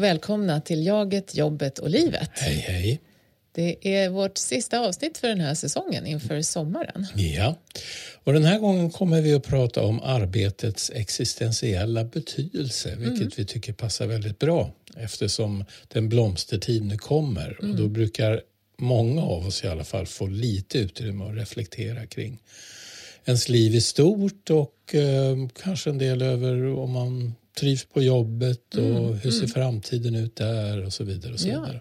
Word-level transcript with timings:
Och 0.00 0.04
välkomna 0.04 0.60
till 0.60 0.86
Jaget, 0.86 1.34
jobbet 1.34 1.78
och 1.78 1.90
livet. 1.90 2.30
Hej, 2.32 2.54
hej. 2.54 3.00
Det 3.52 3.96
är 3.96 4.08
vårt 4.08 4.38
sista 4.38 4.80
avsnitt 4.80 5.18
för 5.18 5.28
den 5.28 5.40
här 5.40 5.54
säsongen 5.54 6.06
inför 6.06 6.42
sommaren. 6.42 7.06
Ja, 7.14 7.58
och 8.24 8.32
den 8.32 8.44
här 8.44 8.58
gången 8.58 8.90
kommer 8.90 9.20
vi 9.20 9.34
att 9.34 9.42
prata 9.42 9.82
om 9.82 10.00
arbetets 10.00 10.90
existentiella 10.94 12.04
betydelse, 12.04 12.96
vilket 12.96 13.20
mm. 13.20 13.30
vi 13.36 13.44
tycker 13.44 13.72
passar 13.72 14.06
väldigt 14.06 14.38
bra 14.38 14.72
eftersom 14.96 15.64
den 15.88 16.08
blomstertid 16.08 16.84
nu 16.84 16.96
kommer 16.96 17.58
mm. 17.60 17.70
och 17.70 17.76
då 17.76 17.88
brukar 17.88 18.40
många 18.78 19.22
av 19.22 19.46
oss 19.46 19.64
i 19.64 19.68
alla 19.68 19.84
fall 19.84 20.06
få 20.06 20.26
lite 20.26 20.78
utrymme 20.78 21.24
att 21.24 21.36
reflektera 21.36 22.06
kring 22.06 22.38
ens 23.24 23.48
liv 23.48 23.74
i 23.74 23.80
stort 23.80 24.50
och 24.50 24.94
eh, 24.94 25.36
kanske 25.62 25.90
en 25.90 25.98
del 25.98 26.22
över 26.22 26.78
om 26.78 26.90
man 26.90 27.34
trivs 27.58 27.84
på 27.84 28.02
jobbet 28.02 28.74
och 28.74 28.84
mm. 28.84 29.18
hur 29.18 29.30
ser 29.30 29.38
mm. 29.38 29.50
framtiden 29.50 30.14
ut 30.14 30.36
där 30.36 30.84
och 30.86 30.92
så 30.92 31.04
vidare. 31.04 31.32
Och 31.32 31.40
så 31.40 31.48
ja. 31.48 31.60
vidare. 31.60 31.80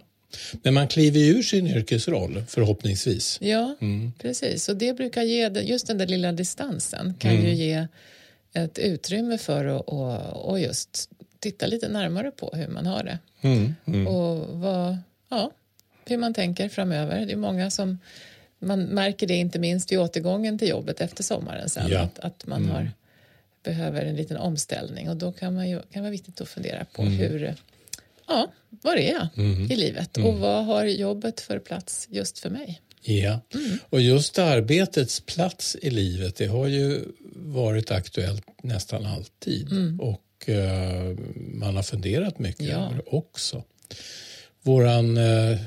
Men 0.64 0.74
man 0.74 0.88
kliver 0.88 1.20
ur 1.20 1.44
sin 1.44 1.68
yrkesroll 1.68 2.44
förhoppningsvis. 2.48 3.38
Ja, 3.42 3.76
mm. 3.82 4.12
precis. 4.22 4.70
Och 4.70 4.76
det 4.76 4.94
brukar 4.94 5.24
ge, 5.24 5.50
just 5.50 5.88
den 5.88 5.98
där 5.98 6.08
lilla 6.08 6.32
distansen 6.32 7.14
kan 7.20 7.32
mm. 7.32 7.46
ju 7.46 7.54
ge 7.54 7.88
ett 8.54 8.80
utrymme 8.80 9.38
för 9.38 9.66
att 9.66 9.88
och, 9.88 10.50
och 10.50 10.60
just 10.60 11.10
titta 11.40 11.68
lite 11.68 11.88
närmare 11.88 12.32
på 12.32 12.52
hur 12.56 12.68
man 12.68 12.86
har 12.86 13.04
det. 13.04 13.20
Mm. 13.42 13.76
mm. 13.86 14.08
Och 14.08 14.60
vad, 14.60 14.98
ja, 15.30 15.52
hur 16.06 16.18
man 16.18 16.34
tänker 16.34 16.70
framöver. 16.70 17.26
Det 17.26 17.32
är 17.32 17.38
många 17.38 17.70
som 17.70 17.98
man 18.60 18.84
märker 18.84 19.28
det 19.28 19.36
inte 19.36 19.60
minst 19.60 19.92
vid 19.92 20.00
återgången 20.00 20.60
till 20.60 20.70
jobbet 20.70 21.02
efter 21.02 21.24
sommaren 21.24 21.70
sen. 21.70 21.92
Ja. 21.92 22.00
Att, 22.00 22.20
att 22.20 22.48
man 22.48 22.66
har. 22.66 22.92
Behöver 23.70 24.06
en 24.06 24.16
liten 24.16 24.38
omställning 24.38 25.10
och 25.10 25.18
då 25.18 25.32
kan, 25.32 25.54
man 25.56 25.70
ju, 25.70 25.82
kan 25.92 26.02
vara 26.02 26.12
viktigt 26.12 26.42
att 26.42 26.50
fundera 26.50 26.86
på 26.86 27.02
mm. 27.02 27.14
hur 27.14 27.56
ja, 28.28 28.52
var 28.70 28.96
är 28.96 29.12
jag 29.12 29.28
mm. 29.38 29.72
i 29.72 29.76
livet 29.76 30.18
och 30.18 30.30
mm. 30.30 30.40
vad 30.40 30.66
har 30.66 30.86
jobbet 30.86 31.42
för 31.42 31.60
plats 31.60 32.08
just 32.12 32.40
för 32.40 32.50
mig? 32.50 32.82
Ja, 33.02 33.40
mm. 33.54 33.80
och 33.90 34.02
just 34.02 34.40
arbetets 34.40 35.22
plats 35.22 35.78
i 35.82 35.90
livet 35.90 36.36
det 36.36 36.46
har 36.46 36.68
ju 36.68 37.02
varit 37.36 37.92
aktuellt 37.92 38.46
nästan 38.64 39.06
alltid 39.06 39.72
mm. 39.72 40.00
och 40.00 40.50
uh, 40.50 41.18
man 41.36 41.76
har 41.76 41.84
funderat 41.84 42.40
mycket 42.40 42.68
ja. 42.68 42.86
över 42.86 42.96
det 42.96 43.04
också. 43.06 43.64
Våran 44.62 45.18
uh, 45.18 45.58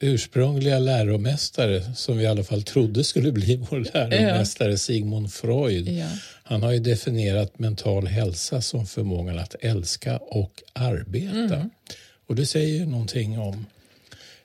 ursprungliga 0.00 0.78
läromästare 0.78 1.94
som 1.94 2.18
vi 2.18 2.24
i 2.24 2.26
alla 2.26 2.44
fall 2.44 2.62
trodde 2.62 3.04
skulle 3.04 3.32
bli 3.32 3.56
vår 3.70 3.78
läromästare 3.94 4.70
ja. 4.70 4.76
Sigmund 4.76 5.32
Freud 5.32 5.88
ja. 5.88 6.08
Han 6.42 6.62
har 6.62 6.72
ju 6.72 6.78
definierat 6.78 7.58
mental 7.58 8.06
hälsa 8.06 8.60
som 8.60 8.86
förmågan 8.86 9.38
att 9.38 9.54
älska 9.60 10.16
och 10.16 10.62
arbeta. 10.72 11.56
Mm. 11.56 11.70
Och 12.26 12.34
det 12.34 12.46
säger 12.46 12.78
ju 12.78 12.86
någonting 12.86 13.38
om 13.38 13.66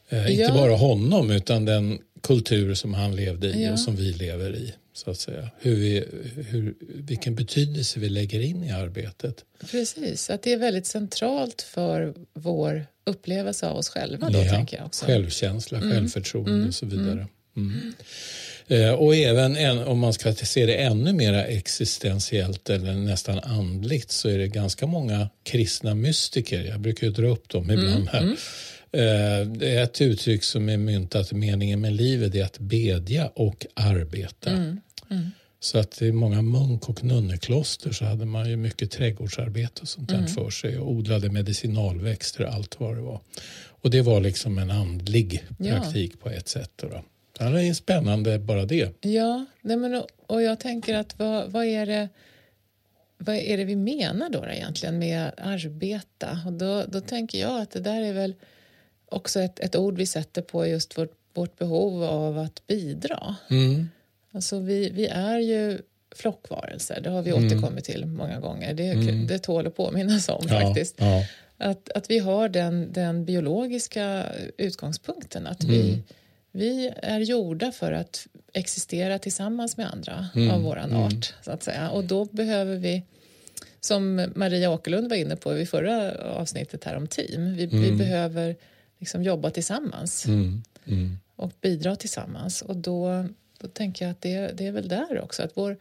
eh, 0.10 0.32
inte 0.32 0.54
bara 0.54 0.76
honom 0.76 1.32
utan 1.32 1.66
den 1.66 2.00
kultur 2.22 2.74
som 2.74 2.94
han 2.94 3.16
levde 3.16 3.48
i 3.48 3.64
ja. 3.64 3.72
och 3.72 3.80
som 3.80 3.96
vi 3.96 4.14
lever 4.14 4.56
i. 4.56 4.74
så 4.94 5.12
att 5.12 5.20
säga. 5.20 5.50
Hur 5.60 5.76
vi, 5.76 6.06
hur, 6.50 6.76
vilken 6.82 7.36
betydelse 7.36 8.00
vi 8.00 8.10
lägger 8.10 8.40
in 8.40 8.64
i 8.64 8.72
arbetet. 8.72 9.46
Precis, 9.72 10.30
att 10.30 10.42
det 10.42 10.54
är 10.54 10.58
väldigt 10.58 10.86
centralt 10.86 11.62
för 11.62 12.14
vår 12.34 12.86
upplevelse 13.06 13.68
av 13.68 13.78
oss 13.78 13.90
själva. 13.90 14.30
Då, 14.30 14.40
ja, 14.40 14.50
tänker 14.50 14.78
jag 14.78 14.86
också. 14.86 15.06
Självkänsla, 15.06 15.78
mm. 15.78 15.92
självförtroende 15.92 16.52
mm. 16.52 16.68
och 16.68 16.76
så 16.76 16.86
vidare. 16.86 17.28
Mm. 17.58 17.94
Mm. 18.68 18.88
Eh, 18.88 18.94
och 18.94 19.16
även 19.16 19.56
en, 19.56 19.80
om 19.80 20.00
man 20.00 20.14
ska 20.14 20.34
se 20.34 20.66
det 20.66 20.76
ännu 20.76 21.14
mer 21.14 21.34
existentiellt 21.34 22.70
eller 22.70 22.94
nästan 22.94 23.40
andligt 23.40 24.12
så 24.12 24.30
är 24.30 24.38
det 24.38 24.48
ganska 24.48 24.88
många 24.88 25.30
kristna 25.44 25.96
mystiker, 25.96 26.64
jag 26.64 26.80
brukar 26.80 27.08
ju 27.08 27.14
dra 27.14 27.28
upp 27.28 27.50
dem 27.50 27.72
ibland 27.72 27.90
mm, 27.96 28.08
här. 28.08 28.22
Mm. 28.22 28.38
Det 29.60 29.76
är 29.76 29.84
ett 29.84 30.02
uttryck 30.02 30.44
som 30.44 30.70
är 30.70 30.78
myntat, 30.78 31.32
meningen 31.32 31.82
med 31.82 31.94
livet 31.94 32.36
är 32.36 32.44
att 32.44 32.60
bedja 32.60 33.28
och 33.28 33.66
arbeta. 33.74 34.50
Mm, 34.50 34.82
mm. 35.10 35.32
Så 35.60 35.78
att 35.78 36.02
i 36.02 36.12
många 36.12 36.42
munk 36.42 36.90
och 36.90 37.04
nunnekloster 37.04 37.92
så 37.92 38.06
hade 38.06 38.26
man 38.26 38.50
ju 38.50 38.56
mycket 38.56 38.92
trädgårdsarbete 38.92 39.82
och 39.82 39.88
sånt 39.88 40.12
mm. 40.12 40.28
för 40.28 40.50
sig 40.50 40.78
och 40.78 40.92
odlade 40.92 41.30
medicinalväxter 41.30 42.46
och 42.46 42.54
allt 42.54 42.80
vad 42.80 42.96
det 42.96 43.02
var. 43.02 43.22
Och 43.82 43.90
det 43.90 44.02
var 44.02 44.22
liksom 44.22 44.58
en 44.58 44.72
andlig 44.72 45.44
praktik 45.58 46.12
ja. 46.14 46.18
på 46.24 46.30
ett 46.30 46.48
sätt. 46.48 46.72
Då. 46.76 47.04
Det 47.40 47.68
är 47.68 47.74
spännande 47.74 48.40
bara 48.40 48.66
det. 48.66 49.06
Ja, 49.06 49.46
nej 49.62 49.78
men, 49.78 50.04
och 50.28 50.42
jag 50.42 50.60
tänker 50.60 50.96
att 50.96 51.20
vad, 51.20 51.52
vad, 51.52 51.66
är 51.66 51.86
det 51.86 52.10
vad 53.18 53.36
är 53.36 53.58
det 53.58 53.64
vi 53.64 53.76
menar 53.76 54.30
då 54.30 54.46
egentligen 54.46 55.00
med 55.00 55.32
arbeta? 55.38 56.40
Och 56.46 56.54
då, 56.54 56.84
då 56.88 57.02
tänker 57.02 57.40
jag 57.40 57.62
att 57.62 57.72
det 57.72 57.80
där 57.80 58.02
är 58.02 58.14
väl 58.14 58.36
också 59.06 59.40
ett, 59.40 59.60
ett 59.60 59.76
ord 59.76 59.98
vi 59.98 60.06
sätter 60.06 60.42
på 60.42 60.68
just 60.68 60.98
vårt, 60.98 61.14
vårt 61.34 61.58
behov 61.58 62.04
av 62.04 62.38
att 62.38 62.68
bidra. 62.68 63.36
Mm. 63.50 63.90
Alltså 64.32 64.60
vi, 64.60 64.90
vi 64.90 65.08
är 65.08 65.40
ju 65.40 65.82
flockvarelser, 66.16 67.02
det 67.02 67.10
har 67.10 67.22
vi 67.22 67.32
mm. 67.32 67.46
återkommit 67.46 67.86
till 67.86 68.06
många 68.06 68.40
gånger. 68.40 68.74
Det, 68.74 68.90
mm. 68.90 69.28
det 69.28 69.40
tål 69.40 69.68
att 69.68 69.76
påminnas 69.76 70.30
om 70.30 70.46
ja, 70.50 70.62
faktiskt. 70.62 70.96
Ja. 70.98 71.26
Att, 71.58 71.90
att 71.90 72.10
vi 72.10 72.20
har 72.20 72.50
den, 72.50 72.94
den 72.94 73.26
biologiska 73.26 74.26
utgångspunkten 74.58 75.48
att 75.48 75.64
mm. 75.64 75.76
Vi 75.76 76.04
är 77.02 77.20
gjorda 77.20 77.72
för 77.72 77.92
att 77.92 78.28
existera 78.54 79.20
tillsammans 79.20 79.78
med 79.78 79.92
andra 79.92 80.28
mm. 80.36 80.52
av 80.52 80.62
våran 80.62 80.92
mm. 80.92 81.04
art. 81.04 81.34
så 81.42 81.52
att 81.52 81.64
säga. 81.64 81.90
Och 81.90 82.04
då 82.04 82.26
behöver 82.26 82.76
vi, 82.76 83.04
som 83.80 84.32
Maria 84.36 84.72
Åkerlund 84.72 85.10
var 85.10 85.18
inne 85.18 85.36
på 85.36 85.58
i 85.58 85.66
förra 85.66 86.12
avsnittet 86.22 86.84
här 86.84 86.96
om 86.96 87.08
team, 87.08 87.56
vi, 87.56 87.66
vi 87.66 87.88
mm. 87.88 87.98
behöver 87.98 88.56
liksom 88.98 89.24
jobba 89.24 89.50
tillsammans 89.50 90.26
mm. 90.26 90.64
Mm. 90.86 91.18
och 91.36 91.52
bidra 91.62 91.96
tillsammans. 91.96 92.62
Och 92.62 92.76
då, 92.76 93.26
då 93.60 93.68
tänker 93.68 94.06
jag 94.06 94.12
att 94.12 94.22
det, 94.22 94.52
det 94.58 94.68
är 94.68 94.72
väl 94.72 94.88
där 94.88 95.22
också, 95.22 95.44
att 95.44 95.52
vår, 95.54 95.78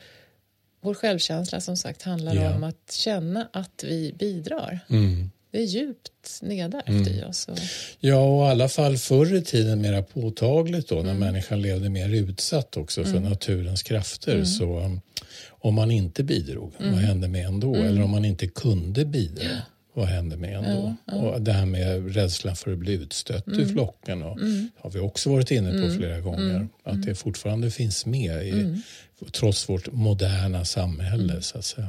vår 0.80 0.94
självkänsla 0.94 1.60
som 1.60 1.76
sagt 1.76 2.02
handlar 2.02 2.34
ja. 2.34 2.54
om 2.54 2.64
att 2.64 2.92
känna 2.92 3.48
att 3.52 3.84
vi 3.84 4.12
bidrar. 4.18 4.78
Mm 4.88 5.30
det 5.56 5.62
är 5.62 5.66
djupt 5.66 6.38
nedärvt 6.42 6.88
mm. 6.88 7.08
i 7.08 7.24
oss. 7.24 7.48
Och... 7.48 7.58
Ja, 8.00 8.18
och 8.18 8.46
i 8.46 8.50
alla 8.50 8.68
fall 8.68 8.96
förr 8.96 9.34
i 9.34 9.42
tiden 9.42 9.80
mera 9.80 10.02
påtagligt 10.02 10.88
då 10.88 10.94
när 10.94 11.02
mm. 11.02 11.18
människan 11.18 11.62
levde 11.62 11.88
mer 11.88 12.08
utsatt 12.08 12.76
också 12.76 13.04
för 13.04 13.10
mm. 13.10 13.22
naturens 13.22 13.82
krafter. 13.82 14.32
Mm. 14.32 14.46
Så 14.46 14.80
um, 14.80 15.00
om 15.48 15.74
man 15.74 15.90
inte 15.90 16.24
bidrog, 16.24 16.72
vad 16.78 16.88
mm. 16.88 17.00
hände 17.00 17.28
med 17.28 17.46
en 17.46 17.60
då? 17.60 17.74
Mm. 17.74 17.86
Eller 17.86 18.02
om 18.02 18.10
man 18.10 18.24
inte 18.24 18.46
kunde 18.46 19.04
bidra, 19.04 19.48
vad 19.94 20.06
hände 20.06 20.36
med 20.36 20.56
en 20.56 20.64
då? 20.64 20.96
Ja, 21.04 21.14
ja. 21.14 21.14
Och 21.14 21.42
det 21.42 21.52
här 21.52 21.66
med 21.66 22.14
rädslan 22.14 22.56
för 22.56 22.72
att 22.72 22.78
bli 22.78 22.92
utstött 22.92 23.48
ur 23.48 23.66
flocken 23.66 24.22
och, 24.22 24.38
har 24.76 24.90
vi 24.90 24.98
också 24.98 25.30
varit 25.30 25.50
inne 25.50 25.82
på 25.82 25.94
flera 25.94 26.20
gånger. 26.20 26.68
Att 26.82 27.02
det 27.02 27.14
fortfarande 27.14 27.70
finns 27.70 28.06
med 28.06 28.46
i, 28.46 28.82
trots 29.32 29.68
vårt 29.68 29.92
moderna 29.92 30.64
samhälle 30.64 31.42
så 31.42 31.58
att 31.58 31.64
säga. 31.64 31.88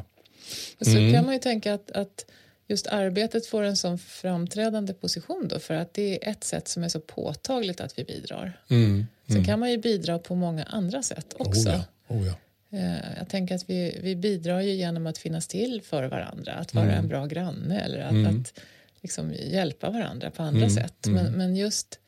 Och 0.79 0.85
så 0.85 0.93
kan 0.93 1.25
man 1.25 1.33
ju 1.33 1.39
tänka 1.39 1.73
att, 1.73 1.91
att 1.91 2.25
just 2.67 2.87
arbetet 2.87 3.45
får 3.45 3.63
en 3.63 3.77
sån 3.77 3.97
framträdande 3.97 4.93
position 4.93 5.47
då 5.47 5.59
för 5.59 5.73
att 5.73 5.93
det 5.93 6.27
är 6.27 6.31
ett 6.31 6.43
sätt 6.43 6.67
som 6.67 6.83
är 6.83 6.89
så 6.89 6.99
påtagligt 6.99 7.81
att 7.81 7.99
vi 7.99 8.03
bidrar. 8.03 8.61
Mm, 8.69 9.07
Sen 9.27 9.35
mm. 9.35 9.45
kan 9.45 9.59
man 9.59 9.71
ju 9.71 9.77
bidra 9.77 10.19
på 10.19 10.35
många 10.35 10.63
andra 10.63 11.03
sätt 11.03 11.33
också. 11.37 11.69
Oh 11.69 11.75
ja, 11.75 12.15
oh 12.15 12.27
ja. 12.27 12.33
Eh, 12.69 13.17
jag 13.17 13.29
tänker 13.29 13.55
att 13.55 13.69
vi, 13.69 13.99
vi 14.03 14.15
bidrar 14.15 14.61
ju 14.61 14.71
genom 14.71 15.07
att 15.07 15.17
finnas 15.17 15.47
till 15.47 15.81
för 15.81 16.03
varandra, 16.03 16.53
att 16.53 16.73
vara 16.73 16.85
mm. 16.85 16.99
en 16.99 17.07
bra 17.07 17.25
granne 17.25 17.79
eller 17.79 17.99
att, 17.99 18.11
mm. 18.11 18.41
att 18.41 18.59
liksom 19.01 19.33
hjälpa 19.33 19.89
varandra 19.89 20.31
på 20.31 20.43
andra 20.43 20.65
mm, 20.65 20.69
sätt. 20.69 21.05
Men, 21.05 21.17
mm. 21.17 21.31
men 21.31 21.55
just 21.55 21.99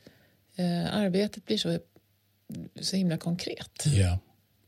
eh, 0.55 0.95
arbetet 0.95 1.45
blir 1.45 1.57
så, 1.57 1.79
så 2.81 2.95
himla 2.95 3.17
konkret. 3.17 3.83
Ja. 3.85 4.19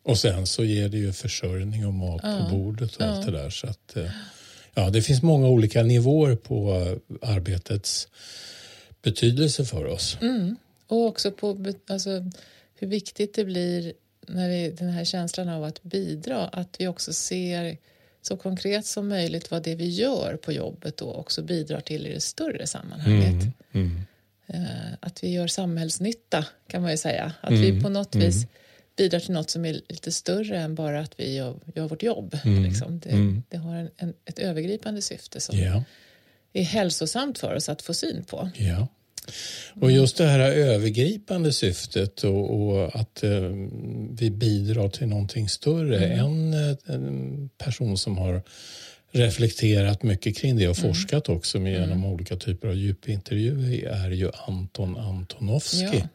Och 0.03 0.17
sen 0.17 0.47
så 0.47 0.63
ger 0.63 0.89
det 0.89 0.97
ju 0.97 1.13
försörjning 1.13 1.85
och 1.85 1.93
mat 1.93 2.21
ja. 2.23 2.47
på 2.49 2.55
bordet 2.55 2.95
och 2.95 3.01
ja. 3.01 3.05
allt 3.05 3.25
det 3.25 3.31
där. 3.31 3.49
Så 3.49 3.67
att, 3.67 3.97
eh, 3.97 4.11
Ja, 4.73 4.89
det 4.89 5.01
finns 5.01 5.21
många 5.21 5.47
olika 5.47 5.83
nivåer 5.83 6.35
på 6.35 6.71
arbetets 7.21 8.07
betydelse 9.01 9.65
för 9.65 9.85
oss. 9.85 10.17
Mm. 10.21 10.55
Och 10.87 11.05
också 11.05 11.31
på 11.31 11.73
alltså, 11.87 12.25
hur 12.75 12.87
viktigt 12.87 13.33
det 13.33 13.45
blir 13.45 13.93
när 14.27 14.49
det, 14.49 14.69
den 14.69 14.89
här 14.89 15.03
känslan 15.03 15.49
av 15.49 15.63
att 15.63 15.83
bidra, 15.83 16.47
att 16.47 16.75
vi 16.79 16.87
också 16.87 17.13
ser 17.13 17.77
så 18.21 18.37
konkret 18.37 18.85
som 18.85 19.07
möjligt 19.07 19.51
vad 19.51 19.63
det 19.63 19.75
vi 19.75 19.89
gör 19.89 20.37
på 20.41 20.51
jobbet 20.51 20.97
då 20.97 21.13
också 21.13 21.41
bidrar 21.41 21.81
till 21.81 22.07
i 22.07 22.13
det 22.13 22.21
större 22.21 22.67
sammanhanget. 22.67 23.29
Mm. 23.31 23.51
Mm. 23.71 24.01
Eh, 24.47 24.93
att 24.99 25.23
vi 25.23 25.31
gör 25.31 25.47
samhällsnytta 25.47 26.45
kan 26.67 26.81
man 26.81 26.91
ju 26.91 26.97
säga. 26.97 27.33
Att 27.41 27.53
vi 27.53 27.69
mm. 27.69 27.83
på 27.83 27.89
något 27.89 28.15
vis 28.15 28.35
mm 28.35 28.47
bidrar 28.95 29.19
till 29.19 29.31
något 29.31 29.49
som 29.49 29.65
är 29.65 29.73
lite 29.73 30.11
större 30.11 30.57
än 30.57 30.75
bara 30.75 30.99
att 30.99 31.19
vi 31.19 31.35
gör, 31.35 31.59
gör 31.75 31.87
vårt 31.87 32.03
jobb. 32.03 32.37
Mm. 32.43 32.63
Liksom. 32.63 32.99
Det, 32.99 33.09
mm. 33.09 33.43
det, 33.49 33.57
har 33.57 33.75
en, 33.75 33.89
en, 33.97 34.13
ett 34.25 34.39
övergripande 34.39 35.01
syfte 35.01 35.39
som 35.39 35.57
yeah. 35.57 35.81
är 36.53 36.63
hälsosamt 36.63 37.39
för 37.39 37.55
oss 37.55 37.69
att 37.69 37.81
få 37.81 37.93
syn 37.93 38.23
på. 38.23 38.49
Yeah. 38.57 38.85
Och 39.81 39.91
just 39.91 40.17
det 40.17 40.25
här 40.25 40.39
övergripande 40.39 41.53
syftet 41.53 42.23
och, 42.23 42.61
och 42.61 42.95
att 42.95 43.23
eh, 43.23 43.31
vi 44.11 44.31
bidrar 44.31 44.89
till 44.89 45.07
någonting 45.07 45.49
större. 45.49 46.05
Mm. 46.05 46.53
En, 46.53 46.77
en, 46.85 47.49
person 47.57 47.97
som 47.97 48.17
har 48.17 48.41
reflekterat 49.11 50.03
mycket 50.03 50.37
kring 50.37 50.57
det 50.57 50.67
och 50.67 50.79
mm. 50.79 50.93
forskat 50.93 51.29
också 51.29 51.59
med 51.59 51.71
genom 51.71 51.91
mm. 51.91 52.05
olika 52.05 52.35
typer 52.35 52.67
av 52.67 52.75
djupintervjuer 52.75 53.87
är 53.87 54.11
ju 54.11 54.31
Anton 54.47 54.97
Antonovsky. 54.97 55.97
Ja. 55.97 56.07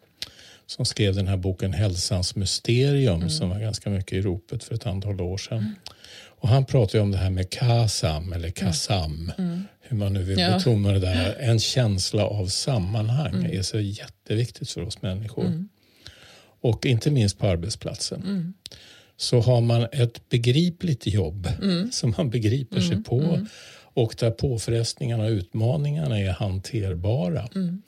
Som 0.67 0.85
skrev 0.85 1.15
den 1.15 1.27
här 1.27 1.37
boken 1.37 1.73
Hälsans 1.73 2.37
mysterium 2.37 3.17
mm. 3.17 3.31
som 3.31 3.49
var 3.49 3.59
ganska 3.59 3.91
mycket 3.91 4.13
i 4.13 4.21
ropet 4.21 4.65
för 4.65 4.75
ett 4.75 4.87
antal 4.87 5.21
år 5.21 5.39
sedan. 5.39 5.59
Mm. 5.59 5.75
Och 6.39 6.49
han 6.49 6.65
pratar 6.65 7.01
om 7.01 7.11
det 7.11 7.19
här 7.19 7.31
med 7.31 7.51
KASAM 7.51 8.33
eller 8.33 8.51
KASAM. 8.51 9.33
Mm. 9.39 9.65
Hur 9.81 9.97
man 9.97 10.13
nu 10.13 10.23
vill 10.23 10.39
ja. 10.39 10.57
betona 10.57 10.93
det 10.93 10.99
där. 10.99 11.37
En 11.41 11.61
känsla 11.61 12.27
av 12.27 12.47
sammanhang 12.47 13.35
mm. 13.35 13.59
är 13.59 13.63
så 13.63 13.81
jätteviktigt 13.81 14.71
för 14.71 14.83
oss 14.83 15.03
människor. 15.03 15.65
Och 16.61 16.87
inte 16.87 17.11
minst 17.11 17.39
på 17.39 17.47
arbetsplatsen 17.47 18.55
så 19.17 19.41
har 19.41 19.61
man 19.61 19.87
ett 19.93 20.29
begripligt 20.29 21.07
jobb 21.07 21.49
mm. 21.63 21.91
som 21.93 22.15
man 22.19 22.31
begriper 22.31 22.77
mm. 22.77 22.89
sig 22.89 23.03
på 23.03 23.21
mm. 23.21 23.47
och 23.79 24.15
där 24.19 24.31
påfrestningarna 24.31 25.25
och 25.25 25.31
utmaningarna 25.31 26.21
är 26.21 26.31
hanterbara 26.31 27.49
mm. 27.55 27.83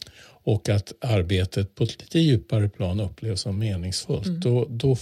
Och 0.49 0.69
att 0.69 0.93
arbetet 1.01 1.75
på 1.75 1.85
ett 1.85 2.01
lite 2.01 2.19
djupare 2.19 2.69
plan 2.69 3.01
upplevs 3.01 3.41
som 3.41 3.59
meningsfullt 3.59 4.27
mm. 4.27 4.41
då, 4.41 4.67
då, 4.71 4.97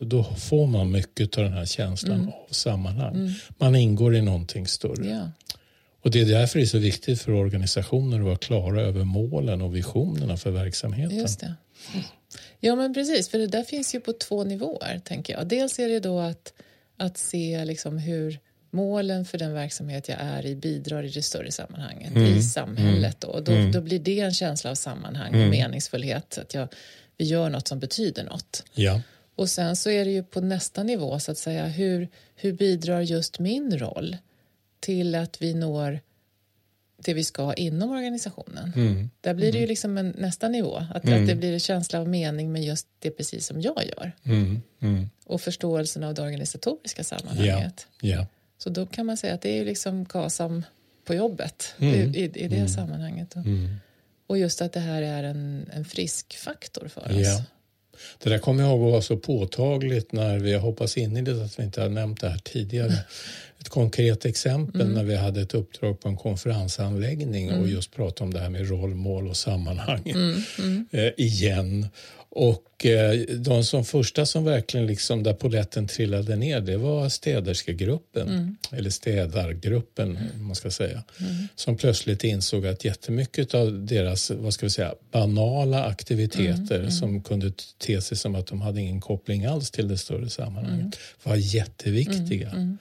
då 0.00 0.24
får 0.24 0.66
man 0.66 0.90
mycket 0.90 1.38
av 1.38 1.44
den 1.44 1.52
här 1.52 1.64
känslan 1.64 2.20
mm. 2.20 2.28
av 2.28 2.52
sammanhang. 2.52 3.34
Man 3.58 3.76
ingår 3.76 4.16
i 4.16 4.22
någonting 4.22 4.66
större. 4.66 5.06
Yeah. 5.06 5.28
Och 6.02 6.10
Det 6.10 6.20
är 6.20 6.26
därför 6.26 6.58
det 6.58 6.64
är 6.64 6.66
så 6.66 6.78
viktigt 6.78 7.20
för 7.20 7.32
organisationer 7.32 8.18
att 8.18 8.24
vara 8.24 8.36
klara 8.36 8.82
över 8.82 9.04
målen 9.04 9.62
och 9.62 9.76
visionerna 9.76 10.36
för 10.36 10.50
verksamheten. 10.50 11.18
Just 11.18 11.40
det. 11.40 11.54
Ja, 12.60 12.76
men 12.76 12.94
precis. 12.94 13.28
För 13.28 13.38
det 13.38 13.46
där 13.46 13.64
finns 13.64 13.94
ju 13.94 14.00
på 14.00 14.12
två 14.12 14.44
nivåer, 14.44 15.00
tänker 15.04 15.32
jag. 15.32 15.46
Dels 15.46 15.78
är 15.78 15.88
det 15.88 16.00
då 16.00 16.18
att, 16.18 16.52
att 16.96 17.18
se 17.18 17.64
liksom 17.64 17.98
hur 17.98 18.38
målen 18.70 19.24
för 19.24 19.38
den 19.38 19.52
verksamhet 19.52 20.08
jag 20.08 20.18
är 20.20 20.46
i 20.46 20.56
bidrar 20.56 21.02
i 21.02 21.08
det 21.08 21.22
större 21.22 21.52
sammanhanget, 21.52 22.10
mm. 22.10 22.36
i 22.36 22.42
samhället. 22.42 23.20
Då. 23.20 23.28
Och 23.28 23.42
då, 23.42 23.52
mm. 23.52 23.72
då 23.72 23.80
blir 23.80 23.98
det 23.98 24.20
en 24.20 24.34
känsla 24.34 24.70
av 24.70 24.74
sammanhang 24.74 25.30
och 25.30 25.36
mm. 25.36 25.50
meningsfullhet. 25.50 26.38
Att 26.38 26.54
jag, 26.54 26.68
vi 27.16 27.24
gör 27.24 27.50
något 27.50 27.68
som 27.68 27.78
betyder 27.78 28.24
något. 28.24 28.64
Ja. 28.74 29.00
Och 29.34 29.50
sen 29.50 29.76
så 29.76 29.90
är 29.90 30.04
det 30.04 30.10
ju 30.10 30.22
på 30.22 30.40
nästa 30.40 30.82
nivå, 30.82 31.18
så 31.18 31.30
att 31.30 31.38
säga, 31.38 31.66
hur, 31.66 32.08
hur 32.34 32.52
bidrar 32.52 33.00
just 33.00 33.38
min 33.38 33.78
roll 33.78 34.16
till 34.80 35.14
att 35.14 35.42
vi 35.42 35.54
når 35.54 36.00
det 37.04 37.14
vi 37.14 37.24
ska 37.24 37.54
inom 37.54 37.90
organisationen. 37.90 38.72
Mm. 38.76 39.10
Där 39.20 39.34
blir 39.34 39.52
det 39.52 39.58
ju 39.58 39.62
mm. 39.62 39.68
liksom 39.68 39.98
en 39.98 40.14
nästa 40.18 40.48
nivå. 40.48 40.84
Att, 40.94 41.04
mm. 41.04 41.22
att 41.22 41.28
det 41.28 41.34
blir 41.34 41.52
en 41.52 41.60
känsla 41.60 42.00
av 42.00 42.08
mening 42.08 42.52
med 42.52 42.64
just 42.64 42.86
det 42.98 43.10
precis 43.10 43.46
som 43.46 43.60
jag 43.60 43.84
gör. 43.86 44.12
Mm. 44.24 44.62
mm. 44.80 45.10
Och 45.24 45.40
förståelsen 45.40 46.04
av 46.04 46.14
det 46.14 46.22
organisatoriska 46.22 47.04
sammanhanget. 47.04 47.86
Yeah. 48.02 48.18
Yeah. 48.18 48.26
Så 48.58 48.70
då 48.70 48.86
kan 48.86 49.06
man 49.06 49.16
säga 49.16 49.34
att 49.34 49.42
det 49.42 49.58
är 49.58 49.64
liksom 49.64 50.04
KASAM 50.04 50.64
på 51.04 51.14
jobbet 51.14 51.74
mm. 51.78 52.14
i, 52.14 52.24
i, 52.34 52.48
det 52.48 52.68
sammanhanget. 52.68 53.36
Och, 53.36 53.42
och 54.26 54.38
just 54.38 54.62
att 54.62 54.72
det 54.72 54.80
här 54.80 55.02
är 55.02 55.22
en, 55.22 55.70
en 55.72 55.84
frisk 55.84 56.36
faktor 56.36 56.88
för 56.88 57.04
oss. 57.04 57.16
Yeah. 57.16 57.42
Det 58.18 58.30
där 58.30 58.38
kommer 58.38 58.62
jag 58.62 58.70
ihåg 58.70 58.92
var 58.92 59.00
så 59.00 59.16
påtagligt 59.16 60.12
när 60.12 60.38
vi, 60.38 60.54
hoppas 60.54 60.96
innerligt 60.96 61.38
att 61.38 61.58
vi 61.58 61.62
inte 61.62 61.82
har 61.82 61.88
nämnt 61.88 62.20
det 62.20 62.28
här 62.28 62.38
tidigare, 62.38 62.92
ett 63.60 63.68
konkret 63.68 64.24
exempel 64.24 64.80
mm. 64.80 64.94
när 64.94 65.04
vi 65.04 65.16
hade 65.16 65.40
ett 65.40 65.54
uppdrag 65.54 66.00
på 66.00 66.08
en 66.08 66.16
konferensanläggning 66.16 67.48
mm. 67.48 67.60
och 67.60 67.68
just 67.68 67.94
pratade 67.94 68.24
om 68.24 68.34
det 68.34 68.40
här 68.40 68.50
med 68.50 68.68
rollmål 68.68 69.28
och 69.28 69.36
sammanhang 69.36 70.02
mm. 70.04 70.42
mm. 70.58 70.86
eh, 70.92 71.10
igen. 71.16 71.86
Och 72.30 72.86
eh, 72.86 73.20
de 73.36 73.64
som 73.64 73.84
första 73.84 74.26
som 74.26 74.44
verkligen 74.44 74.86
liksom 74.86 75.22
där 75.22 75.32
poletten 75.32 75.86
trillade 75.86 76.36
ner 76.36 76.60
det 76.60 76.76
var 76.76 77.08
städerskegruppen, 77.08 78.28
mm. 78.28 78.56
eller 78.72 78.90
städargruppen 78.90 80.16
mm. 80.16 80.46
man 80.46 80.54
ska 80.54 80.70
säga, 80.70 81.02
mm. 81.20 81.48
som 81.56 81.76
plötsligt 81.76 82.24
insåg 82.24 82.66
att 82.66 82.84
jättemycket 82.84 83.54
av 83.54 83.86
deras 83.86 84.30
vad 84.30 84.54
ska 84.54 84.66
vi 84.66 84.70
säga, 84.70 84.94
banala 85.12 85.84
aktiviteter 85.84 86.74
mm. 86.74 86.80
mm. 86.80 86.90
som 86.90 87.22
kunde 87.22 87.52
te 87.78 88.00
sig 88.00 88.16
som 88.16 88.34
att 88.34 88.46
de 88.46 88.60
hade 88.60 88.80
ingen 88.80 89.00
koppling 89.00 89.44
alls 89.44 89.70
till 89.70 89.88
det 89.88 89.98
större 89.98 90.30
sammanhanget 90.30 90.98
var 91.22 91.36
jätteviktiga 91.36 92.76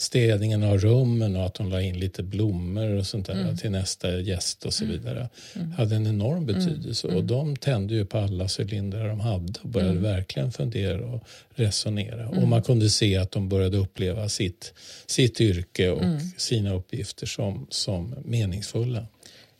städningen 0.00 0.62
av 0.62 0.78
rummen 0.78 1.36
och 1.36 1.46
att 1.46 1.54
de 1.54 1.70
la 1.70 1.82
in 1.82 2.00
lite 2.00 2.22
blommor 2.22 2.90
och 2.90 3.06
sånt 3.06 3.26
där 3.26 3.34
mm. 3.34 3.56
till 3.56 3.70
nästa 3.70 4.20
gäst 4.20 4.64
och 4.64 4.74
så 4.74 4.84
mm. 4.84 4.96
vidare 4.96 5.28
mm. 5.54 5.72
hade 5.72 5.96
en 5.96 6.06
enorm 6.06 6.36
mm. 6.36 6.46
betydelse. 6.46 7.06
Och 7.06 7.12
mm. 7.12 7.26
de 7.26 7.56
tände 7.56 7.94
ju 7.94 8.06
på 8.06 8.18
alla 8.18 8.48
cylindrar 8.58 9.08
de 9.08 9.20
hade 9.20 9.52
och 9.62 9.68
började 9.68 9.90
mm. 9.90 10.02
verkligen 10.02 10.52
fundera 10.52 11.06
och 11.06 11.24
resonera. 11.54 12.28
Och 12.28 12.48
man 12.48 12.62
kunde 12.62 12.90
se 12.90 13.16
att 13.16 13.30
de 13.30 13.48
började 13.48 13.76
uppleva 13.76 14.28
sitt, 14.28 14.74
sitt 15.06 15.40
yrke 15.40 15.90
och 15.90 16.02
sina 16.36 16.74
uppgifter 16.74 17.26
som, 17.26 17.66
som 17.70 18.14
meningsfulla. 18.24 19.06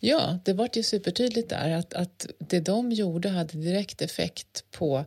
Ja, 0.01 0.39
det 0.45 0.53
var 0.53 0.69
ju 0.73 0.83
supertydligt 0.83 1.49
där 1.49 1.71
att, 1.71 1.95
att 1.95 2.27
det 2.39 2.61
de 2.61 2.93
gjorde 2.93 3.29
hade 3.29 3.59
direkt 3.59 4.03
effekt 4.03 4.65
på 4.71 5.05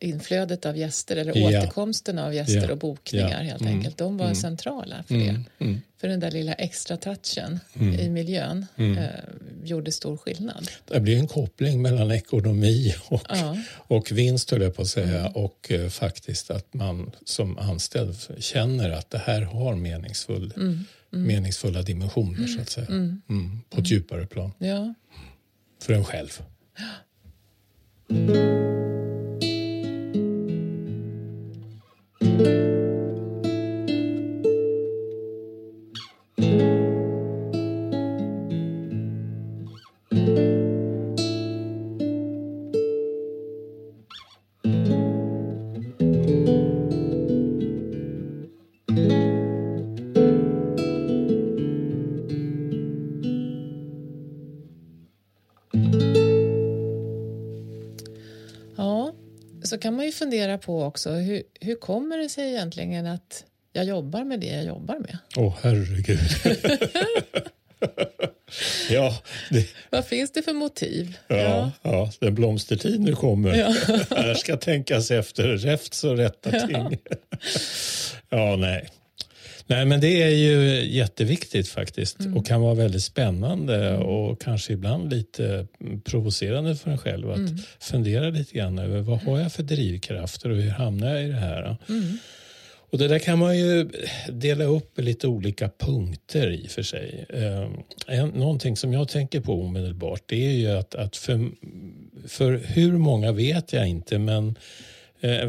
inflödet 0.00 0.66
av 0.66 0.76
gäster 0.76 1.16
eller 1.16 1.36
ja. 1.36 1.48
återkomsten 1.48 2.18
av 2.18 2.34
gäster 2.34 2.66
ja. 2.66 2.72
och 2.72 2.78
bokningar 2.78 3.42
ja. 3.42 3.50
helt 3.50 3.60
mm. 3.60 3.74
enkelt. 3.74 3.98
De 3.98 4.16
var 4.16 4.24
mm. 4.24 4.36
centrala 4.36 5.04
för 5.08 5.14
mm. 5.14 5.26
det. 5.58 5.64
Mm. 5.64 5.80
För 6.00 6.08
den 6.08 6.20
där 6.20 6.30
lilla 6.30 6.52
extra 6.52 6.96
touchen 6.96 7.60
mm. 7.74 8.00
i 8.00 8.08
miljön 8.08 8.66
mm. 8.76 8.98
eh, 8.98 9.10
gjorde 9.64 9.92
stor 9.92 10.16
skillnad. 10.16 10.70
Det 10.86 11.00
blir 11.00 11.18
en 11.18 11.28
koppling 11.28 11.82
mellan 11.82 12.10
ekonomi 12.10 12.94
och, 13.08 13.22
och 13.72 14.12
vinst 14.12 14.50
höll 14.50 14.62
jag 14.62 14.76
på 14.76 14.82
att 14.82 14.88
säga 14.88 15.28
och 15.28 15.72
eh, 15.72 15.88
faktiskt 15.88 16.50
att 16.50 16.74
man 16.74 17.10
som 17.24 17.58
anställd 17.58 18.16
känner 18.38 18.90
att 18.90 19.10
det 19.10 19.18
här 19.18 19.42
har 19.42 19.76
meningsfull, 19.76 20.52
meningsfulla 21.10 21.82
dimensioner 21.82 22.46
så 22.46 22.60
att 22.60 22.70
säga. 22.70 22.86
På 23.70 23.80
ett 23.80 23.90
djupare 23.90 24.26
plan. 24.26 24.52
För 25.82 25.92
en 25.92 26.04
själv. 26.04 26.42
på 60.60 60.82
också 60.82 61.10
hur, 61.10 61.42
hur 61.60 61.74
kommer 61.74 62.18
det 62.18 62.28
sig 62.28 62.48
egentligen 62.48 63.06
att 63.06 63.44
jag 63.72 63.84
jobbar 63.84 64.24
med 64.24 64.40
det 64.40 64.46
jag 64.46 64.64
jobbar 64.64 64.98
med? 64.98 65.18
Åh, 65.36 65.48
oh, 65.48 65.54
herregud. 65.62 66.18
ja, 68.90 69.18
det... 69.50 69.66
Vad 69.90 70.04
finns 70.04 70.32
det 70.32 70.42
för 70.42 70.52
motiv? 70.52 71.18
Ja, 71.28 71.36
ja. 71.36 71.72
ja 71.82 72.10
den 72.20 72.34
blomstertid 72.34 73.00
nu 73.00 73.14
kommer. 73.14 73.54
Ja. 73.54 73.68
Här 74.16 74.34
ska 74.34 74.56
tänkas 74.56 75.10
efter 75.10 75.42
räfts 75.42 76.04
och 76.04 76.16
rätta 76.16 76.50
ting. 76.50 76.98
ja, 78.28 78.56
nej. 78.56 78.88
Nej, 79.70 79.84
men 79.84 80.00
det 80.00 80.22
är 80.22 80.28
ju 80.28 80.84
jätteviktigt 80.90 81.68
faktiskt 81.68 82.20
mm. 82.20 82.36
och 82.36 82.46
kan 82.46 82.60
vara 82.60 82.74
väldigt 82.74 83.02
spännande 83.02 83.96
och 83.96 84.40
kanske 84.40 84.72
ibland 84.72 85.10
lite 85.10 85.66
provocerande 86.04 86.76
för 86.76 86.90
en 86.90 86.98
själv 86.98 87.30
att 87.30 87.36
mm. 87.36 87.58
fundera 87.80 88.30
lite 88.30 88.54
grann 88.54 88.78
över 88.78 89.00
vad 89.00 89.22
har 89.22 89.38
jag 89.38 89.52
för 89.52 89.62
drivkrafter 89.62 90.50
och 90.50 90.56
hur 90.56 90.70
hamnar 90.70 91.14
jag 91.14 91.24
i 91.24 91.28
det 91.28 91.34
här? 91.34 91.76
Mm. 91.88 92.18
Och 92.90 92.98
det 92.98 93.08
där 93.08 93.18
kan 93.18 93.38
man 93.38 93.58
ju 93.58 93.88
dela 94.28 94.64
upp 94.64 94.98
i 94.98 95.02
lite 95.02 95.26
olika 95.26 95.70
punkter 95.78 96.50
i 96.50 96.66
och 96.66 96.70
för 96.70 96.82
sig. 96.82 97.26
Eh, 98.08 98.26
någonting 98.26 98.76
som 98.76 98.92
jag 98.92 99.08
tänker 99.08 99.40
på 99.40 99.62
omedelbart 99.62 100.22
det 100.26 100.46
är 100.46 100.52
ju 100.52 100.70
att, 100.70 100.94
att 100.94 101.16
för, 101.16 101.50
för 102.28 102.56
hur 102.66 102.92
många 102.92 103.32
vet 103.32 103.72
jag 103.72 103.88
inte 103.88 104.18
men 104.18 104.54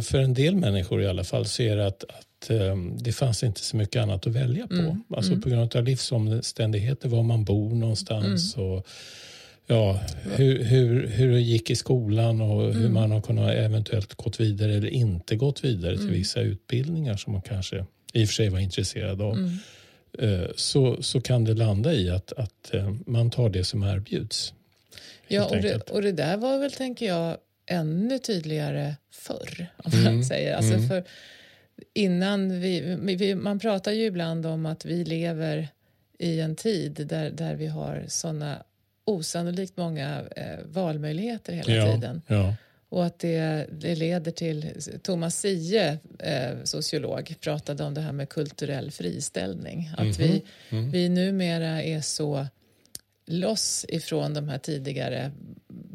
för 0.01 0.19
en 0.19 0.33
del 0.33 0.55
människor 0.55 1.01
i 1.01 1.07
alla 1.07 1.23
fall 1.23 1.45
så 1.45 1.63
är 1.63 1.75
det 1.75 1.87
att, 1.87 2.03
att 2.03 2.27
Ehm, 2.49 2.97
det 2.97 3.11
fanns 3.11 3.43
inte 3.43 3.61
så 3.61 3.77
mycket 3.77 4.01
annat 4.01 4.27
att 4.27 4.33
välja 4.33 4.67
på. 4.67 4.73
Mm. 4.73 5.03
Alltså 5.09 5.31
mm. 5.31 5.41
på 5.41 5.49
grund 5.49 5.75
av 5.75 5.83
livsomständigheter, 5.83 7.09
var 7.09 7.23
man 7.23 7.43
bor 7.43 7.75
någonstans 7.75 8.55
mm. 8.55 8.69
och 8.69 8.87
ja, 9.67 9.99
hur, 10.35 10.63
hur, 10.63 11.07
hur 11.07 11.31
det 11.31 11.41
gick 11.41 11.69
i 11.69 11.75
skolan 11.75 12.41
och 12.41 12.73
hur 12.73 12.75
mm. 12.75 12.93
man 12.93 13.11
har 13.11 13.21
kunnat 13.21 13.51
eventuellt 13.51 14.15
gått 14.15 14.39
vidare 14.39 14.73
eller 14.73 14.87
inte 14.89 15.35
gått 15.35 15.63
vidare 15.63 15.95
till 15.95 16.05
mm. 16.05 16.13
vissa 16.13 16.41
utbildningar 16.41 17.17
som 17.17 17.33
man 17.33 17.41
kanske 17.41 17.85
i 18.13 18.23
och 18.23 18.27
för 18.27 18.33
sig 18.33 18.49
var 18.49 18.59
intresserad 18.59 19.21
av. 19.21 19.33
Mm. 19.33 19.57
Eh, 20.19 20.49
så, 20.55 21.03
så 21.03 21.21
kan 21.21 21.43
det 21.43 21.53
landa 21.53 21.93
i 21.93 22.09
att, 22.09 22.33
att 22.33 22.73
eh, 22.73 22.93
man 23.05 23.31
tar 23.31 23.49
det 23.49 23.63
som 23.63 23.83
erbjuds. 23.83 24.53
Ja, 25.27 25.45
och 25.45 25.57
det, 25.61 25.89
och 25.89 26.01
det 26.01 26.11
där 26.11 26.37
var 26.37 26.59
väl, 26.59 26.71
tänker 26.71 27.05
jag, 27.05 27.37
ännu 27.71 28.19
tydligare 28.19 28.95
förr. 29.11 29.67
Om 29.77 30.03
man 30.03 30.23
säger. 30.25 30.55
Alltså 30.55 30.79
för 30.79 31.03
innan 31.93 32.59
vi, 32.59 32.97
vi, 33.15 33.35
man 33.35 33.59
pratar 33.59 33.91
ju 33.91 34.05
ibland 34.05 34.45
om 34.45 34.65
att 34.65 34.85
vi 34.85 35.03
lever 35.05 35.67
i 36.19 36.39
en 36.39 36.55
tid 36.55 37.07
där, 37.09 37.29
där 37.29 37.55
vi 37.55 37.67
har 37.67 38.03
såna 38.07 38.63
osannolikt 39.05 39.77
många 39.77 40.21
eh, 40.35 40.59
valmöjligheter 40.65 41.53
hela 41.53 41.73
Ja, 41.73 41.93
tiden. 41.95 42.21
ja. 42.27 42.55
Och 42.89 43.05
att 43.05 43.19
det, 43.19 43.67
det 43.71 43.95
leder 43.95 44.31
till... 44.31 44.65
Thomas 45.03 45.39
Siehe, 45.39 45.97
eh, 46.19 46.51
sociolog, 46.63 47.35
pratade 47.41 47.83
om 47.83 47.93
det 47.93 48.01
här 48.01 48.11
med 48.11 48.29
kulturell 48.29 48.91
friställning. 48.91 49.91
Att 49.97 50.19
vi, 50.19 50.43
vi 50.69 51.09
numera 51.09 51.83
är 51.83 52.01
så 52.01 52.45
loss 53.31 53.85
ifrån 53.89 54.33
de 54.33 54.49
här 54.49 54.57
tidigare 54.57 55.31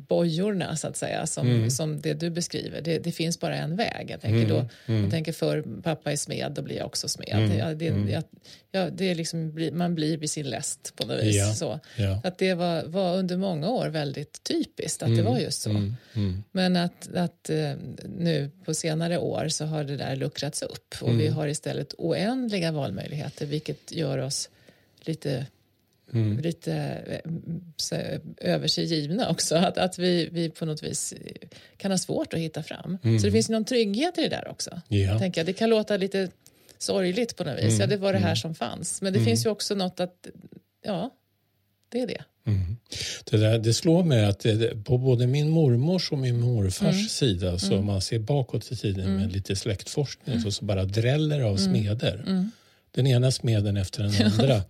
bojorna, 0.08 0.76
så 0.76 0.88
att 0.88 0.96
säga, 0.96 1.26
som, 1.26 1.70
som 1.70 2.00
det 2.00 2.14
du 2.14 2.30
beskriver. 2.30 2.80
Det, 2.80 2.98
det 2.98 3.12
finns 3.12 3.40
bara 3.40 3.56
en 3.56 3.76
väg. 3.76 4.10
Jag 4.10 4.20
tänker, 4.20 4.48
då, 4.48 4.68
jag 4.86 5.10
tänker 5.10 5.32
för 5.32 5.82
pappa 5.82 6.12
är 6.12 6.16
smed, 6.16 6.52
då 6.52 6.62
blir 6.62 6.76
jag 6.76 6.86
också 6.86 7.08
smed. 7.08 7.56
Ja, 7.58 7.74
det, 7.74 7.84
jag, 7.84 8.22
ja, 8.70 8.90
det 8.90 9.10
är 9.10 9.14
liksom, 9.14 9.70
man 9.72 9.94
blir 9.94 10.16
vid 10.16 10.30
sin 10.30 10.50
läst 10.50 10.92
på 10.96 11.06
något 11.06 11.22
vis. 11.22 11.36
Ja, 11.36 11.52
Så. 11.54 11.80
ja. 11.96 12.20
Att 12.24 12.38
det 12.38 12.54
var, 12.54 12.82
var 12.82 13.16
under 13.16 13.36
många 13.36 13.70
år 13.70 13.88
väldigt 13.88 14.42
typiskt 14.42 15.02
att 15.02 15.16
det 15.16 15.22
var 15.22 15.38
just 15.38 15.62
så. 15.62 15.70
Mm. 15.70 16.42
Men 16.52 16.76
att, 16.76 17.14
att 17.14 17.50
eh, 17.50 17.72
nu 18.18 18.50
på 18.64 18.74
senare 18.74 19.18
år 19.18 19.48
så 19.48 19.64
har 19.64 19.84
det 19.84 19.96
där 19.96 20.16
luckrats 20.16 20.62
upp 20.62 20.94
och 21.00 21.08
Mm. 21.08 21.18
vi 21.18 21.28
har 21.28 21.48
istället 21.48 21.94
oändliga 21.98 22.72
valmöjligheter 22.72 23.46
vilket 23.46 23.92
gör 23.92 24.18
oss 24.18 24.48
lite 25.00 25.46
Mm. 26.12 26.38
lite 26.40 26.72
eh, 27.06 27.30
så, 27.76 27.96
över 28.40 28.68
sig 28.68 28.84
givna 28.84 29.30
också. 29.30 29.56
Att, 29.56 29.78
att 29.78 29.98
vi, 29.98 30.28
vi 30.32 30.50
på 30.50 30.64
något 30.66 30.82
vis 30.82 31.12
eh, 31.12 31.48
kan 31.76 31.90
ha 31.90 31.98
svårt 31.98 32.34
att 32.34 32.40
hitta 32.40 32.62
fram. 32.62 32.98
Så 33.02 33.26
det 33.26 33.32
finns 33.32 33.50
ju 33.50 33.54
någon 33.54 33.64
trygghet 33.64 34.18
i 34.18 34.22
det 34.22 34.28
där 34.28 34.48
också. 34.48 34.70
Mm. 34.88 35.02
Ja. 35.04 35.18
Tänker 35.18 35.40
jag. 35.40 35.46
Det 35.46 35.52
kan 35.52 35.70
låta 35.70 35.96
lite 35.96 36.28
sorgligt 36.78 37.36
på 37.36 37.44
något 37.44 37.58
vis. 37.64 37.78
Ja, 37.78 37.86
det 37.86 37.96
var 37.96 38.12
det 38.12 38.18
här 38.18 38.34
som 38.34 38.54
fanns. 38.54 39.02
Men 39.02 39.12
det 39.12 39.24
finns 39.24 39.46
ju 39.46 39.50
också 39.50 39.74
något 39.74 40.00
att, 40.00 40.26
ja, 40.84 41.10
det 41.88 42.00
är 42.00 42.06
det. 42.06 42.22
Det, 43.30 43.36
där, 43.36 43.58
det 43.58 43.74
slår 43.74 44.04
mig 44.04 44.24
att 44.24 44.40
det, 44.40 44.84
på 44.84 44.98
både 44.98 45.26
min 45.26 45.48
mormors 45.48 46.12
och 46.12 46.18
min 46.18 46.40
morfars 46.40 46.94
Mm. 46.94 47.08
sida 47.08 47.58
så 47.58 47.76
om 47.78 47.86
man 47.86 48.00
ser 48.00 48.18
bakåt 48.18 48.72
i 48.72 48.76
tiden 48.76 49.16
med 49.16 49.32
lite 49.32 49.56
släktforskning 49.56 50.32
Mm. 50.36 50.44
så, 50.44 50.50
så 50.50 50.64
bara 50.64 50.84
dräller 50.84 51.40
av 51.40 51.56
smeder. 51.56 52.24
Den 52.96 53.06
ena 53.06 53.30
smeden 53.30 53.76
efter 53.76 54.02
den 54.02 54.26
andra. 54.32 54.62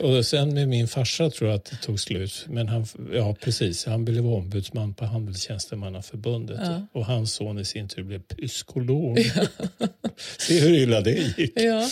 och 0.00 0.26
sen 0.26 0.54
med 0.54 0.68
min 0.68 0.88
farsa 0.88 1.30
tror 1.30 1.50
jag 1.50 1.56
att 1.56 1.64
det 1.64 1.76
tog 1.76 2.00
slut. 2.00 2.44
Men 2.48 2.68
han, 2.68 2.86
ja 3.12 3.36
precis, 3.40 3.86
han 3.86 4.04
blev 4.04 4.26
ombudsman 4.26 4.94
på 4.94 5.04
Handelstjänstemannaförbundet. 5.04 6.60
Och 6.92 7.06
hans 7.06 7.32
son 7.32 7.58
i 7.58 7.64
sin 7.64 7.88
tur 7.88 8.02
blev 8.02 8.22
psykolog. 8.46 9.18
Se 10.38 10.60
hur 10.60 10.74
illa 10.74 11.00
det 11.00 11.34
gick. 11.38 11.60
Ja. 11.60 11.88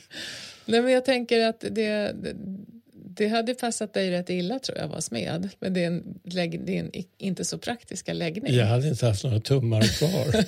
Nej, 0.66 0.82
men 0.82 0.92
jag 0.92 1.04
tänker 1.04 1.46
att 1.46 1.60
det, 1.60 2.12
det, 2.22 2.36
det 2.92 3.28
hade 3.28 3.54
passat 3.54 3.92
dig 3.94 4.10
rätt 4.10 4.30
illa 4.30 4.58
tror 4.58 4.78
jag, 4.78 4.88
vara 4.88 5.00
smed. 5.00 5.48
Men 5.58 5.74
det 5.74 5.82
är 5.82 5.86
en, 5.86 6.18
lägg, 6.24 6.66
det 6.66 6.78
är 6.78 6.80
en 6.80 6.90
inte 7.18 7.44
så 7.44 7.58
praktiska 7.58 8.12
läggning. 8.12 8.54
Jag 8.54 8.66
hade 8.66 8.88
inte 8.88 9.06
haft 9.06 9.24
några 9.24 9.40
tummar 9.40 9.82
kvar. 9.82 10.44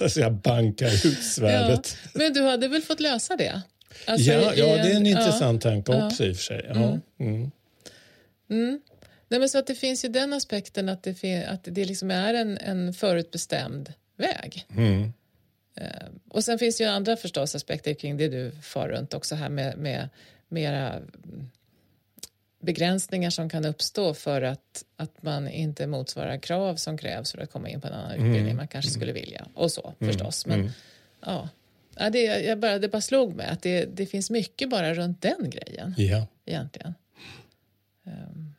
alltså 0.04 0.20
jag 0.20 0.32
bankar 0.32 0.86
ut 0.86 1.04
Ja, 1.04 1.22
svärdet. 1.22 1.96
Men 2.14 2.32
du 2.32 2.42
hade 2.42 2.68
väl 2.68 2.82
fått 2.82 3.00
lösa 3.00 3.36
det? 3.36 3.62
Alltså, 4.06 4.30
Ja, 4.30 4.54
ja, 4.54 4.66
det 4.66 4.90
är 4.92 4.96
en 4.96 5.06
ja. 5.06 5.18
intressant 5.20 5.62
tanke 5.62 6.04
också 6.04 6.24
i 6.24 6.32
och 6.32 6.36
för 6.36 6.42
sig. 6.42 6.66
Ja. 6.74 6.98
Mm. 7.18 7.50
Nej, 9.28 9.40
men 9.40 9.48
så 9.48 9.58
att 9.58 9.66
det 9.66 9.74
finns 9.74 10.04
ju 10.04 10.08
den 10.08 10.32
aspekten 10.32 10.88
att 10.88 11.02
det, 11.02 11.44
att 11.44 11.64
det 11.64 11.84
liksom 11.84 12.10
är 12.10 12.34
en, 12.34 12.58
en 12.58 12.94
förutbestämd 12.94 13.92
väg. 14.16 14.66
Mm. 14.76 15.12
Eh, 15.76 15.86
och 16.28 16.44
sen 16.44 16.58
finns 16.58 16.76
det 16.76 16.84
ju 16.84 16.90
andra 16.90 17.16
förstås 17.16 17.54
aspekter 17.54 17.94
kring 17.94 18.16
det 18.16 18.28
du 18.28 18.52
far 18.62 18.88
runt 18.88 19.14
också 19.14 19.34
här 19.34 19.48
med, 19.48 19.78
med 19.78 20.08
mera 20.48 20.92
mm, 20.92 21.50
begränsningar 22.60 23.30
som 23.30 23.48
kan 23.48 23.64
uppstå 23.64 24.14
för 24.14 24.42
att, 24.42 24.84
att 24.96 25.22
man 25.22 25.48
inte 25.48 25.86
motsvarar 25.86 26.38
krav 26.38 26.76
som 26.76 26.98
krävs 26.98 27.32
för 27.32 27.38
att 27.38 27.50
komma 27.50 27.68
in 27.68 27.80
på 27.80 27.86
en 27.86 27.92
annan 27.94 28.12
utbildning 28.12 28.56
man 28.56 28.68
kanske 28.68 28.90
skulle 28.90 29.12
vilja. 29.12 29.46
Och 29.54 29.70
så 29.70 29.94
förstås. 29.98 30.46
Men 30.46 30.70
ja, 31.20 31.48
ja 31.96 32.10
det, 32.10 32.22
jag 32.24 32.58
bara, 32.58 32.78
det 32.78 32.88
bara 32.88 33.00
slog 33.00 33.34
mig 33.34 33.46
att 33.46 33.62
det, 33.62 33.84
det 33.84 34.06
finns 34.06 34.30
mycket 34.30 34.70
bara 34.70 34.94
runt 34.94 35.22
den 35.22 35.50
grejen 35.50 35.94
Ja. 35.96 36.26
egentligen. 36.44 36.94
Ehm, 38.06 38.54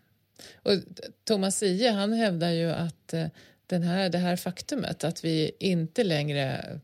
och 0.55 0.71
Thomas 1.23 1.57
Siehe 1.57 1.91
han 1.91 2.13
hävdar 2.13 2.49
ju 2.49 2.71
att 2.71 3.13
eh, 3.13 3.27
den 3.67 3.83
här, 3.83 4.09
det 4.09 4.17
här 4.17 4.35
faktumet 4.35 5.03
att 5.03 5.23
vi 5.25 5.51
inte 5.59 6.03
längre 6.03 6.79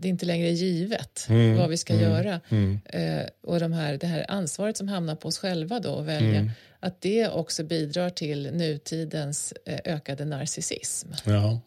det 0.00 0.08
är 0.08 0.10
inte 0.10 0.26
längre 0.26 0.50
givet 0.50 1.26
vad 1.58 1.70
vi 1.70 1.76
ska 1.76 1.94
göra 1.94 2.40
eh, 2.84 3.26
och 3.42 3.60
de 3.60 3.72
här, 3.72 3.96
det 3.96 4.06
här 4.06 4.24
ansvaret 4.28 4.76
som 4.76 4.88
hamnar 4.88 5.14
på 5.14 5.28
oss 5.28 5.38
själva 5.38 5.80
då 5.80 5.98
att 5.98 6.06
välja 6.06 6.50
att 6.80 7.00
det 7.00 7.28
också 7.28 7.64
bidrar 7.64 8.10
till 8.10 8.50
nutidens 8.52 9.54
eh, 9.66 9.78
ökade 9.94 10.24
narcissism. 10.24 11.08
ja. 11.24 11.60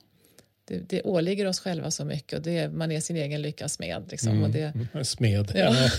Det, 0.65 0.89
det 0.89 1.01
åligger 1.01 1.45
oss 1.45 1.59
själva 1.59 1.91
så 1.91 2.05
mycket 2.05 2.33
och 2.39 2.41
det, 2.43 2.69
man 2.69 2.91
är 2.91 2.99
sin 2.99 3.15
egen 3.15 3.41
lyckas 3.41 3.79
med. 3.79 4.03
Liksom, 4.11 4.43
och 4.43 4.49
det, 4.49 4.73
Smed. 5.03 5.51
ja, 5.55 5.69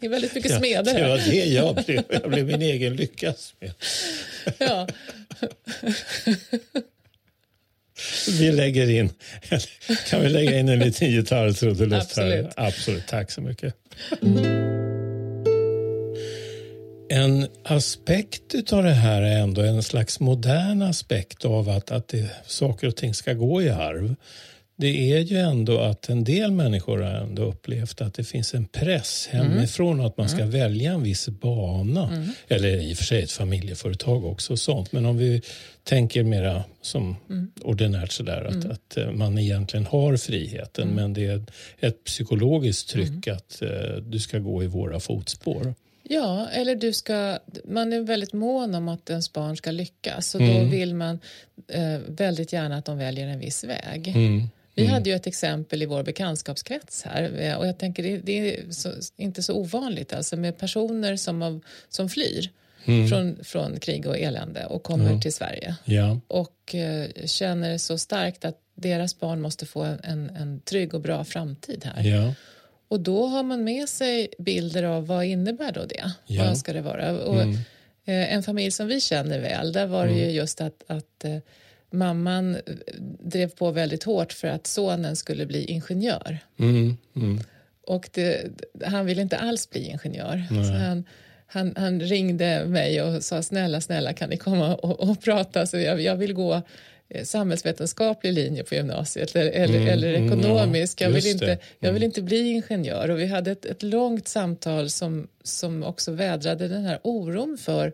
det 0.00 0.06
är 0.06 0.08
väldigt 0.08 0.34
mycket 0.34 0.50
Ja, 0.50 0.58
smeder 0.58 0.84
det 0.94 1.00
här. 1.00 1.08
var 1.08 1.16
det 1.18 1.44
jag 1.44 1.74
blev. 1.74 2.02
Jag 2.08 2.30
blev 2.30 2.46
min 2.46 2.62
egen 2.62 2.96
lyckas 2.96 3.54
med. 3.60 3.72
Ja. 4.58 4.88
Vi 8.38 8.52
lägger 8.52 8.90
in, 8.90 9.10
kan 10.10 10.20
vi 10.20 10.28
lägga 10.28 10.58
in 10.58 10.68
en 10.68 10.78
liten 10.78 11.10
gitarrtrudelutt 11.10 12.16
här? 12.16 12.26
Absolut. 12.26 12.52
Absolut, 12.56 13.06
tack 13.06 13.30
så 13.30 13.40
mycket. 13.40 13.74
En 17.12 17.48
aspekt 17.64 18.72
av 18.72 18.82
det 18.82 18.90
här 18.90 19.22
är 19.22 19.38
ändå 19.38 19.62
en 19.62 19.82
slags 19.82 20.20
modern 20.20 20.82
aspekt 20.82 21.44
av 21.44 21.68
att, 21.68 21.90
att 21.90 22.08
det, 22.08 22.30
saker 22.46 22.88
och 22.88 22.96
ting 22.96 23.14
ska 23.14 23.32
gå 23.32 23.62
i 23.62 23.70
arv. 23.70 24.14
Det 24.80 25.12
är 25.12 25.18
ju 25.18 25.38
ändå 25.38 25.78
att 25.78 26.08
en 26.08 26.24
del 26.24 26.52
människor 26.52 26.98
har 26.98 27.10
ändå 27.10 27.42
upplevt 27.42 28.00
att 28.00 28.14
det 28.14 28.24
finns 28.24 28.54
en 28.54 28.66
press 28.66 29.28
hemifrån 29.30 30.00
att 30.00 30.16
man 30.16 30.28
ska 30.28 30.46
välja 30.46 30.92
en 30.92 31.02
viss 31.02 31.28
bana. 31.28 32.26
Eller 32.48 32.68
i 32.68 32.92
och 32.92 32.96
för 32.96 33.04
sig 33.04 33.22
ett 33.22 33.32
familjeföretag 33.32 34.24
också 34.24 34.52
och 34.52 34.58
sånt. 34.58 34.92
Men 34.92 35.06
om 35.06 35.16
vi 35.16 35.42
tänker 35.84 36.22
mera 36.22 36.64
som 36.82 37.16
ordinärt 37.62 38.12
sådär 38.12 38.44
att, 38.44 38.64
att 38.64 38.96
eh, 38.96 39.10
man 39.10 39.38
egentligen 39.38 39.86
har 39.86 40.16
friheten 40.16 40.88
men 40.88 41.12
det 41.12 41.26
är 41.26 41.44
ett 41.80 42.04
psykologiskt 42.04 42.88
tryck 42.88 43.28
att 43.28 43.62
eh, 43.62 43.96
du 44.02 44.18
ska 44.18 44.38
gå 44.38 44.62
i 44.62 44.66
våra 44.66 45.00
fotspår. 45.00 45.74
Ja, 46.02 46.48
eller 46.52 46.74
du 46.74 46.92
ska, 46.92 47.38
man 47.64 47.92
är 47.92 48.00
väldigt 48.00 48.32
mån 48.32 48.74
om 48.74 48.88
att 48.88 49.10
ens 49.10 49.32
barn 49.32 49.56
ska 49.56 49.70
lyckas 49.70 50.34
och 50.34 50.40
då 50.40 50.64
vill 50.64 50.94
man 50.94 51.18
eh, 51.68 51.98
väldigt 52.06 52.52
gärna 52.52 52.76
att 52.76 52.84
de 52.84 52.98
väljer 52.98 53.26
en 53.26 53.38
viss 53.38 53.64
väg. 53.64 54.14
Mm. 54.76 54.86
Vi 54.88 54.94
hade 54.94 55.10
ju 55.10 55.16
ett 55.16 55.26
exempel 55.26 55.82
i 55.82 55.86
vår 55.86 56.02
bekantskapskrets 56.02 57.02
här 57.02 57.40
eh, 57.40 57.54
och 57.54 57.66
jag 57.66 57.78
tänker 57.78 58.02
det, 58.02 58.16
det 58.16 58.54
är 58.58 58.70
så, 58.70 58.92
inte 59.16 59.42
så 59.42 59.54
ovanligt 59.54 60.12
alltså 60.12 60.36
med 60.36 60.58
personer 60.58 61.16
som, 61.16 61.42
av, 61.42 61.60
som 61.88 62.08
flyr 62.08 62.50
från, 63.08 63.44
från 63.44 63.80
krig 63.80 64.06
och 64.06 64.18
elände 64.18 64.66
och 64.66 64.82
kommer 64.82 65.20
till 65.20 65.32
Sverige 65.34 65.76
Ja, 65.84 66.20
och 66.28 66.74
eh, 66.74 67.08
känner 67.26 67.78
så 67.78 67.98
starkt 67.98 68.44
att 68.44 68.58
deras 68.74 69.20
barn 69.20 69.40
måste 69.40 69.66
få 69.66 69.82
en, 69.82 70.30
en 70.30 70.60
trygg 70.60 70.94
och 70.94 71.00
bra 71.00 71.24
framtid 71.24 71.84
här. 71.94 72.04
ja, 72.04 72.34
Och 72.88 73.00
då 73.00 73.26
har 73.26 73.42
man 73.42 73.64
med 73.64 73.88
sig 73.88 74.28
bilder 74.38 74.82
av 74.82 75.06
vad 75.06 75.24
innebär 75.24 75.72
då 75.72 75.84
det? 75.84 76.12
Ja. 76.26 76.44
Vad 76.44 76.58
ska 76.58 76.72
det 76.72 76.80
vara? 76.80 77.18
Och, 77.18 77.40
eh, 77.40 78.34
en 78.34 78.42
familj 78.42 78.70
som 78.70 78.86
vi 78.86 79.00
känner 79.00 79.40
väl, 79.40 79.72
där 79.72 79.86
var 79.86 80.06
det 80.06 80.12
ju 80.12 80.30
just 80.30 80.60
att, 80.60 80.82
att 80.86 81.24
eh, 81.24 81.36
mamman 81.90 82.54
eh, 82.54 82.60
drev 83.20 83.48
på 83.50 83.70
väldigt 83.70 84.04
hårt 84.04 84.32
för 84.32 84.48
att 84.48 84.66
sonen 84.66 85.16
skulle 85.16 85.46
bli 85.46 85.64
ingenjör. 85.64 86.38
mm, 86.58 86.96
mm. 87.16 87.40
Och 87.86 88.10
det, 88.12 88.50
han 88.84 89.06
ville 89.06 89.22
inte 89.22 89.38
alls 89.38 89.70
bli 89.70 89.84
ingenjör. 89.84 90.42
Så 90.48 90.72
han, 90.72 91.04
han, 91.46 91.74
han 91.76 92.00
ringde 92.00 92.64
mig 92.66 93.02
och 93.02 93.24
sa 93.24 93.42
snälla, 93.42 93.80
snälla 93.80 94.12
kan 94.12 94.30
ni 94.30 94.36
komma 94.36 94.74
och, 94.74 95.00
och 95.00 95.20
prata? 95.20 95.66
Så 95.66 95.78
jag, 95.78 96.00
jag 96.00 96.16
vill 96.16 96.32
gå 96.32 96.62
eh, 97.08 97.24
samhällsvetenskaplig 97.24 98.32
linje 98.32 98.64
på 98.64 98.74
gymnasiet 98.74 99.36
eller, 99.36 99.50
eller, 99.50 99.86
eller 99.86 100.14
mm, 100.14 100.26
ekonomisk. 100.26 101.00
ja, 101.00 101.06
jag, 101.06 101.14
vill 101.14 101.26
inte, 101.26 101.58
jag 101.78 101.92
vill 101.92 102.02
inte 102.02 102.22
bli 102.22 102.50
ingenjör. 102.50 103.10
Och 103.10 103.18
vi 103.18 103.26
hade 103.26 103.50
ett, 103.50 103.64
ett 103.64 103.82
långt 103.82 104.28
samtal 104.28 104.90
som, 104.90 105.28
som 105.42 105.82
också 105.82 106.12
vädrade 106.12 106.68
den 106.68 106.84
här 106.84 106.98
oron 107.02 107.58
för 107.60 107.92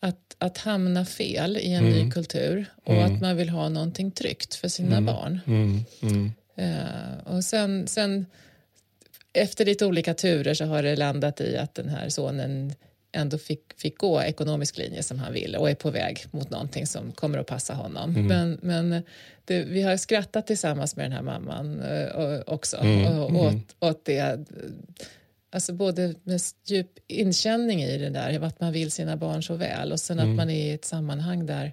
att, 0.00 0.36
att 0.38 0.58
hamna 0.58 1.04
fel 1.04 1.56
i 1.56 1.72
en 1.72 1.84
ny 1.84 2.10
kultur 2.10 2.66
och 2.84 3.02
att 3.02 3.20
man 3.20 3.36
vill 3.36 3.48
ha 3.48 3.68
någonting 3.68 4.10
tryggt 4.10 4.54
för 4.54 4.68
sina 4.68 5.00
barn. 5.00 5.40
Mm, 5.46 5.84
mm. 6.02 6.32
Eh, 6.56 7.34
och 7.34 7.44
sen, 7.44 7.86
sen 7.88 8.26
efter 9.32 9.64
lite 9.64 9.86
olika 9.86 10.14
turer 10.14 10.54
så 10.54 10.64
har 10.64 10.82
det 10.82 10.96
landat 10.96 11.40
i 11.40 11.56
att 11.56 11.74
den 11.74 11.88
här 11.88 12.08
sonen 12.08 12.72
ändå 13.12 13.38
fick, 13.38 13.60
fick 13.76 13.98
gå 13.98 14.22
ekonomisk 14.22 14.78
linje 14.78 15.02
som 15.02 15.18
han 15.18 15.32
ville 15.32 15.58
och 15.58 15.70
är 15.70 15.74
på 15.74 15.90
väg 15.90 16.24
mot 16.30 16.50
någonting 16.50 16.86
som 16.86 17.12
kommer 17.12 17.38
att 17.38 17.46
passa 17.46 17.74
honom. 17.74 18.10
Mm. 18.10 18.26
Men, 18.26 18.58
men 18.62 19.02
det, 19.44 19.62
vi 19.62 19.82
har 19.82 19.96
skrattat 19.96 20.46
tillsammans 20.46 20.96
med 20.96 21.04
den 21.04 21.12
här 21.12 21.22
mamman 21.22 21.80
uh, 21.80 22.40
också 22.46 22.76
Mm, 22.76 23.18
och, 23.18 23.30
och, 23.30 23.46
åt, 23.46 23.76
åt 23.80 24.04
det. 24.04 24.38
Alltså 25.52 25.72
både 25.72 26.14
med 26.24 26.40
djup 26.66 26.90
inkänning 27.08 27.82
i 27.82 27.98
det 27.98 28.10
där, 28.10 28.40
att 28.40 28.60
man 28.60 28.72
vill 28.72 28.90
sina 28.90 29.16
barn 29.16 29.42
så 29.42 29.54
väl 29.54 29.92
och 29.92 30.00
sen 30.00 30.18
Mm. 30.18 30.30
att 30.30 30.36
man 30.36 30.50
är 30.50 30.66
i 30.66 30.70
ett 30.70 30.84
sammanhang 30.84 31.46
där 31.46 31.72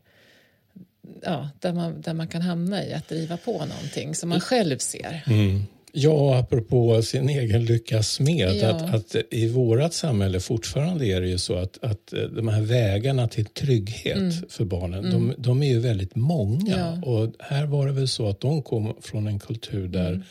ja, 1.24 1.50
där, 1.60 1.74
man, 1.74 2.02
där 2.02 2.14
man 2.14 2.28
kan 2.28 2.42
hamna 2.42 2.86
i 2.86 2.94
att 2.94 3.08
driva 3.10 3.38
på 3.38 3.52
någonting 3.52 4.16
som 4.16 4.30
man 4.30 4.40
själv 4.40 4.78
ser. 4.78 5.24
Mm. 5.28 5.64
Ja, 5.92 6.40
apropå 6.40 7.02
sin 7.02 7.30
egen 7.30 7.66
lyckas 7.66 8.12
smed, 8.12 8.56
Ja. 8.56 8.70
att, 8.70 8.94
att 8.96 9.16
i 9.32 9.48
vårt 9.48 9.94
samhälle 9.94 10.40
fortfarande 10.40 11.06
är 11.06 11.22
det 11.22 11.28
ju 11.28 11.38
så 11.38 11.56
att, 11.56 11.84
att 11.84 12.14
de 12.36 12.48
här 12.48 12.62
vägarna 12.62 13.28
till 13.28 13.46
trygghet 13.46 14.52
för 14.52 14.66
barnen, 14.66 15.12
de, 15.12 15.34
de 15.38 15.64
är 15.64 15.68
ju 15.68 15.80
väldigt 15.80 16.16
många. 16.16 16.76
Mm. 16.78 17.02
Ja. 17.04 17.10
Och 17.12 17.34
här 17.40 17.66
var 17.66 17.88
det 17.88 17.94
väl 17.94 18.08
så 18.08 18.30
att 18.30 18.40
de 18.42 18.62
kom 18.62 18.98
från 19.02 19.28
en 19.28 19.40
kultur 19.40 19.88
där 19.88 20.08
Mm. 20.10 20.20
eh, 20.22 20.26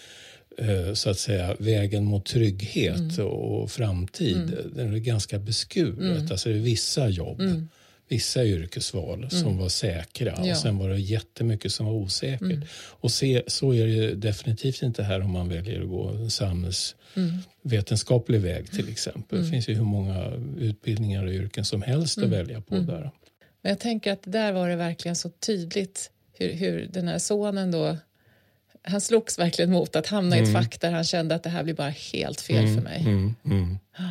så 0.94 1.10
att 1.10 1.18
säga 1.18 1.56
vägen 1.58 2.04
mot 2.04 2.24
trygghet 2.26 3.18
Mm. 3.18 3.26
och 3.26 3.70
framtid, 3.70 4.58
den 4.74 4.94
är 4.94 4.98
ganska 4.98 5.38
beskuret. 5.38 6.30
Alltså 6.30 6.48
det 6.48 6.54
är 6.54 6.58
vissa 6.60 7.08
jobb. 7.08 7.42
Vissa 8.08 8.44
yrkesval 8.44 9.30
som 9.30 9.58
var 9.58 9.68
säkra 9.68 10.32
Mm. 10.32 10.44
Ja. 10.46 10.52
och 10.52 10.58
sen 10.58 10.78
var 10.78 10.88
det 10.88 10.98
jättemycket 10.98 11.72
som 11.72 11.86
var 11.86 11.92
osäkert. 11.92 12.58
Och 12.74 13.10
se, 13.10 13.42
så 13.46 13.74
är 13.74 13.86
det 13.86 14.14
definitivt 14.14 14.82
inte 14.82 15.02
här 15.02 15.20
om 15.20 15.30
man 15.30 15.48
väljer 15.48 15.82
att 15.82 15.88
gå 15.88 16.08
en 16.08 16.30
samhällsvetenskaplig 16.30 18.40
väg 18.40 18.70
till 18.72 18.88
exempel. 18.88 19.44
Det 19.44 19.50
finns 19.50 19.68
ju 19.68 19.74
hur 19.74 19.84
många 19.84 20.32
utbildningar 20.58 21.24
och 21.26 21.32
yrken 21.32 21.64
som 21.64 21.82
helst 21.82 22.18
att 22.18 22.24
välja 22.28 22.60
på 22.60 22.74
där. 22.78 23.10
Men 23.62 23.70
jag 23.70 23.78
tänker 23.80 24.12
att 24.12 24.22
där 24.24 24.52
var 24.52 24.68
det 24.68 24.76
verkligen 24.76 25.16
så 25.16 25.28
tydligt 25.28 26.10
hur, 26.32 26.52
hur 26.52 26.88
den 26.92 27.08
här 27.08 27.18
sonen 27.18 27.70
då 27.70 27.96
han 28.86 29.00
slogs 29.00 29.38
verkligen 29.38 29.70
mot 29.70 29.96
att 29.96 30.06
hamna 30.06 30.38
i 30.38 30.40
ett 30.40 30.52
fack 30.52 30.80
där 30.80 30.92
han 30.92 31.04
kände 31.04 31.34
att 31.34 31.42
det 31.42 31.50
här 31.50 31.62
blir 31.62 31.74
bara 31.74 31.94
helt 32.12 32.40
fel 32.40 32.74
för 32.74 32.82
mig. 32.82 33.00
Mm, 33.00 33.34
mm. 33.44 33.78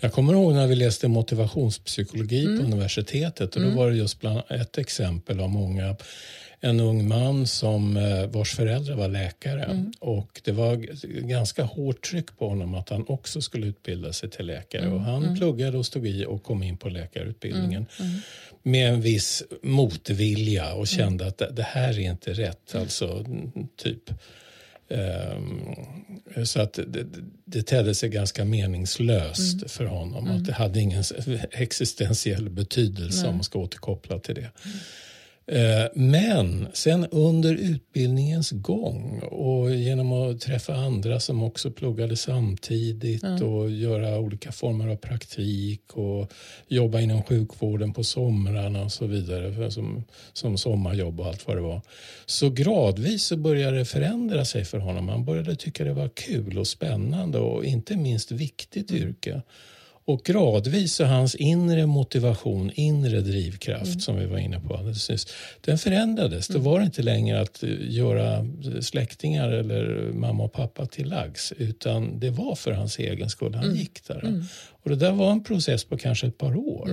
Jag 0.00 0.12
kommer 0.12 0.32
ihåg 0.32 0.54
när 0.54 0.66
vi 0.66 0.74
läste 0.74 1.08
motivationspsykologi 1.08 2.44
Mm. 2.44 2.58
på 2.58 2.64
universitetet 2.64 3.56
och 3.56 3.62
då 3.62 3.68
var 3.68 3.90
det 3.90 3.96
just 3.96 4.20
bland 4.20 4.42
ett 4.48 4.78
exempel 4.78 5.40
av 5.40 5.50
många 5.50 5.96
en 6.60 6.80
ung 6.80 7.08
man 7.08 7.46
som 7.46 7.96
eh, 7.96 8.26
vars 8.26 8.54
föräldrar 8.54 8.96
var 8.96 9.08
läkare. 9.08 9.64
Mm. 9.64 9.92
och 9.98 10.40
det 10.44 10.52
var 10.52 10.76
ganska 11.20 11.62
hårt 11.62 12.10
tryck 12.10 12.38
på 12.38 12.48
honom 12.48 12.74
att 12.74 12.88
han 12.88 13.04
också 13.08 13.40
skulle 13.40 13.66
utbilda 13.66 14.12
sig 14.12 14.30
till 14.30 14.46
läkare. 14.46 14.82
Mm, 14.82 14.94
och 14.94 15.00
han 15.00 15.36
pluggade 15.36 15.78
och 15.78 15.86
stod 15.86 16.06
i 16.06 16.26
och 16.26 16.42
kom 16.42 16.62
in 16.62 16.76
på 16.76 16.88
läkarutbildningen 16.88 17.86
Mm, 18.00 18.20
med 18.62 18.92
en 18.92 19.00
viss 19.00 19.42
motvilja 19.62 20.72
och 20.72 20.86
kände 20.86 21.26
att 21.26 21.42
det, 21.56 21.62
här 21.62 21.88
är 21.88 22.10
inte 22.10 22.32
rätt. 22.32 22.74
Alltså 22.74 23.24
mm, 23.26 23.68
typ 23.76 24.10
Ehm, 24.90 26.44
så 26.44 26.60
att 26.60 26.72
det, 26.72 27.06
det, 27.44 27.62
tedde 27.62 27.94
sig 27.94 28.08
ganska 28.08 28.44
meningslöst 28.44 29.70
för 29.70 29.84
honom. 29.84 30.30
Att 30.30 30.44
det 30.44 30.52
hade 30.52 30.80
ingen 30.80 31.04
existentiell 31.50 32.50
betydelse 32.50 33.26
om 33.26 33.34
man 33.34 33.44
ska 33.44 33.58
återkoppla 33.58 34.18
till 34.18 34.34
det. 34.34 34.40
Eh, 34.40 34.50
Men 35.94 36.66
sen 36.72 37.06
under 37.10 37.54
utbildningens 37.54 38.50
gång 38.50 39.20
och 39.20 39.74
genom 39.74 40.12
att 40.12 40.40
träffa 40.40 40.74
andra 40.74 41.20
som 41.20 41.42
också 41.42 41.70
pluggade 41.70 42.16
samtidigt 42.16 43.42
och 43.42 43.70
göra 43.70 44.18
olika 44.18 44.52
former 44.52 44.88
av 44.88 44.96
praktik 44.96 45.92
och 45.92 46.32
jobba 46.68 47.00
inom 47.00 47.22
sjukvården 47.22 47.92
på 47.92 48.04
somrarna 48.04 48.82
och 48.82 48.92
så 48.92 49.06
vidare 49.06 49.70
som, 49.70 50.04
som 50.32 50.58
sommarjobb 50.58 51.20
och 51.20 51.26
allt 51.26 51.46
vad 51.46 51.56
det 51.56 51.62
var. 51.62 51.82
Så 52.26 52.50
gradvis 52.50 53.24
så 53.24 53.36
började 53.36 53.78
det 53.78 53.84
förändra 53.84 54.44
sig 54.44 54.64
för 54.64 54.78
honom. 54.78 55.08
Han 55.08 55.24
började 55.24 55.56
tycka 55.56 55.84
det 55.84 55.92
var 55.92 56.08
kul 56.08 56.58
och 56.58 56.66
spännande 56.66 57.38
och 57.38 57.64
inte 57.64 57.96
minst 57.96 58.32
viktigt 58.32 58.90
yrke. 58.90 59.42
Och 60.04 60.24
gradvis 60.24 60.94
så 60.94 61.04
hans 61.04 61.34
inre 61.34 61.86
motivation, 61.86 62.70
inre 62.74 63.20
drivkraft 63.20 64.02
som 64.02 64.16
vi 64.16 64.26
var 64.26 64.38
inne 64.38 64.60
på 64.60 64.74
alldeles 64.76 65.10
nyss, 65.10 65.26
den 65.60 65.78
förändrades. 65.78 66.48
Det 66.48 66.58
var 66.58 66.80
inte 66.82 67.02
längre 67.02 67.40
att 67.40 67.62
eh, 67.62 67.70
göra 67.80 68.46
släktingar 68.80 69.48
eller 69.48 70.12
mamma 70.12 70.44
och 70.44 70.52
pappa 70.52 70.86
till 70.86 71.08
lags 71.08 71.52
utan 71.56 72.20
det 72.20 72.30
var 72.30 72.54
för 72.54 72.72
hans 72.72 72.98
egen 72.98 73.30
skull 73.30 73.54
han 73.54 73.76
gick 73.76 74.06
där. 74.08 74.44
Och 74.82 74.90
det 74.90 74.96
där 74.96 75.12
var 75.12 75.30
en 75.32 75.44
process 75.44 75.84
på 75.84 75.96
kanske 75.96 76.26
ett 76.26 76.38
par 76.38 76.56
år. 76.56 76.88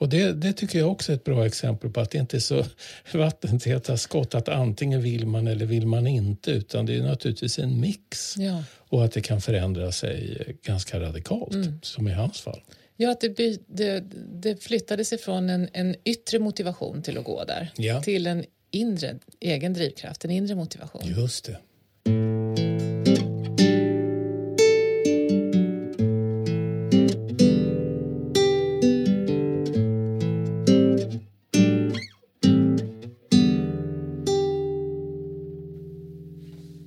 Och 0.00 0.08
det, 0.08 0.32
det 0.32 0.52
tycker 0.52 0.78
jag 0.78 0.90
också 0.90 1.12
är 1.12 1.16
ett 1.16 1.24
bra 1.24 1.46
exempel 1.46 1.90
på 1.90 2.00
att 2.00 2.10
det 2.10 2.18
inte 2.18 2.36
är 2.36 2.40
så 2.40 2.64
vattentäta 3.14 3.96
skott 3.96 4.34
att 4.34 4.48
antingen 4.48 5.02
vill 5.02 5.26
man 5.26 5.46
eller 5.46 5.66
vill 5.66 5.86
man 5.86 6.06
inte 6.06 6.50
utan 6.50 6.86
det 6.86 6.94
är 6.96 7.02
naturligtvis 7.02 7.58
en 7.58 7.80
mix 7.80 8.34
Ja. 8.36 8.64
och 8.78 9.04
att 9.04 9.12
det 9.12 9.20
kan 9.20 9.40
förändra 9.40 9.92
sig 9.92 10.42
ganska 10.62 11.00
radikalt 11.00 11.56
som 11.82 12.08
i 12.08 12.12
hans 12.12 12.40
fall. 12.40 12.60
Ja, 12.96 13.10
att 13.10 13.20
det, 13.20 13.58
det, 13.66 14.04
det 14.32 14.62
flyttades 14.62 15.12
ifrån 15.12 15.50
en, 15.50 15.68
en 15.72 15.94
yttre 16.04 16.38
motivation 16.38 17.02
till 17.02 17.18
att 17.18 17.24
gå 17.24 17.44
där 17.44 17.70
Ja. 17.76 18.02
till 18.02 18.26
en 18.26 18.44
inre 18.70 19.18
egen 19.40 19.72
drivkraft, 19.72 20.24
en 20.24 20.30
inre 20.30 20.54
motivation. 20.54 21.02
Just 21.04 21.44
det. 21.44 21.56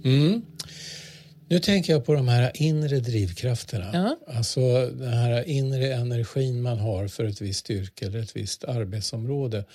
Mm. 0.03 0.41
Nu 1.53 1.59
tänker 1.59 1.93
jag 1.93 2.05
på 2.05 2.13
de 2.13 2.27
här 2.27 2.51
inre 2.53 2.99
drivkrafterna. 2.99 3.89
Ja. 3.93 4.33
Alltså 4.35 4.89
den 4.89 5.13
här 5.13 5.49
inre 5.49 5.93
energin 5.93 6.61
man 6.61 6.79
har 6.79 7.07
för 7.07 7.25
ett 7.25 7.41
visst 7.41 7.69
yrke 7.69 8.05
eller 8.05 8.19
ett 8.19 8.35
visst 8.35 8.63
arbetsområde. 8.63 9.65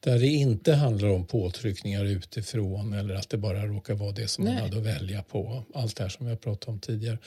Där 0.00 0.18
det 0.18 0.26
inte 0.26 0.74
handlar 0.74 1.08
om 1.08 1.26
påtryckningar 1.26 2.04
utifrån 2.04 2.92
eller 2.92 3.14
att 3.14 3.28
det 3.28 3.36
bara 3.36 3.66
råkar 3.66 3.94
vara 3.94 4.12
det 4.12 4.28
som 4.28 4.44
man 4.44 4.54
Nej. 4.54 4.62
hade 4.62 4.76
att 4.76 4.82
välja 4.82 5.22
på. 5.22 5.62
Allt 5.74 5.96
det 5.96 6.02
här 6.02 6.10
som 6.10 6.26
har 6.26 6.36
pratat 6.36 6.68
om 6.68 6.80
tidigare. 6.80 7.18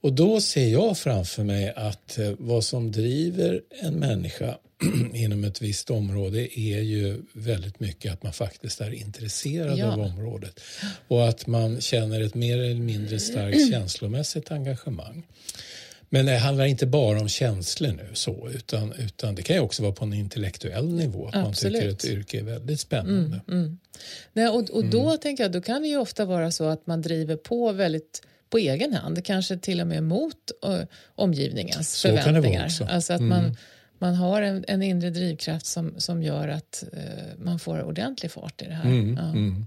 Och 0.00 0.12
då 0.12 0.40
ser 0.40 0.68
jag 0.68 0.98
framför 0.98 1.44
mig 1.44 1.72
att 1.76 2.18
eh, 2.18 2.32
vad 2.38 2.64
som 2.64 2.92
driver 2.92 3.60
en 3.82 3.94
människa 3.94 4.58
inom 5.14 5.44
ett 5.44 5.62
visst 5.62 5.90
område 5.90 6.58
är 6.60 6.80
ju 6.80 7.22
väldigt 7.32 7.80
mycket 7.80 8.12
att 8.12 8.22
man 8.22 8.32
faktiskt 8.32 8.80
är 8.80 8.90
intresserad 8.94 9.78
Ja. 9.78 9.92
av 9.92 10.00
området 10.00 10.60
och 11.08 11.28
att 11.28 11.46
man 11.46 11.80
känner 11.80 12.20
ett 12.20 12.34
mer 12.34 12.58
eller 12.58 12.74
mindre 12.80 13.18
starkt 13.18 13.70
känslomässigt 13.70 14.50
engagemang. 14.50 15.26
Men 16.10 16.26
det 16.26 16.36
handlar 16.38 16.64
inte 16.64 16.86
bara 16.86 17.20
om 17.20 17.28
känslor 17.28 17.92
nu 17.92 18.08
så, 18.14 18.48
utan, 18.54 18.92
utan 18.92 19.34
det 19.34 19.42
kan 19.42 19.56
ju 19.56 19.62
också 19.62 19.82
vara 19.82 19.92
på 19.92 20.04
en 20.04 20.12
intellektuell 20.12 20.88
nivå. 20.94 21.28
Att 21.28 21.34
man 21.34 21.46
Absolut. 21.46 21.74
tycker 21.80 21.92
att 21.92 22.04
ett 22.04 22.10
yrke 22.10 22.38
är 22.38 22.42
väldigt 22.42 22.80
spännande. 22.80 23.40
Nej, 24.32 24.48
och 24.48 24.70
och 24.70 24.84
då 24.84 25.02
Mm. 25.06 25.18
tänker 25.18 25.44
jag, 25.44 25.52
då 25.52 25.60
kan 25.60 25.82
det 25.82 25.88
ju 25.88 25.96
ofta 25.96 26.24
vara 26.24 26.50
så 26.50 26.64
att 26.64 26.86
man 26.86 27.02
driver 27.02 27.36
på 27.36 27.72
väldigt 27.72 28.22
på 28.50 28.58
egen 28.58 28.92
hand, 28.94 29.24
kanske 29.24 29.58
till 29.58 29.80
och 29.80 29.86
med 29.86 30.02
mot 30.02 30.34
ö, 30.62 30.86
omgivningens 31.14 31.92
Så 31.94 32.08
kan 32.08 32.14
det 32.16 32.20
vara 32.22 32.32
förväntningar. 32.32 32.64
också. 32.64 32.82
Mm. 32.82 32.94
Alltså 32.94 33.12
att 33.12 33.20
man, 33.22 33.56
man 33.98 34.14
har 34.14 34.42
en, 34.42 34.64
en 34.68 34.82
inre 34.82 35.10
drivkraft 35.10 35.66
som, 35.66 35.94
som 35.98 36.22
gör 36.22 36.48
att 36.48 36.84
eh, 36.92 37.02
man 37.38 37.58
får 37.58 37.82
ordentlig 37.82 38.30
fart 38.32 38.62
i 38.62 38.64
det 38.64 38.74
här. 38.74 38.84
Mm, 38.90 39.16
Ja. 39.16 39.28
mm. 39.28 39.66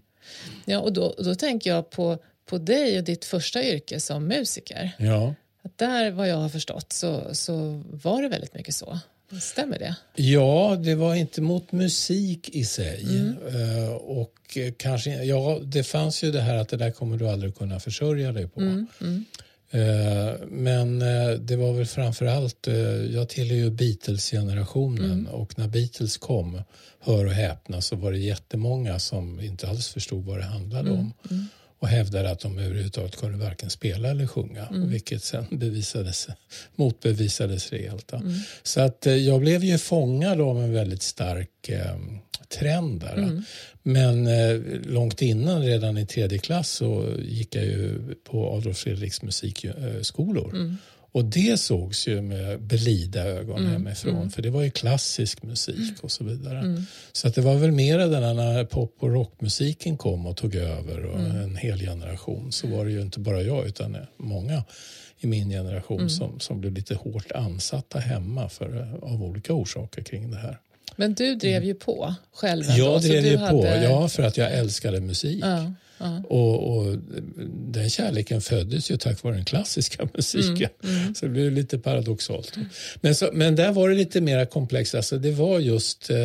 Ja, 0.66 0.80
och 0.80 0.94
då, 0.94 1.16
då 1.18 1.36
tänker 1.36 1.70
jag 1.70 1.90
på, 1.90 2.18
på 2.46 2.58
dig 2.58 2.98
och 2.98 3.04
ditt 3.04 3.26
första 3.26 3.64
yrke 3.64 4.00
som 4.00 4.28
musiker. 4.28 4.92
Ja. 5.00 5.36
Att 5.64 5.78
där, 5.78 6.12
vad 6.12 6.28
jag 6.30 6.36
har 6.38 6.50
förstått, 6.50 6.94
så, 6.94 7.36
så 7.36 7.84
var 7.92 8.22
det 8.22 8.28
väldigt 8.28 8.54
mycket 8.54 8.76
så. 8.76 9.00
Stämmer 9.42 9.80
det? 9.80 9.96
Ja, 10.16 10.76
det 10.84 10.96
var 10.96 11.16
inte 11.16 11.42
mot 11.42 11.72
musik 11.72 12.50
i 12.50 12.66
sig. 12.66 13.04
Mm. 13.04 13.38
Eh, 13.86 13.92
och 13.94 14.58
kanske, 14.78 15.24
ja, 15.24 15.60
det 15.64 15.84
fanns 15.84 16.24
ju 16.24 16.32
det 16.32 16.42
här 16.42 16.56
att 16.56 16.70
det 16.70 16.78
där 16.78 16.92
kommer 16.92 17.18
du 17.18 17.30
aldrig 17.30 17.56
kunna 17.58 17.80
försörja 17.80 18.32
dig 18.32 18.48
på. 18.48 18.60
Mm, 18.62 18.88
Eh, 19.02 19.08
men 20.50 21.02
eh, 21.02 21.30
det 21.40 21.56
var 21.56 21.74
väl 21.74 21.86
framför 21.86 22.26
allt, 22.26 22.68
eh, 22.68 22.76
jag 23.14 23.30
tillhör 23.30 23.56
ju 23.58 23.70
Beatles-generationen 23.72 25.12
Mm. 25.12 25.28
och 25.28 25.58
när 25.60 25.68
Beatles 25.68 26.18
kom, 26.18 26.62
hör 27.00 27.26
och 27.26 27.32
häpna, 27.32 27.82
så 27.82 27.96
var 27.96 28.12
det 28.12 28.18
jättemånga 28.20 29.00
som 29.00 29.40
inte 29.40 29.70
alls 29.70 29.88
förstod 29.88 30.26
vad 30.26 30.38
det 30.38 30.44
handlade 30.44 30.90
Mm, 30.90 31.00
om 31.00 31.14
och 31.82 31.88
hävdade 31.88 32.30
att 32.32 32.40
de 32.40 32.58
överhuvudtaget 32.58 33.16
kunde 33.16 33.38
varken 33.46 33.70
spela 33.70 34.10
eller 34.10 34.28
sjunga, 34.28 34.68
Mm. 34.68 34.90
vilket 34.90 35.24
sen 35.24 35.46
bevisades, 35.52 36.28
motbevisades 36.76 37.72
rejält. 37.72 38.14
Mm. 38.14 38.34
Så 38.64 38.82
att 38.82 39.08
eh, 39.08 39.16
jag 39.16 39.40
blev 39.42 39.64
ju 39.64 39.78
fångad 39.78 40.42
av 40.42 40.64
en 40.64 40.74
väldigt 40.74 41.02
stark 41.02 41.70
eh, 41.70 41.96
trend 42.60 43.02
där. 43.02 43.18
Mm. 43.18 43.44
Men 43.84 44.28
eh, 44.28 44.60
långt 44.86 45.22
innan, 45.22 45.62
redan 45.62 45.98
i 45.98 46.06
tredje 46.06 46.38
klass, 46.38 46.70
så 46.70 47.16
gick 47.20 47.56
jag 47.56 47.64
ju 47.64 48.00
på 48.24 48.52
Adolf 48.54 48.78
Fredriks 48.78 49.22
musikskolor. 49.22 50.78
Och 51.14 51.26
det 51.26 51.60
sågs 51.60 52.08
ju 52.08 52.22
med 52.22 52.62
belida 52.62 53.24
ögon 53.26 53.58
Mm, 53.60 53.72
hemifrån 53.72 54.16
mm. 54.16 54.30
för 54.30 54.42
det 54.42 54.50
var 54.50 54.62
ju 54.62 54.72
klassisk 54.72 55.44
musik 55.44 56.04
och 56.04 56.12
så 56.12 56.24
vidare. 56.24 56.84
Så 57.12 57.28
att 57.28 57.36
det 57.36 57.42
var 57.42 57.56
väl 57.56 57.72
mera 57.72 58.08
den 58.08 58.24
här 58.24 58.34
när 58.34 58.66
pop 58.66 58.96
och 59.00 59.12
rockmusiken 59.14 59.98
kom 59.98 60.26
och 60.26 60.38
tog 60.38 60.56
över 60.56 61.06
och 61.06 61.20
Mm. 61.20 61.36
en 61.42 61.56
hel 61.56 61.80
generation 61.80 62.52
så 62.52 62.68
var 62.68 62.86
det 62.86 62.92
ju 62.92 63.02
inte 63.02 63.20
bara 63.20 63.42
jag 63.42 63.68
utan 63.68 63.98
många 64.18 64.64
i 65.20 65.28
min 65.28 65.50
generation 65.50 65.98
Mm. 65.98 66.10
som, 66.10 66.40
som 66.40 66.62
blev 66.62 66.74
lite 66.74 66.96
hårt 66.96 67.32
ansatta 67.32 68.00
hemma 68.00 68.50
för, 68.50 69.00
av 69.02 69.24
olika 69.24 69.54
orsaker 69.54 70.02
kring 70.04 70.32
det 70.32 70.38
här. 70.38 70.58
Men 70.96 71.14
du 71.14 71.36
drev 71.36 71.64
ju 71.64 71.74
på 71.74 72.16
själv 72.34 72.64
ändå, 72.70 72.84
Jag 72.84 73.02
drev 73.02 73.26
ju 73.26 73.38
på, 73.38 73.44
hade- 73.44 73.84
ja, 73.84 74.08
för 74.08 74.24
att 74.24 74.38
jag 74.38 74.52
älskade 74.54 75.00
musik. 75.02 75.44
Ja, 75.44 75.74
ja. 76.02 76.22
Och, 76.30 76.78
och 76.78 76.98
den 77.74 77.90
kärleken 77.90 78.42
föddes 78.42 78.92
ju 78.92 78.98
tack 78.98 79.24
vare 79.24 79.36
den 79.36 79.46
klassiska 79.46 80.10
musiken. 80.16 80.70
Mm, 80.84 81.16
Så 81.16 81.26
det 81.26 81.32
blev 81.32 81.52
lite 81.52 81.80
paradoxalt. 81.80 82.56
Men, 83.02 83.16
så, 83.16 83.30
men 83.34 83.56
där 83.56 83.72
var 83.72 83.90
det 83.90 83.96
lite 83.96 84.22
mer 84.22 84.46
komplext. 84.46 84.96
Alltså 84.96 85.18
det 85.18 85.32
var 85.32 85.60
just 85.60 86.10
eh, 86.10 86.18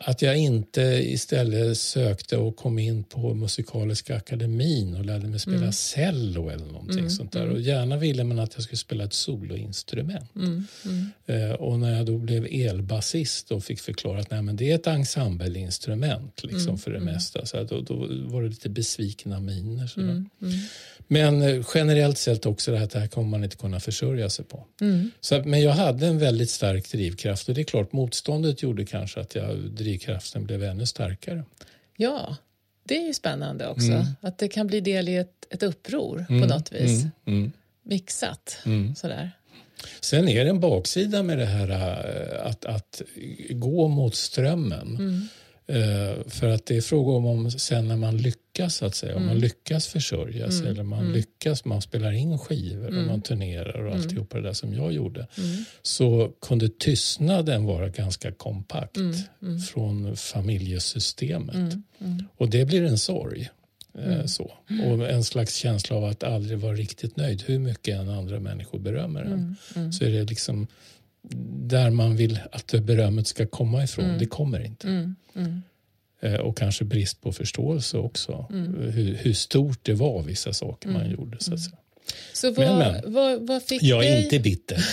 att 0.00 0.22
jag 0.22 0.36
inte 0.36 0.80
istället 0.82 1.78
sökte 1.78 2.36
och 2.36 2.56
kom 2.56 2.78
in 2.78 3.04
på 3.04 3.34
Musikaliska 3.34 4.16
akademin 4.16 4.96
och 4.96 5.04
lärde 5.04 5.26
mig 5.28 5.40
spela 5.40 5.72
cello 5.72 6.48
eller 6.48 6.66
någonting 6.66 7.10
sånt 7.10 7.32
där. 7.32 7.48
Och 7.48 7.60
gärna 7.60 7.96
ville 7.96 8.24
man 8.24 8.38
att 8.38 8.54
jag 8.54 8.62
skulle 8.62 8.76
spela 8.76 9.04
ett 9.04 9.12
soloinstrument. 9.12 10.30
Eh, 11.26 11.50
och 11.50 11.78
när 11.78 11.96
jag 11.96 12.06
då 12.06 12.18
blev 12.18 12.46
elbasist 12.50 13.50
och 13.50 13.64
fick 13.64 13.80
förklara 13.80 14.20
att 14.20 14.30
nej, 14.30 14.42
men 14.42 14.56
det 14.56 14.70
är 14.70 14.74
ett 14.74 14.86
ensembleinstrument 14.86 16.44
liksom, 16.44 16.78
för 16.78 16.90
det 16.90 17.00
mesta. 17.00 17.46
Så 17.46 17.62
då, 17.62 17.80
då 17.80 17.94
var 18.24 18.42
det 18.42 18.48
lite 18.48 18.68
besvikna 18.68 19.40
miner. 19.40 19.86
Sådär. 19.86 20.24
Men 21.08 21.42
eh, 21.42 21.64
generellt 21.74 22.18
sett 22.18 22.46
också 22.46 22.70
det 22.70 22.76
här 22.78 22.84
att 22.84 22.90
det 22.90 22.98
här 22.98 23.06
kommer 23.06 23.28
man 23.28 23.44
inte 23.44 23.56
kunna 23.56 23.80
försörja 23.80 24.30
sig 24.30 24.44
på. 24.44 24.64
Så, 25.20 25.42
men 25.44 25.62
jag 25.62 25.72
hade 25.72 26.06
en 26.06 26.18
väldigt 26.18 26.50
stark 26.50 26.92
drivkraft 26.92 27.48
och 27.48 27.54
det 27.54 27.60
är 27.60 27.64
klart 27.64 27.92
motståndet 27.92 28.62
gjorde 28.62 28.84
kanske 28.84 29.20
att 29.20 29.34
jag, 29.34 29.55
drivkraften 29.56 30.44
blev 30.44 30.64
ännu 30.64 30.86
starkare. 30.86 31.44
ja, 31.96 32.36
det 32.84 32.96
är 32.96 33.06
ju 33.06 33.14
spännande 33.14 33.68
också. 33.68 34.06
Att 34.20 34.38
det 34.38 34.48
kan 34.48 34.66
bli 34.66 34.80
del 34.80 35.08
i 35.08 35.16
ett, 35.16 35.46
ett 35.50 35.62
uppror 35.62 36.24
på 36.28 36.34
något 36.34 36.72
vis. 36.72 37.02
Mm, 37.02 37.12
mm. 37.24 37.52
Mixat. 37.82 38.58
Sådär. 38.96 39.30
Sen 40.00 40.28
är 40.28 40.44
det 40.44 40.50
en 40.50 40.60
baksida 40.60 41.22
med 41.22 41.38
det 41.38 41.46
här 41.46 41.70
eh, 41.70 42.46
att, 42.46 42.64
att 42.64 43.02
gå 43.50 43.88
mot 43.88 44.14
strömmen. 44.14 45.28
Eh, 45.68 46.24
För 46.28 46.48
att 46.48 46.66
det 46.66 46.76
är 46.76 46.80
fråga 46.80 47.12
om, 47.12 47.26
om 47.26 47.50
sen 47.50 47.88
när 47.88 47.96
man 47.96 48.16
lyckas, 48.16 48.82
att 48.82 48.94
säga, 48.94 49.16
om 49.16 49.26
man 49.26 49.38
lyckas 49.38 49.86
försörja 49.86 50.50
sig 50.50 50.68
eller 50.68 50.82
man 50.82 51.12
lyckas, 51.12 51.64
man 51.64 51.82
spelar 51.82 52.12
in 52.12 52.38
skivor 52.38 52.86
och 52.86 53.06
man 53.06 53.22
turnerar 53.22 53.84
och 53.86 53.94
alltihopa 53.94 54.36
det 54.36 54.42
där 54.42 54.52
som 54.52 54.74
jag 54.74 54.92
gjorde. 54.92 55.26
Så 55.82 56.32
kunde 56.40 56.68
tystnaden 56.68 57.64
vara 57.64 57.88
ganska 57.88 58.32
kompakt 58.32 58.96
från 59.72 60.16
familjesystemet. 60.16 61.74
Och 62.36 62.50
det 62.50 62.64
blir 62.64 62.82
en 62.84 62.98
sorg. 62.98 63.48
eh, 63.98 64.24
Så. 64.26 64.52
Och 64.84 65.08
en 65.10 65.24
slags 65.24 65.54
känsla 65.54 65.96
av 65.96 66.04
att 66.04 66.22
aldrig 66.22 66.58
vara 66.58 66.74
riktigt 66.74 67.16
nöjd. 67.16 67.42
Hur 67.46 67.58
mycket 67.58 67.96
än 68.00 68.08
andra 68.08 68.40
människor 68.40 68.78
berömmer 68.78 69.20
en. 69.22 69.56
Så 69.92 70.04
är 70.04 70.10
det 70.10 70.24
liksom 70.24 70.66
där 71.68 71.90
man 71.90 72.16
vill 72.16 72.40
att 72.52 72.72
berömmet 72.72 73.26
ska 73.26 73.46
komma 73.46 73.84
ifrån. 73.84 74.18
Det 74.18 74.26
kommer 74.26 74.60
inte. 74.64 75.12
Eh, 76.20 76.34
Och 76.34 76.56
kanske 76.56 76.84
brist 76.84 77.20
på 77.20 77.32
förståelse 77.32 77.98
också. 77.98 78.46
Hur, 78.92 79.14
hur 79.14 79.32
stort 79.32 79.78
det 79.82 79.94
var 79.94 80.22
vissa 80.22 80.52
saker 80.52 80.88
man 80.88 81.10
gjorde. 81.10 81.36
Så 81.40 81.58
säga. 81.58 81.76
Så 82.32 82.50
vad, 82.50 82.66
Men, 82.66 82.78
men. 82.78 83.12
Vad, 83.12 83.46
vad, 83.46 83.62
fick 83.62 83.82
Jag 83.82 84.04
är 84.04 84.10
dig, 84.10 84.24
inte 84.24 84.38
bitter. 84.38 84.84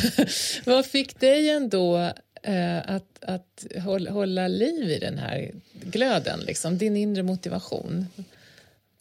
vad 0.65 0.85
fick 0.85 1.19
dig 1.19 1.49
ändå 1.49 1.97
eh, 2.43 2.77
att, 2.77 3.19
att 3.21 3.65
hålla, 3.83 4.11
hålla 4.11 4.47
liv 4.47 4.89
i 4.89 4.99
den 4.99 5.17
här 5.17 5.51
glöden? 5.83 6.39
Liksom, 6.39 6.77
din 6.77 6.97
inre 6.97 7.23
motivation. 7.23 8.05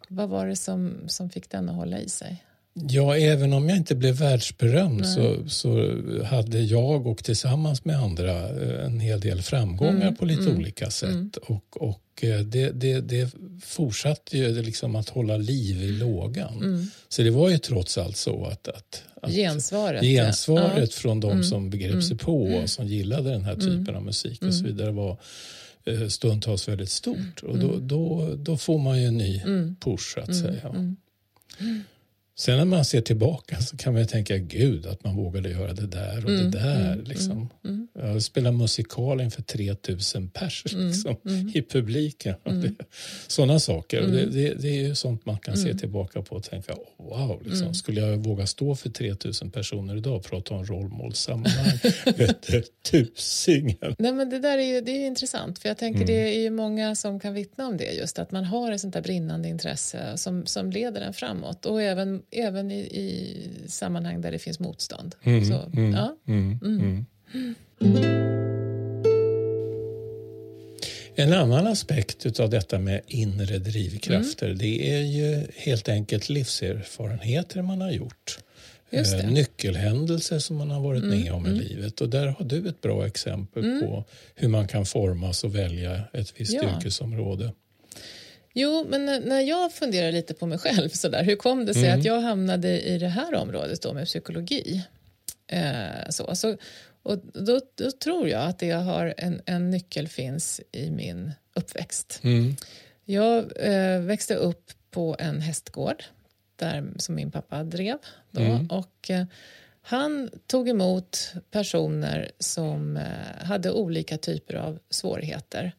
Vad 0.09 0.29
var 0.29 0.47
det 0.47 0.57
som, 0.57 0.95
som 1.07 1.31
fick 1.31 1.51
den 1.51 1.69
att 1.69 1.75
hålla 1.75 1.99
i 1.99 2.09
sig? 2.09 2.45
Ja, 2.75 3.17
även 3.17 3.53
om 3.53 3.69
jag 3.69 3.79
inte 3.79 3.95
blev 3.95 4.15
världsberömd 4.15 5.07
så, 5.07 5.49
så 5.49 5.99
hade 6.25 6.61
jag 6.61 7.07
och 7.07 7.25
tillsammans 7.25 7.85
med 7.85 7.97
andra 7.97 8.49
eh, 8.63 8.85
en 8.85 9.01
hel 9.01 9.21
del 9.21 9.43
framgångar 9.43 10.13
på 10.13 10.25
lite 10.25 10.51
olika 10.51 10.91
sätt. 10.91 11.37
Och, 11.37 11.83
och 11.83 12.25
eh, 12.25 12.41
det, 12.41 12.71
det, 12.71 13.01
det 13.01 13.31
fortsatte 13.63 14.39
ju 14.39 14.63
liksom 14.63 14.97
att 14.97 15.09
hålla 15.09 15.37
liv 15.37 15.83
i 15.83 15.91
lågan. 15.91 16.91
Så 17.09 17.23
det 17.23 17.31
var 17.31 17.51
ju 17.51 17.59
trots 17.59 17.99
allt 17.99 18.17
så 18.17 18.45
att, 18.47 18.69
att, 18.69 19.03
att 19.23 19.33
Gensvaret. 19.33 20.03
gensvaret 20.03 20.95
från 20.95 21.21
de 21.21 21.45
som 21.45 21.71
begrep 21.71 22.05
sig 22.05 22.17
på 22.17 22.43
och 22.43 22.71
som 22.71 22.87
gillade 22.87 23.31
den 23.31 23.45
här 23.45 23.57
typen 23.57 23.97
av 23.97 24.03
musik 24.03 24.43
och 24.43 24.55
så 24.55 24.65
vidare 24.65 24.91
var 24.91 25.19
eh, 25.85 26.09
stundtals 26.09 26.69
väldigt 26.69 26.91
stort. 26.91 27.43
Och 27.43 27.59
då, 27.59 27.77
då, 27.79 28.35
då 28.37 28.57
får 28.57 28.79
man 28.79 29.01
ju 29.01 29.07
en 29.07 29.19
ny 29.19 29.43
push, 29.81 30.15
så 30.15 30.21
att 30.21 30.37
säga. 30.37 30.95
Sen 32.43 32.59
när 32.59 32.65
man 32.65 32.85
ser 32.85 33.01
tillbaka 33.01 33.61
så 33.61 33.77
kan 33.77 33.93
man 33.93 34.03
ju 34.03 34.09
tänka 34.09 34.39
gud 34.39 34.87
att 34.87 35.05
man 35.05 35.17
vågade 35.17 35.51
göra 35.51 35.73
det 35.73 35.87
där 35.87 36.25
och 36.25 36.31
det 36.31 36.49
där. 36.49 37.03
Liksom. 37.05 37.49
Jag 37.95 38.23
spelade 38.23 38.57
musikal 38.57 39.21
inför 39.21 39.43
3000 39.43 40.29
pers 40.29 40.65
liksom, 40.65 41.17
i 41.55 41.63
publiken. 41.63 42.35
Sådana 43.27 43.59
saker. 43.59 44.03
Det, 44.03 44.27
det, 44.27 44.55
det 44.55 44.69
är 44.69 44.83
ju 44.83 44.95
sånt 44.95 45.27
man 45.27 45.39
kan 45.39 45.57
se 45.57 45.75
tillbaka 45.75 46.23
på 46.23 46.37
och 46.37 46.43
tänka 46.43 46.75
wow, 46.97 47.43
liksom. 47.45 47.75
skulle 47.75 48.01
jag 48.01 48.17
våga 48.17 48.47
stå 48.47 48.75
för 48.75 48.91
3000 48.91 49.51
personer 49.51 49.97
idag 49.97 50.17
och 50.17 50.25
prata 50.25 50.55
om 50.55 50.65
rollmålssammanhang? 50.65 51.79
Tusingen. 52.91 53.95
Nej, 53.99 54.13
men 54.13 54.31
det 54.31 54.39
där 54.39 54.59
är 54.59 54.75
ju, 54.75 54.81
det 54.81 54.91
är 54.91 55.07
intressant, 55.07 55.59
för 55.59 55.69
jag 55.69 55.79
tänker 55.79 56.07
det 56.07 56.37
är 56.37 56.41
ju 56.41 56.51
många 56.51 56.95
som 56.95 57.21
kan 57.21 57.35
vittna 57.35 57.67
om 57.67 57.77
det, 57.77 57.93
just 57.93 58.19
att 58.19 58.33
man 58.33 58.45
har 58.45 58.73
ett 58.73 58.81
sånt 58.81 58.95
där 58.95 59.03
brinnande 59.03 59.49
intresse 59.49 60.17
som, 60.17 60.47
som 60.47 60.71
leder 60.71 61.01
en 61.01 61.13
framåt 61.13 61.67
och 61.67 61.83
även, 61.83 62.23
även 62.33 62.71
i, 62.71 62.81
i 62.81 63.37
sammanhang 63.67 64.21
där 64.21 64.33
det 64.33 64.39
finns 64.39 64.59
motstånd. 64.61 65.15
Så, 65.25 65.71
ja. 65.95 66.17
Mm, 66.29 66.59
mm. 66.63 67.05
En 71.15 71.33
annan 71.33 71.67
aspekt 71.67 72.41
av 72.41 72.51
detta 72.51 72.79
med 72.79 73.01
inre 73.07 73.59
drivkrafter 73.59 74.47
Mm. 74.47 74.59
det 74.59 74.91
är 74.95 75.01
ju 75.03 75.47
helt 75.57 75.89
enkelt 75.89 76.29
livserfarenheter 76.29 77.63
man 77.63 77.81
har 77.81 77.91
gjort. 77.91 78.39
Just 78.91 79.13
det. 79.13 79.19
Mm, 79.19 79.29
Eh, 79.29 79.35
Nyckelhändelser 79.35 80.39
som 80.39 80.57
man 80.57 80.71
har 80.71 80.81
varit 80.81 81.05
med 81.05 81.33
om 81.33 81.47
i 81.47 81.51
livet. 81.51 82.01
Och 82.01 82.09
där 82.09 82.27
har 82.27 82.45
du 82.45 82.69
ett 82.69 82.81
bra 82.81 83.07
exempel 83.07 83.81
på 83.81 84.05
hur 84.35 84.49
man 84.49 84.69
kan 84.69 84.87
formas 84.87 85.45
och 85.45 85.55
välja 85.55 86.01
ett 86.13 86.33
visst 86.41 86.53
Ja. 86.53 86.77
yrkesområde. 86.77 87.53
Jo, 88.53 88.87
men 88.89 89.05
när, 89.05 89.41
jag 89.41 89.73
funderar 89.73 90.13
lite 90.13 90.35
på 90.35 90.47
mig 90.47 90.59
själv, 90.59 90.89
så 90.89 91.09
där, 91.09 91.25
hur 91.25 91.37
kom 91.37 91.67
det 91.67 91.75
sig 91.75 91.91
att 91.91 92.05
jag 92.05 92.21
hamnade 92.21 92.81
i 92.81 92.99
det 92.99 93.09
här 93.09 93.35
området 93.35 93.83
då 93.83 93.93
med 93.93 94.07
psykologi? 94.07 94.85
Eh, 95.47 96.09
så, 96.11 96.37
så, 96.37 96.57
och 97.03 97.19
då, 97.19 97.61
då 97.75 97.91
tror 97.91 98.29
jag 98.29 98.43
att 98.43 98.59
det 98.59 98.67
jag 98.67 98.79
har 98.79 99.15
en, 99.17 99.43
en 99.47 99.71
nyckel 99.71 100.09
finns 100.09 100.61
i 100.73 100.91
min 100.91 101.33
uppväxt. 101.55 102.21
Mm. 102.23 102.57
Jag 103.05 103.53
eh, 103.57 104.01
växte 104.01 104.35
upp 104.35 104.71
på 104.91 105.17
en 105.19 105.41
hästgård 105.41 106.05
där, 106.57 106.93
som 106.97 107.15
min 107.15 107.31
pappa 107.31 107.65
drev. 107.65 107.99
Då, 108.31 108.67
och, 108.71 109.11
eh, 109.11 109.25
han 109.83 110.31
tog 110.47 110.69
emot 110.69 111.33
personer 111.51 112.31
som 112.39 112.97
eh, 112.97 113.45
hade 113.45 113.71
olika 113.71 114.19
typer 114.19 114.55
av 114.55 114.79
svårigheter 114.91 115.73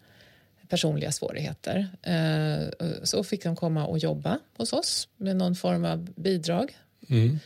personliga 0.73 1.11
svårigheter. 1.11 1.87
Eh, 2.01 2.87
så 3.03 3.23
fick 3.23 3.43
de 3.43 3.55
komma 3.55 3.85
och 3.85 3.97
jobba 3.97 4.39
hos 4.57 4.73
oss 4.73 5.07
med 5.17 5.35
någon 5.35 5.55
form 5.55 5.85
av 5.85 6.09
bidrag. 6.15 6.77
Mm. 7.09 7.39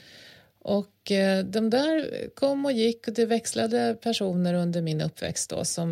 Och 0.59 1.11
eh, 1.11 1.45
de 1.45 1.69
där 1.69 2.27
kom 2.35 2.65
och 2.65 2.71
gick 2.71 3.07
och 3.07 3.13
det 3.13 3.25
växlade 3.25 3.97
personer 4.03 4.53
under 4.53 4.81
min 4.81 5.01
uppväxt 5.01 5.49
då 5.49 5.65
som, 5.65 5.89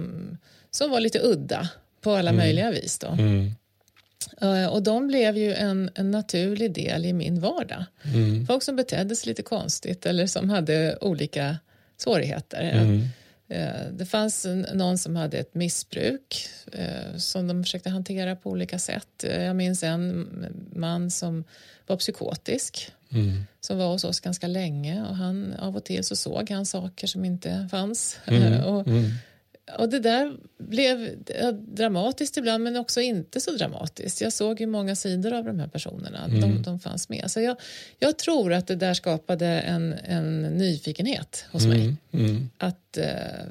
som 0.72 0.92
var 0.92 1.00
lite 1.00 1.20
udda 1.24 1.70
på 2.02 2.12
alla 2.12 2.32
möjliga 2.32 2.72
vis. 2.72 3.00
Då. 3.00 3.08
Mm. 3.08 3.52
Eh, 4.42 4.68
Och 4.68 4.84
de 4.84 5.08
blev 5.08 5.38
ju 5.38 5.54
en, 5.54 5.90
en 5.96 6.12
naturlig 6.12 6.74
del 6.74 7.06
i 7.06 7.14
min 7.14 7.40
vardag. 7.40 7.86
Mm. 8.04 8.46
Folk 8.48 8.64
som 8.64 8.76
betedde 8.76 9.16
sig 9.16 9.28
lite 9.30 9.44
konstigt 9.44 10.06
eller 10.06 10.28
som 10.28 10.50
hade 10.50 10.98
olika 11.02 11.58
svårigheter. 11.98 12.62
Mm. 13.50 13.68
Eh, 13.68 13.92
Det 13.92 14.06
fanns 14.06 14.46
någon 14.74 14.98
som 14.98 15.16
hade 15.16 15.38
ett 15.38 15.56
missbruk 15.56 16.48
eh, 16.72 17.18
som 17.18 17.48
de 17.48 17.64
försökte 17.64 17.90
hantera 17.90 18.36
på 18.36 18.50
olika 18.50 18.80
sätt. 18.80 19.24
Eh, 19.24 19.44
Jag 19.44 19.56
minns 19.56 19.84
en 19.84 20.28
man 20.76 21.12
som 21.12 21.44
var 21.88 21.98
psykotisk 21.98 22.92
Mm. 23.10 23.44
som 23.62 23.78
var 23.78 23.88
hos 23.88 24.04
oss 24.04 24.20
ganska 24.20 24.48
länge 24.48 25.06
och 25.10 25.16
han, 25.16 25.54
av 25.54 25.76
och 25.76 25.84
till 25.86 26.04
så 26.04 26.16
såg 26.16 26.50
han 26.50 26.66
saker 26.66 27.08
som 27.08 27.26
inte 27.26 27.68
fanns. 27.72 28.20
Mm. 28.28 28.64
och, 28.64 28.88
Mm. 28.88 29.12
och 29.78 29.90
det 29.90 30.00
där 30.00 30.38
blev 30.58 31.10
dramatiskt 31.76 32.38
ibland 32.38 32.64
men 32.64 32.76
också 32.78 33.02
inte 33.02 33.42
så 33.42 33.52
dramatiskt. 33.52 34.22
Jag 34.22 34.34
såg 34.34 34.60
ju 34.60 34.66
många 34.68 34.96
sidor 34.96 35.34
av 35.34 35.44
de 35.44 35.60
här 35.60 35.68
personerna. 35.68 36.26
Mm. 36.26 36.42
De, 36.42 36.62
de 36.62 36.80
fanns 36.80 37.10
med. 37.10 37.32
Så 37.32 37.42
jag, 37.42 37.58
jag 38.00 38.18
tror 38.18 38.54
att 38.54 38.68
det 38.68 38.76
där 38.76 38.94
skapade 38.94 39.48
en, 39.48 39.94
en 39.94 40.42
nyfikenhet 40.42 41.46
hos 41.52 41.66
mm. 41.66 41.78
mig. 41.78 41.96
Mm. 42.12 42.50
Att 42.98 43.08
eh, 43.08 43.46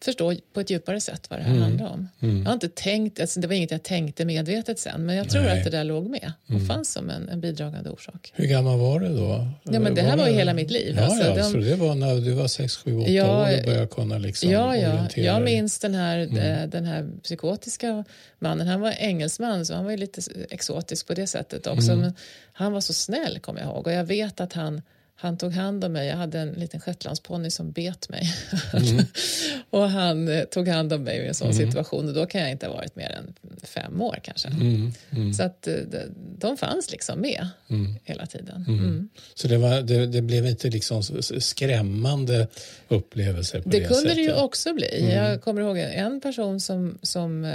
förstå 0.00 0.34
på 0.52 0.60
ett 0.60 0.70
djupare 0.70 1.00
sätt 1.00 1.30
vad 1.30 1.38
det 1.38 1.42
här 1.42 1.50
mm. 1.50 1.62
handlar 1.62 1.88
om. 1.88 2.08
Mm. 2.20 2.38
Jag 2.38 2.44
har 2.44 2.52
inte 2.52 2.68
tänkt, 2.68 3.20
alltså 3.20 3.40
det 3.40 3.46
var 3.46 3.54
inget 3.54 3.70
jag 3.70 3.82
tänkte 3.82 4.24
medvetet 4.24 4.78
sen 4.78 5.06
men 5.06 5.16
jag 5.16 5.30
tror 5.30 5.42
Nej. 5.42 5.58
att 5.58 5.64
det 5.64 5.70
där 5.70 5.84
låg 5.84 6.10
med 6.10 6.32
och 6.44 6.50
mm. 6.50 6.66
fanns 6.66 6.92
som 6.92 7.10
en, 7.10 7.28
en 7.28 7.40
bidragande 7.40 7.90
orsak. 7.90 8.32
Hur 8.34 8.46
gammal 8.46 8.78
var 8.78 9.00
du 9.00 9.08
då? 9.08 9.48
Ja, 9.62 9.80
men 9.80 9.94
det 9.94 10.02
här 10.02 10.16
var, 10.16 10.28
ju 10.28 10.34
hela 10.34 10.54
mitt 10.54 10.70
liv. 10.70 10.94
Ja, 10.96 11.04
alltså, 11.04 11.24
ja, 11.24 11.34
de, 11.34 11.42
så 11.42 11.56
det 11.56 11.76
var 11.76 11.94
när 11.94 12.14
du 12.14 12.32
var 12.32 12.48
6, 12.48 12.76
7, 12.76 12.96
8 12.98 13.10
ja, 13.10 13.42
år 13.42 13.58
och 13.58 13.64
började 13.64 13.86
kunna 13.86 14.18
liksom 14.18 14.50
ja, 14.50 14.76
ja. 14.76 15.08
Jag 15.14 15.42
minns 15.42 15.78
den 15.78 15.94
här, 15.94 16.18
mm. 16.18 16.70
den 16.70 16.84
här 16.84 17.10
psykotiska 17.22 18.04
mannen. 18.38 18.66
Han 18.66 18.80
var 18.80 18.94
engelsman 18.98 19.66
så 19.66 19.74
han 19.74 19.84
var 19.84 19.96
lite 19.96 20.20
exotisk 20.50 21.06
på 21.06 21.14
det 21.14 21.26
sättet 21.26 21.66
också. 21.66 21.92
Mm. 21.92 22.00
Men 22.00 22.14
han 22.52 22.72
var 22.72 22.80
så 22.80 22.92
snäll 22.92 23.38
kommer 23.38 23.60
jag 23.60 23.68
ihåg 23.68 23.86
och 23.86 23.92
jag 23.92 24.04
vet 24.04 24.40
att 24.40 24.52
han 24.52 24.82
han 25.20 25.36
tog 25.36 25.52
hand 25.52 25.84
om 25.84 25.92
mig. 25.92 26.08
Jag 26.08 26.16
hade 26.16 26.38
en 26.38 26.52
liten 26.52 26.80
shetlandsponny 26.80 27.50
som 27.50 27.72
bet 27.72 28.08
mig. 28.08 28.34
Mm. 28.72 29.04
och 29.70 29.90
han 29.90 30.28
eh, 30.28 30.44
tog 30.44 30.68
hand 30.68 30.92
om 30.92 31.02
mig 31.02 31.18
i 31.18 31.26
en 31.26 31.34
sån 31.34 31.50
mm. 31.50 31.66
situation 31.66 32.08
och 32.08 32.14
då 32.14 32.26
kan 32.26 32.40
jag 32.40 32.50
inte 32.50 32.66
ha 32.66 32.74
varit 32.74 32.96
mer 32.96 33.10
än 33.10 33.34
fem 33.62 34.02
år 34.02 34.18
kanske. 34.22 34.48
Mm. 34.48 34.92
mm. 35.10 35.32
Så 35.34 35.42
att 35.42 35.66
eh, 35.66 35.74
de, 35.74 35.98
de 36.38 36.56
fanns 36.56 36.90
liksom 36.90 37.20
med 37.20 37.48
mm. 37.68 37.94
hela 38.04 38.26
tiden. 38.26 38.64
Mm. 38.68 39.08
Så 39.34 39.48
det, 39.48 39.58
var, 39.58 39.80
det, 39.80 40.06
det, 40.06 40.22
blev 40.22 40.46
inte 40.46 40.70
liksom 40.70 41.02
skrämmande 41.38 42.48
upplevelser 42.88 43.62
det, 43.64 43.70
det 43.70 43.80
kunde 43.80 43.94
sättet? 43.94 44.16
det 44.16 44.22
ju 44.22 44.34
också 44.34 44.74
bli. 44.74 45.12
Jag 45.14 45.42
kommer 45.42 45.60
ihåg 45.60 45.78
en 45.78 46.20
person 46.20 46.60
som, 46.60 46.98
som 47.02 47.44
eh, 47.44 47.54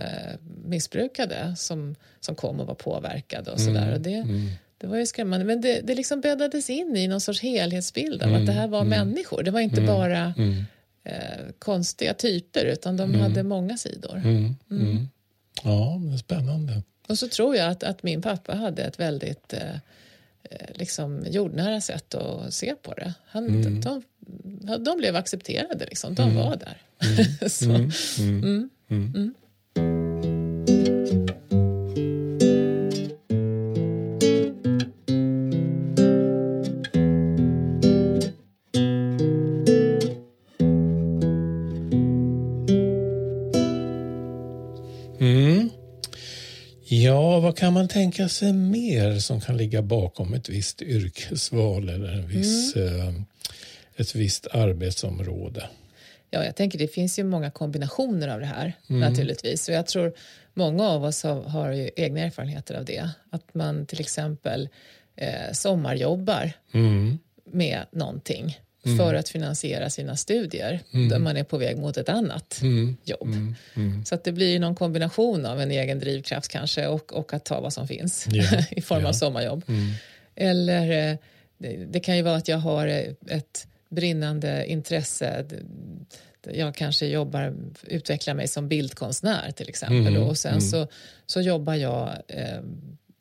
missbrukade 0.66 1.56
som, 1.58 1.96
som 2.20 2.36
kom 2.36 2.60
och 2.60 2.68
var 2.68 2.76
påverkad 2.76 3.48
och 3.48 3.60
sådär. 3.60 3.94
Och 3.94 4.02
det, 4.02 4.26
det 4.78 4.88
var 4.88 4.98
ju 4.98 5.06
skrämmande, 5.06 5.46
men 5.46 5.62
det, 5.62 5.82
det 5.82 5.96
liksom 5.96 6.22
bäddades 6.22 6.70
in 6.70 6.98
i 6.98 7.08
någon 7.08 7.22
sorts 7.22 7.42
helhetsbild 7.42 8.22
av 8.22 8.30
mm, 8.30 8.42
att 8.42 8.48
det 8.48 8.52
här 8.52 8.68
var 8.68 8.82
mm, 8.82 8.90
människor. 8.90 9.44
Det 9.44 9.52
var 9.52 9.60
inte 9.60 9.82
mm, 9.82 9.96
bara 9.96 10.34
mm. 10.38 10.64
eh, 11.04 11.46
konstiga 11.60 12.14
typer, 12.14 12.66
utan 12.66 12.98
de 12.98 13.10
mm. 13.10 13.22
hade 13.22 13.44
många 13.44 13.78
sidor. 13.78 14.18
Mm, 14.18 14.56
ja, 15.64 16.02
det 16.02 16.14
är 16.14 16.18
spännande. 16.18 16.82
Och 17.08 17.20
så 17.20 17.28
tror 17.28 17.56
jag 17.56 17.72
att, 17.72 17.84
att 17.84 18.04
min 18.04 18.22
pappa 18.22 18.56
hade 18.56 18.84
ett 18.84 19.00
väldigt 19.00 19.54
eh, 19.54 19.76
eh 20.44 20.70
liksom 20.74 21.26
jordnära 21.30 21.82
sätt 21.82 22.16
att 22.16 22.54
se 22.54 22.76
på 22.82 22.94
det. 22.94 23.14
Han, 23.26 23.62
de, 23.82 24.04
de, 24.84 24.98
blev 24.98 25.16
accepterade, 25.16 25.86
liksom. 25.86 26.16
de 26.16 26.36
var 26.36 26.56
där. 26.56 26.78
så, 27.50 27.90
vad 47.56 47.60
kan 47.60 47.74
man 47.74 47.88
tänka 47.88 48.30
sig 48.30 48.54
mer 48.54 49.20
som 49.20 49.42
kan 49.42 49.58
ligga 49.58 49.82
bakom 49.82 50.34
ett 50.34 50.50
visst 50.50 50.82
yrkesval 50.82 51.90
eller 51.90 52.12
en 52.12 52.28
viss, 52.28 52.76
mm. 52.76 53.00
eh, 53.00 53.22
ett 53.96 54.16
visst 54.16 54.48
arbetsområde? 54.48 55.70
Ja, 56.30 56.46
jag 56.46 56.56
tänker 56.56 56.80
det 56.80 56.88
finns 56.88 57.20
ju 57.20 57.24
många 57.24 57.52
kombinationer 57.52 58.28
av 58.28 58.40
det 58.40 58.46
här 58.46 58.74
mm. 58.90 59.02
naturligtvis. 59.02 59.68
Och 59.70 59.74
jag 59.76 59.88
tror 59.88 60.14
många 60.54 60.84
av 60.84 61.04
oss 61.04 61.24
har, 61.24 61.44
har 61.44 61.72
ju 61.72 61.90
egna 61.96 62.20
erfarenheter 62.20 62.76
av 62.76 62.86
det. 62.86 63.10
Att 63.30 63.54
man 63.54 63.86
till 63.86 64.00
exempel 64.00 64.70
eh, 65.16 65.54
sommarjobbar 65.54 66.52
mm. 66.74 67.18
med 67.52 67.86
någonting 67.92 68.60
mm. 68.86 68.98
för 68.98 69.14
att 69.14 69.30
finansiera 69.30 69.90
sina 69.90 70.16
studier 70.16 70.80
mm. 70.92 71.10
där 71.10 71.20
man 71.20 71.38
är 71.38 71.44
på 71.44 71.58
väg 71.58 71.78
mot 71.78 71.98
ett 71.98 72.10
annat 72.10 72.60
mm. 72.62 72.98
jobb. 73.04 73.28
Mm. 73.28 73.56
Mm. 73.76 74.06
Så 74.06 74.16
att 74.16 74.24
det 74.24 74.32
blir 74.32 74.60
någon 74.60 74.76
kombination 74.76 75.46
av 75.46 75.62
en 75.62 75.72
egen 75.72 76.00
drivkraft 76.00 76.48
kanske 76.48 76.88
och, 76.88 77.14
och 77.14 77.34
att 77.34 77.46
ta 77.46 77.62
vad 77.62 77.74
som 77.74 77.88
finns 77.88 78.28
yeah. 78.34 78.74
i 78.78 78.82
form 78.82 79.00
yeah. 79.00 79.10
av 79.10 79.14
sommarjobb. 79.14 79.64
Mm. 79.68 79.92
Eller 80.36 81.12
eh, 81.12 81.18
det, 81.58 81.86
det, 81.86 82.00
kan 82.00 82.18
ju 82.18 82.22
vara 82.22 82.36
att 82.36 82.48
jag 82.48 82.58
har 82.58 82.88
ett 83.28 83.68
brinnande 83.90 84.66
intresse 84.68 85.46
jag 86.52 86.76
kanske 86.76 87.06
jobbar, 87.06 87.56
utvecklar 87.84 88.34
mig 88.34 88.48
som 88.48 88.68
bildkonstnär 88.68 89.52
till 89.52 89.70
exempel 89.70 90.18
och 90.18 90.38
sen 90.38 90.62
så, 90.62 90.88
så 91.26 91.42
jobbar 91.42 91.76
jag 91.76 92.10
eh, 92.28 92.60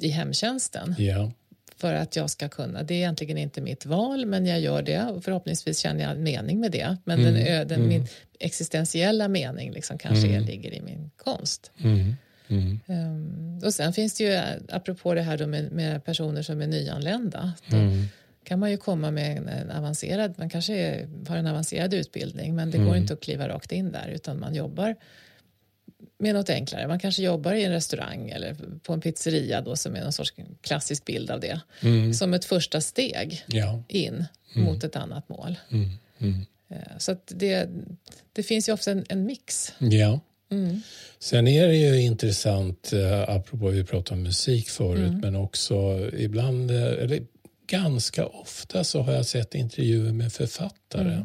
i 0.01 0.09
hemtjänsten. 0.09 0.95
Yeah 0.99 1.29
för 1.85 1.95
att 1.95 2.17
jag 2.17 2.31
ska 2.31 2.49
kunna. 2.49 2.83
Det 2.83 2.95
är 2.95 2.99
egentligen 2.99 3.39
inte 3.39 3.61
mitt 3.61 3.87
val, 3.87 4.27
men 4.27 4.47
jag 4.47 4.61
gör 4.61 4.83
det 4.83 5.03
och 5.03 5.25
förhoppningsvis 5.25 5.79
känner 5.79 6.05
jag 6.05 6.19
mening 6.19 6.61
med 6.61 6.73
det. 6.73 6.97
Men 7.05 7.21
mm. 7.21 7.35
den, 7.35 7.69
den, 7.69 7.79
mm. 7.79 7.89
min 7.89 8.07
existentiella 8.41 9.29
mening 9.29 9.73
liksom 9.73 9.99
kanske 9.99 10.29
mm. 10.29 10.45
ligger 10.45 10.75
i 10.75 10.81
min 10.81 11.11
konst. 11.17 11.73
Um, 12.49 13.61
och 13.65 13.75
sen 13.75 13.93
finns 13.93 14.15
det 14.15 14.25
ju, 14.25 14.41
apropå 14.69 15.15
det 15.15 15.23
här 15.23 15.47
med, 15.47 15.73
med 15.73 16.05
personer 16.05 16.43
som 16.43 16.61
är 16.61 16.67
nyanlända, 16.67 17.53
mm. 17.73 18.05
kan 18.45 18.59
man 18.59 18.71
ju 18.71 18.77
komma 18.77 19.11
med 19.11 19.37
en, 19.37 19.49
en 19.49 19.71
avancerad, 19.71 20.35
man 20.37 20.51
kanske 20.51 20.75
är, 20.75 21.09
har 21.29 21.37
en 21.37 21.47
avancerad 21.47 21.95
utbildning, 21.95 22.55
men 22.55 22.71
det 22.71 22.79
går 22.79 22.97
inte 22.97 23.13
att 23.13 23.21
kliva 23.21 23.49
rakt 23.49 23.73
in 23.73 23.93
där, 23.93 24.09
utan 24.09 24.41
man 24.41 24.55
jobbar 24.55 24.97
med 26.25 26.35
något 26.35 26.51
enklare. 26.51 26.89
Man 26.89 26.99
kanske 26.99 27.23
jobbar 27.23 27.53
i 27.53 27.65
en 27.65 27.73
restaurang 27.73 28.31
eller 28.31 28.57
på 28.83 28.93
en 28.93 29.01
pizzeria 29.01 29.61
då 29.61 29.77
som 29.77 29.97
är 29.97 30.01
någon 30.01 30.13
sorts 30.13 30.35
klassisk 30.61 31.05
bild 31.05 31.31
av 31.31 31.41
det. 31.41 31.61
Mm. 31.81 32.15
Som 32.15 32.35
ett 32.35 32.45
första 32.45 32.81
steg 32.81 33.45
ja. 33.47 33.83
in 33.89 34.25
mm. 34.55 34.67
mot 34.67 34.85
ett 34.85 34.97
annat 34.97 35.29
mål. 35.29 35.57
Mm. 35.71 35.91
mm. 36.19 36.47
Eh, 36.71 36.99
så 36.99 37.17
det, 37.27 37.69
det 38.33 38.43
finns 38.43 38.69
ju 38.69 38.73
ofta 38.73 38.91
en, 38.91 39.05
en 39.09 39.27
mix. 39.27 39.73
Ja. 39.79 40.21
Mm. 40.51 40.81
Sen 41.19 41.49
är 41.49 41.69
det 41.69 41.77
ju 41.77 42.01
intressant, 42.01 42.93
eh, 42.93 43.23
apropå 43.23 43.69
vi 43.69 43.85
pratade 43.85 44.19
om 44.19 44.23
musik 44.23 44.69
förut, 44.69 45.09
mm. 45.09 45.21
men 45.21 45.37
också 45.37 45.75
ibland, 46.13 46.71
eh, 46.71 46.83
eller 46.83 47.23
ganska 47.67 48.27
ofta 48.27 48.85
så 48.85 49.03
har 49.03 49.13
jag 49.13 49.27
sett 49.27 49.55
intervjuer 49.55 50.13
med 50.13 50.33
författare 50.33 51.25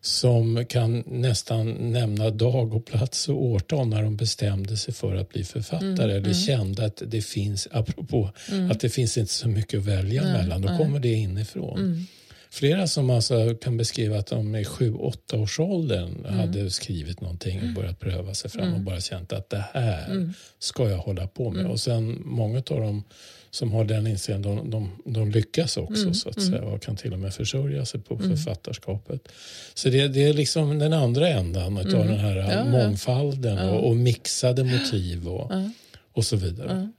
som 0.00 0.64
kan 0.68 1.04
nästan 1.06 1.92
nämna 1.92 2.30
dag 2.30 2.74
och 2.74 2.86
plats 2.86 3.28
och 3.28 3.44
årtal 3.44 3.88
när 3.88 4.02
de 4.02 4.16
bestämde 4.16 4.76
sig 4.76 4.94
för 4.94 5.14
att 5.14 5.28
bli 5.28 5.44
författare 5.44 5.88
mm, 5.88 6.00
eller 6.00 6.18
mm. 6.18 6.34
kände 6.34 6.84
att 6.84 7.02
det 7.06 7.22
finns, 7.22 7.68
apropå 7.70 8.30
mm. 8.50 8.70
att 8.70 8.80
det 8.80 8.88
finns 8.88 9.18
inte 9.18 9.32
så 9.32 9.48
mycket 9.48 9.80
att 9.80 9.86
välja 9.86 10.22
nej, 10.22 10.32
mellan, 10.32 10.62
då 10.62 10.68
nej. 10.68 10.78
kommer 10.78 11.00
det 11.00 11.12
inifrån. 11.12 11.78
Mm. 11.78 12.06
Flera 12.52 12.86
som 12.86 13.10
alltså 13.10 13.54
kan 13.54 13.76
beskriva 13.76 14.18
att 14.18 14.26
de 14.26 14.56
i 14.56 14.64
sju, 14.64 14.94
åtta 14.94 15.36
års 15.36 15.60
åldern 15.60 16.24
mm. 16.24 16.38
hade 16.38 16.70
skrivit 16.70 17.20
någonting 17.20 17.62
och 17.62 17.74
börjat 17.74 18.00
pröva 18.00 18.34
sig 18.34 18.50
fram 18.50 18.62
och 18.62 18.68
mm. 18.68 18.84
bara 18.84 19.00
känt 19.00 19.32
att 19.32 19.50
det 19.50 19.64
här 19.72 20.32
ska 20.58 20.90
jag 20.90 20.98
hålla 20.98 21.26
på 21.26 21.50
med. 21.50 21.66
Och 21.66 21.80
sen 21.80 22.22
många 22.24 22.58
av 22.58 22.80
dem 22.80 23.04
som 23.50 23.72
har 23.72 23.84
den 23.84 24.06
inställningen, 24.06 24.70
de, 24.70 24.70
de, 24.70 25.12
de 25.12 25.30
lyckas 25.30 25.76
också 25.76 26.02
mm, 26.02 26.14
så 26.14 26.28
att 26.28 26.36
mm. 26.36 26.50
säga 26.50 26.62
och 26.62 26.82
kan 26.82 26.96
till 26.96 27.12
och 27.12 27.18
med 27.18 27.34
försörja 27.34 27.84
sig 27.84 28.00
på 28.00 28.14
mm. 28.14 28.36
författarskapet. 28.36 29.28
Så 29.74 29.88
det, 29.88 30.08
det 30.08 30.24
är 30.24 30.32
liksom 30.32 30.78
den 30.78 30.92
andra 30.92 31.28
ändan 31.28 31.76
av 31.76 31.86
mm. 31.86 32.06
den 32.06 32.18
här 32.18 32.36
ja, 32.36 32.64
mångfalden 32.64 33.56
ja. 33.56 33.70
Och, 33.70 33.88
och, 33.88 33.96
mixade 33.96 34.64
motiv 34.64 35.28
och, 35.28 35.52
ja. 35.52 35.70
och 36.12 36.24
så 36.24 36.36
vidare. 36.36 36.90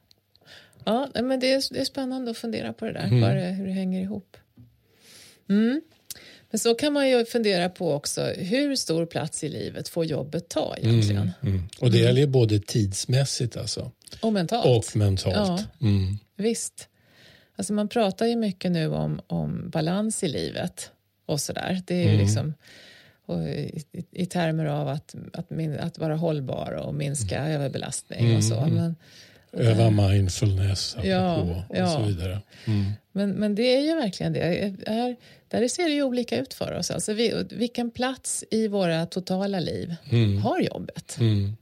Ja, 0.85 1.09
men 1.13 1.39
det 1.39 1.51
är, 1.51 1.73
det 1.73 1.79
är 1.79 1.85
spännande 1.85 2.31
att 2.31 2.37
fundera 2.37 2.73
på 2.73 2.85
det 2.85 2.93
där, 2.93 3.07
mm. 3.07 3.21
det, 3.21 3.51
hur 3.51 3.67
det 3.67 3.73
hänger 3.73 4.01
ihop. 4.01 4.37
Mm. 5.49 5.81
Men 6.51 6.59
så 6.59 6.75
kan 6.75 6.93
man 6.93 7.09
ju 7.09 7.25
fundera 7.25 7.69
på 7.69 7.93
också 7.93 8.21
hur 8.23 8.75
stor 8.75 9.05
plats 9.05 9.43
i 9.43 9.49
livet 9.49 9.89
får 9.89 10.05
jobbet 10.05 10.49
ta 10.49 10.75
egentligen? 10.77 11.31
Mm, 11.41 11.53
mm. 11.55 11.67
Och 11.79 11.91
det 11.91 11.97
mm. 11.97 12.07
gäller 12.07 12.21
ju 12.21 12.27
både 12.27 12.59
tidsmässigt 12.59 13.57
alltså. 13.57 13.91
Och 14.19 14.33
mentalt. 14.33 14.65
Och 14.65 14.95
mentalt. 14.95 15.35
Ja. 15.35 15.87
Mm. 15.87 16.17
Visst. 16.41 16.87
Alltså 17.55 17.73
man 17.73 17.87
pratar 17.87 18.25
ju 18.25 18.35
mycket 18.35 18.71
nu 18.71 18.87
om, 18.87 19.21
om 19.27 19.69
balans 19.69 20.23
i 20.23 20.27
livet 20.27 20.91
och 21.25 21.41
sådär. 21.41 21.81
Det 21.87 21.95
är 21.95 22.03
ju 22.03 22.09
mm. 22.09 22.19
liksom 22.19 22.53
i, 23.39 23.83
i, 23.91 24.05
i, 24.11 24.25
termer 24.25 24.65
av 24.65 24.87
att, 24.87 25.15
att, 25.33 25.49
min, 25.49 25.79
att 25.79 25.97
vara 25.97 26.15
hållbar 26.15 26.71
och 26.71 26.95
minska 26.95 27.37
mm. 27.37 27.51
överbelastning 27.51 28.35
och 28.35 28.43
så. 28.43 28.57
Mm. 28.57 28.75
Men, 28.75 28.95
Öva 29.53 29.89
mindfulness 29.89 30.97
ja, 31.03 31.35
och 31.69 31.77
ja. 31.77 31.87
så 31.87 32.01
vidare. 32.01 32.41
Mm. 32.65 32.91
Men, 33.11 33.31
men 33.31 33.55
det 33.55 33.75
är 33.75 33.81
ju 33.81 33.95
verkligen 33.95 34.33
det. 34.33 34.75
Här, 34.87 35.15
där 35.47 35.67
ser 35.67 35.83
det 35.83 35.93
ju 35.93 36.03
olika 36.03 36.37
ut 36.37 36.53
för 36.53 36.71
oss. 36.77 36.91
Alltså 36.91 37.13
vi, 37.13 37.45
vilken 37.51 37.91
plats 37.91 38.43
i 38.51 38.67
våra 38.67 39.05
totala 39.05 39.59
liv 39.59 39.95
mm. 40.11 40.37
har 40.37 40.59
jobbet? 40.59 41.17
Mm. 41.19 41.57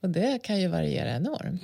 Och 0.00 0.08
det 0.08 0.42
kan 0.42 0.60
ju 0.60 0.68
variera 0.68 1.16
enormt. 1.16 1.62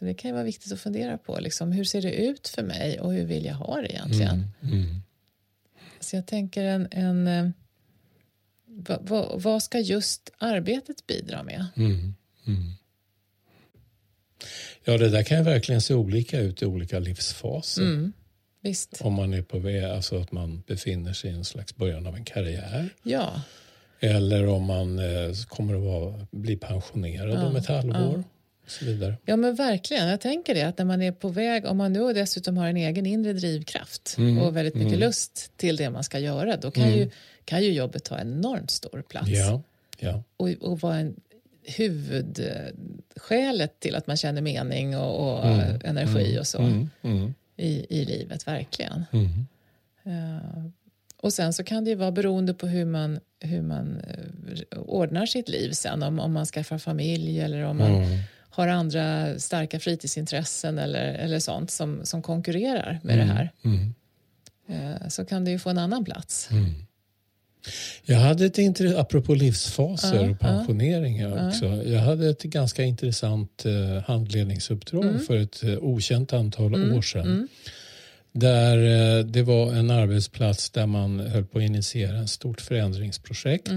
Så 0.00 0.06
det 0.06 0.14
kan 0.14 0.32
vara 0.32 0.44
viktigt 0.44 0.72
att 0.72 0.80
fundera 0.80 1.18
på. 1.18 1.38
Liksom, 1.40 1.72
hur 1.72 1.84
ser 1.84 2.02
det 2.02 2.12
ut 2.12 2.48
för 2.48 2.62
mig 2.62 3.00
och 3.00 3.12
hur 3.12 3.24
vill 3.24 3.44
jag 3.44 3.54
ha 3.54 3.80
det 3.80 3.92
egentligen? 3.92 4.46
Mm, 4.62 4.74
mm. 4.74 4.96
Så 6.00 6.16
jag 6.16 6.26
tänker 6.26 6.64
en, 6.64 6.88
en, 6.90 7.52
va, 8.66 8.98
va, 9.00 9.36
vad 9.36 9.62
ska 9.62 9.78
just 9.80 10.30
arbetet 10.38 11.06
bidra 11.06 11.42
med? 11.42 11.66
Mm. 11.76 12.14
Mm. 12.46 12.72
Ja, 14.84 14.98
det 14.98 15.08
där 15.08 15.22
kan 15.22 15.38
ju 15.38 15.44
verkligen 15.44 15.80
se 15.80 15.94
olika 15.94 16.40
ut 16.40 16.62
i 16.62 16.66
olika 16.66 16.98
livsfaser. 16.98 17.82
Mm. 17.82 18.12
Visst. 18.60 19.00
Om 19.00 19.14
man 19.14 19.34
är 19.34 19.42
på 19.42 19.58
väg, 19.58 19.84
alltså 19.84 20.18
att 20.20 20.32
man 20.32 20.62
befinner 20.66 21.12
sig 21.12 21.30
i 21.30 21.34
en 21.34 21.44
slags 21.44 21.76
början 21.76 22.06
av 22.06 22.16
en 22.16 22.24
karriär. 22.24 22.88
Ja. 23.02 23.42
Eller 24.00 24.46
om 24.46 24.64
man 24.64 24.98
eh, 24.98 25.32
kommer 25.48 25.74
att 25.74 25.82
vara, 25.82 26.26
bli 26.30 26.56
pensionerad 26.56 27.34
Ja, 27.34 27.46
om 27.46 27.56
ett 27.56 27.66
halvår. 27.66 27.94
ja. 28.16 28.22
Så 28.70 28.84
vidare. 28.84 29.14
Ja 29.24 29.36
men 29.36 29.54
verkligen, 29.54 30.08
jag 30.08 30.20
tänker 30.20 30.54
det 30.54 30.62
att 30.62 30.78
när 30.78 30.84
man 30.84 31.02
är 31.02 31.12
på 31.12 31.28
väg, 31.28 31.66
om 31.66 31.76
man 31.76 31.92
nu 31.92 32.12
dessutom 32.12 32.56
har 32.56 32.66
en 32.66 32.76
egen 32.76 33.06
inre 33.06 33.32
drivkraft 33.32 34.14
Mm, 34.18 34.38
och 34.38 34.56
väldigt 34.56 34.74
mycket 34.74 34.88
mm. 34.92 35.00
lust 35.00 35.52
till 35.56 35.76
det 35.76 35.90
man 35.90 36.04
ska 36.04 36.18
göra, 36.18 36.56
då 36.56 36.70
kan, 36.70 36.82
Mm. 36.84 36.98
ju, 36.98 37.10
kan 37.44 37.62
ju 37.62 37.72
jobbet 37.72 38.04
ta 38.04 38.18
enormt 38.20 38.70
stor 38.70 39.02
plats 39.08 39.28
Ja, 39.30 39.62
ja. 39.98 40.22
och, 40.36 40.48
och 40.48 40.80
vara 40.80 40.96
en 40.96 41.14
huvudskälet 41.76 43.80
till 43.80 43.94
att 43.96 44.06
man 44.06 44.16
känner 44.16 44.40
mening 44.42 44.96
och, 44.96 45.38
och 45.38 45.46
Mm, 45.46 45.80
energi 45.84 46.38
och 46.40 46.46
så 46.46 46.58
Mm, 46.58 46.90
mm, 47.02 47.34
i, 47.56 47.86
i 48.00 48.04
livet, 48.04 48.46
verkligen. 48.46 49.04
mm. 49.12 49.46
Eh, 50.04 50.64
och 51.16 51.32
sen 51.32 51.52
så 51.52 51.64
kan 51.64 51.84
det 51.84 51.90
ju 51.90 51.96
vara 51.96 52.12
beroende 52.12 52.54
på 52.54 52.66
hur 52.66 52.84
man, 52.84 53.20
hur 53.40 53.62
man 53.62 54.00
eh, 54.00 54.24
ordnar 54.78 55.26
sitt 55.26 55.48
liv 55.48 55.70
sen, 55.72 56.02
om, 56.02 56.18
om 56.20 56.32
man 56.32 56.46
skaffar 56.46 56.78
familj 56.78 57.40
eller 57.40 57.62
om 57.64 57.76
man 57.78 57.94
Mm. 57.94 58.18
Har 58.50 58.68
andra 58.68 59.38
starka 59.38 59.80
fritidsintressen 59.80 60.78
eller, 60.78 61.04
eller 61.14 61.38
sånt 61.38 61.70
som, 61.70 62.00
som 62.04 62.22
konkurrerar 62.22 63.00
med 63.02 63.18
det 63.18 63.24
här 63.24 63.50
Mm. 63.64 63.94
eh, 64.68 65.08
så 65.08 65.24
kan 65.24 65.44
det 65.44 65.50
ju 65.50 65.58
få 65.58 65.70
en 65.70 65.78
annan 65.78 66.04
plats. 66.04 66.48
Mm. 66.50 66.74
Jag 68.04 68.16
hade 68.18 68.46
ett 68.46 68.58
intre- 68.58 68.98
apropå 69.00 69.34
livsfaser 69.34 70.14
Ja, 70.24 70.30
och 70.30 70.38
pensioneringar 70.40 71.28
ja. 71.36 71.48
också. 71.48 71.66
Jag 71.66 72.00
hade 72.00 72.28
ett 72.28 72.42
ganska 72.42 72.82
intressant 72.84 73.64
eh, 73.66 74.02
handledningsuppdrag 74.06 75.24
för 75.26 75.36
ett 75.36 75.62
eh, 75.62 75.78
okänt 75.78 76.32
antal 76.32 76.92
år 76.94 77.02
sedan. 77.02 77.26
mm. 77.26 77.48
Där 78.32 78.76
eh, 79.18 79.24
det 79.24 79.42
var 79.42 79.72
en 79.74 79.90
arbetsplats 79.90 80.70
där 80.70 80.86
man 80.86 81.20
höll 81.20 81.44
på 81.44 81.58
att 81.58 81.64
initiera 81.64 82.22
ett 82.22 82.30
stort 82.30 82.60
förändringsprojekt. 82.60 83.70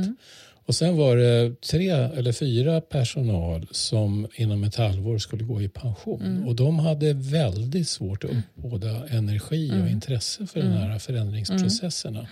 Mm. 0.63 0.67
Och 0.67 0.76
sen 0.76 0.97
var 0.97 1.17
det 1.17 1.62
tre 1.62 1.89
eller 1.89 2.32
fyra 2.32 2.82
personal 2.82 3.67
som 3.71 4.28
inom 4.36 4.63
ett 4.63 4.76
halvår 4.76 5.17
skulle 5.17 5.43
gå 5.43 5.62
i 5.62 5.69
pension. 5.69 6.21
Mm. 6.21 6.47
Och 6.47 6.56
de 6.56 6.80
hade 6.80 7.13
väldigt 7.13 7.89
svårt 7.89 8.23
att 8.23 8.32
uppbåda 8.32 9.08
energi 9.08 9.71
och 9.84 9.89
intresse 9.89 10.47
för 10.47 10.60
Mm. 10.60 10.71
de 10.71 10.78
här 10.78 10.99
förändringsprocesserna. 10.99 12.28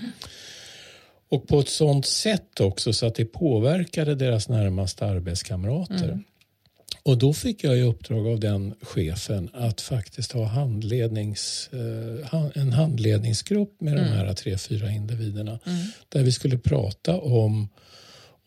Och 1.30 1.48
på 1.48 1.60
ett 1.60 1.70
sånt 1.70 2.06
sätt 2.06 2.60
också 2.60 2.94
så 2.94 3.06
att 3.06 3.15
det 3.15 3.26
påverkade 3.26 4.15
deras 4.15 4.50
närmaste 4.50 5.06
arbetskamrater. 5.06 6.04
Mm. 6.04 6.24
Och 7.04 7.17
då 7.17 7.34
fick 7.34 7.63
jag 7.63 7.78
i 7.78 7.82
uppdrag 7.82 8.28
av 8.28 8.39
den 8.39 8.74
chefen 8.82 9.50
att 9.54 9.82
faktiskt 9.82 10.32
ha 10.32 10.46
handlednings, 10.46 11.70
eh, 11.74 12.62
en 12.62 12.72
handledningsgrupp 12.74 13.82
med 13.82 13.96
de 13.96 14.04
här 14.04 14.34
tre, 14.34 14.58
fyra 14.58 14.91
individerna. 14.91 15.60
Där 16.10 16.24
vi 16.24 16.32
skulle 16.32 16.58
prata 16.58 17.17
om 17.20 17.70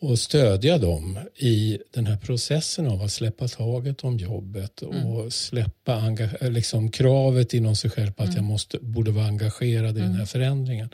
och 0.05 0.19
stödja 0.19 0.79
dem 0.79 1.19
i 1.37 1.79
den 1.95 2.07
här 2.07 2.17
processen 2.17 2.87
av 2.87 3.03
att 3.03 3.13
släppa 3.13 3.49
taget 3.49 4.05
om 4.05 4.17
jobbet 4.17 4.83
och 4.83 5.33
släppa 5.33 6.17
eh, 6.41 6.51
liksom 6.51 6.91
kravet 6.91 7.55
inom 7.55 7.77
sig 7.77 7.91
själv 7.91 8.13
på 8.13 8.23
att 8.23 8.35
jag 8.35 8.45
måste, 8.45 8.79
borde 8.79 9.11
vara 9.11 9.27
engagerad 9.27 9.99
i 9.99 10.01
den 10.01 10.15
här 10.15 10.27
förändringen. 10.27 10.89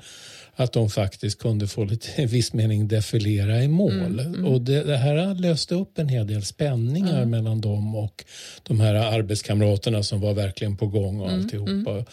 Att 0.55 0.73
de 0.73 0.91
faktiskt 0.91 1.39
kunde 1.39 1.67
få 1.67 1.85
lite 1.85 2.23
i 2.23 2.27
viss 2.37 2.53
mening 2.53 2.89
defilera 2.89 3.63
i 3.63 3.69
mål. 3.69 4.21
Och 4.47 4.61
det, 4.61 4.83
det 4.83 4.97
här 4.97 5.35
löste 5.35 5.75
upp 5.75 5.99
en 5.99 6.09
hel 6.09 6.27
del 6.27 6.45
spänningar 6.45 7.25
mellan 7.25 7.61
dem 7.61 7.97
och 7.97 8.25
de 8.63 8.81
här 8.81 8.95
arbetskamraterna 8.95 10.03
som 10.03 10.21
var 10.21 10.35
verkligen 10.35 10.77
på 10.77 10.87
gång 10.87 11.21
och 11.21 11.31
alltihopa. 11.31 12.05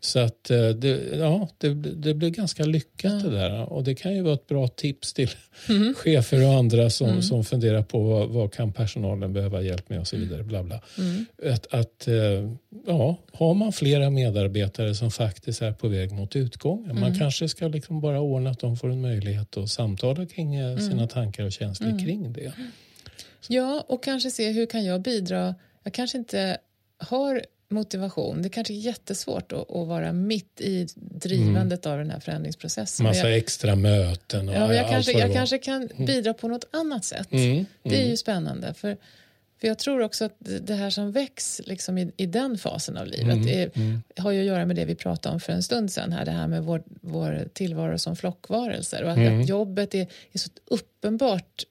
Så 0.00 0.18
att 0.18 0.50
eh, 0.50 0.68
det, 0.68 1.16
ja, 1.18 1.48
det, 1.58 1.74
det 1.74 2.14
blev 2.14 2.30
ganska 2.30 2.64
lyckat 2.64 3.22
det 3.22 3.30
där. 3.30 3.72
Och 3.72 3.84
det 3.84 3.94
kan 3.94 4.14
ju 4.14 4.22
vara 4.22 4.34
ett 4.34 4.46
bra 4.46 4.68
tips 4.68 5.12
till 5.12 5.30
chefer 5.96 6.46
och 6.46 6.54
andra 6.54 6.90
som, 6.90 7.22
som 7.22 7.44
funderar 7.44 7.82
på 7.82 8.02
vad, 8.02 8.28
vad 8.28 8.52
kan 8.52 8.72
personalen 8.72 9.32
behöva 9.32 9.62
hjälp 9.62 9.88
med 9.88 10.00
och 10.00 10.06
så 10.06 10.16
vidare. 10.16 10.42
Bla 10.42 10.62
bla. 10.62 10.80
Att, 11.52 11.74
att, 11.74 12.08
eh, 12.08 12.52
ja, 12.86 13.16
har 13.32 13.54
man 13.54 13.72
flera 13.72 14.10
medarbetare 14.10 14.94
som 14.94 15.10
faktiskt 15.10 15.62
är 15.62 15.72
på 15.72 15.88
väg 15.88 16.12
mot 16.12 16.36
utgången. 16.36 17.00
Man 17.00 17.18
kanske 17.18 17.48
ska 17.48 17.68
liksom 17.68 18.00
bara 18.00 18.20
ordna 18.20 18.50
att 18.50 18.60
de 18.60 18.76
får 18.76 18.90
en 18.90 19.00
möjlighet 19.00 19.56
att 19.56 19.70
samtala 19.70 20.26
kring 20.26 20.54
eh, 20.54 20.78
sina 20.78 21.06
tankar 21.06 21.44
och 21.44 21.52
känslor 21.52 21.98
kring 21.98 22.32
det. 22.32 22.52
Ja, 23.48 23.84
och 23.88 24.04
kanske 24.04 24.30
se 24.30 24.52
hur 24.52 24.66
kan 24.66 24.84
jag 24.84 25.02
bidra. 25.02 25.54
Jag 25.82 25.92
kanske 25.92 26.18
inte 26.18 26.58
har 26.98 27.42
motivation. 27.68 28.42
Det 28.42 28.48
kanske 28.48 28.72
är 28.72 28.78
jättesvårt 28.78 29.52
att, 29.52 29.70
att 29.70 29.86
vara 29.88 30.12
mitt 30.12 30.60
i 30.60 30.86
drivandet 30.94 31.86
av 31.86 31.98
den 31.98 32.10
här 32.10 32.20
förändringsprocessen. 32.20 33.06
Massa 33.06 33.28
jag, 33.28 33.38
extra 33.38 33.76
möten 33.76 34.48
och 34.48 34.54
ja, 34.54 34.74
jag, 34.74 34.78
allt 34.84 34.90
kanske, 34.90 35.12
jag 35.12 35.32
kanske 35.32 35.58
kan 35.58 35.88
bidra 36.06 36.34
på 36.34 36.48
något 36.48 36.64
annat 36.70 37.04
sätt. 37.04 37.32
Mm, 37.32 37.66
Det 37.82 38.02
är 38.02 38.08
ju 38.08 38.16
spännande. 38.16 38.74
För, 38.74 38.96
för 39.60 39.68
jag 39.68 39.78
tror 39.78 40.02
också 40.02 40.24
att 40.24 40.34
det 40.38 40.74
här 40.74 40.90
som 40.90 41.12
väcks 41.12 41.60
liksom 41.64 41.98
i, 41.98 42.12
i 42.16 42.26
den 42.26 42.58
fasen 42.58 42.96
av 42.96 43.06
livet 43.06 43.34
Mm, 43.34 43.48
är, 44.16 44.20
har 44.22 44.30
ju 44.30 44.40
att 44.40 44.46
göra 44.46 44.66
med 44.66 44.76
det 44.76 44.84
vi 44.84 44.94
pratade 44.94 45.32
om 45.34 45.40
för 45.40 45.52
en 45.52 45.62
stund 45.62 45.92
sedan. 45.92 46.12
Här, 46.12 46.24
det 46.24 46.30
här 46.30 46.48
med 46.48 46.62
vår, 46.64 46.82
vår 47.00 47.48
tillvaro 47.52 47.98
som 47.98 48.16
flockvarelser. 48.16 49.02
Och 49.04 49.10
att, 49.10 49.16
Mm. 49.18 49.40
att 49.40 49.48
jobbet 49.48 49.94
är, 49.94 50.06
är 50.32 50.38
så 50.38 50.50
uppenbart 50.66 51.62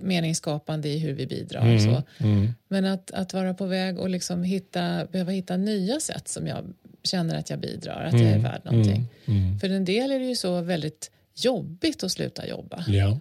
meningsskapande 0.00 0.88
i 0.88 0.98
hur 0.98 1.12
vi 1.12 1.26
bidrar. 1.26 1.74
Och 1.74 1.82
så. 1.82 2.02
Mm. 2.18 2.54
Men 2.68 2.84
att, 2.84 3.10
att 3.10 3.34
vara 3.34 3.54
på 3.54 3.66
väg 3.66 3.98
och 3.98 4.08
liksom 4.08 4.42
hitta, 4.42 5.06
behöva 5.12 5.32
hitta 5.32 5.56
nya 5.56 6.00
sätt 6.00 6.28
som 6.28 6.46
jag 6.46 6.64
känner 7.02 7.38
att 7.38 7.50
jag 7.50 7.58
bidrar, 7.58 8.04
att 8.04 8.20
jag 8.20 8.30
är 8.30 8.38
värd 8.38 8.60
någonting. 8.64 9.06
Mm. 9.26 9.58
För 9.58 9.68
en 9.70 9.84
del 9.84 10.12
är 10.12 10.18
det 10.18 10.24
ju 10.24 10.36
så 10.36 10.60
väldigt 10.60 11.10
jobbigt 11.34 12.02
att 12.02 12.12
sluta 12.12 12.46
jobba. 12.46 12.84
Ja. 12.88 13.18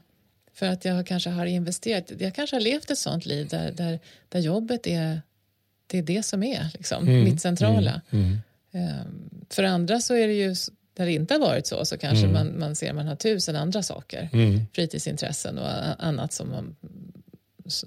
För 0.54 0.66
att 0.66 0.86
jag 0.86 1.08
kanske 1.08 1.30
har 1.30 1.46
investerat, 1.46 2.12
jag 2.20 2.36
kanske 2.36 2.56
har 2.56 2.62
levt 2.62 2.92
ett 2.92 2.98
sånt 2.98 3.26
liv 3.26 3.48
där, 3.48 3.72
där, 3.72 4.00
där 4.30 4.40
jobbet 4.40 4.88
är 4.88 5.22
det, 5.88 5.98
är 5.98 6.04
det 6.04 6.24
som 6.24 6.44
är 6.44 6.68
liksom, 6.74 7.08
Mm, 7.08 7.24
mitt 7.24 7.42
centrala. 7.42 8.02
Mm. 8.10 8.38
Ehm, 8.72 9.30
för 9.50 9.64
andra 9.64 10.00
så 10.00 10.14
är 10.14 10.28
det 10.28 10.34
ju, 10.34 10.56
det 11.06 11.12
inte 11.14 11.34
har 11.34 11.40
varit 11.42 11.68
så, 11.68 11.86
så 11.86 11.98
kanske 11.98 12.28
man, 12.28 12.60
man 12.60 12.76
ser 12.76 12.94
man 12.94 13.08
har 13.08 13.16
tusen 13.16 13.56
andra 13.56 13.84
saker. 13.84 14.30
Mm. 14.34 14.62
Fritidsintressen 14.74 15.58
och 15.58 15.70
annat 16.06 16.34
som, 16.34 16.50
man, 16.50 16.76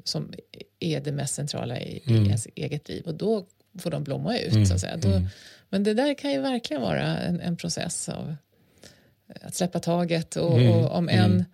som 0.05 0.33
är 0.81 1.01
det 1.01 1.13
mest 1.13 1.35
centrala 1.35 1.81
i, 1.81 2.03
Mm. 2.07 2.23
i 2.23 2.27
ens 2.27 2.47
eget 2.55 2.89
liv. 2.89 3.03
Och 3.07 3.15
då 3.15 3.47
får 3.79 3.91
de 3.91 4.05
blomma 4.05 4.39
ut. 4.39 4.69
Så 4.69 4.75
att 4.75 4.81
säga. 4.81 4.97
Då, 4.97 5.23
Men 5.69 5.85
det 5.85 5.95
där 5.95 6.15
kan 6.15 6.33
ju 6.33 6.41
verkligen 6.41 6.83
vara 6.83 7.19
en, 7.19 7.41
en 7.41 7.57
process 7.57 8.09
av 8.09 8.35
att 9.43 9.55
släppa 9.55 9.81
taget 9.81 10.37
och, 10.37 10.59
Mm. 10.61 10.73
och 10.73 10.93
om, 10.97 11.09
en, 11.09 11.45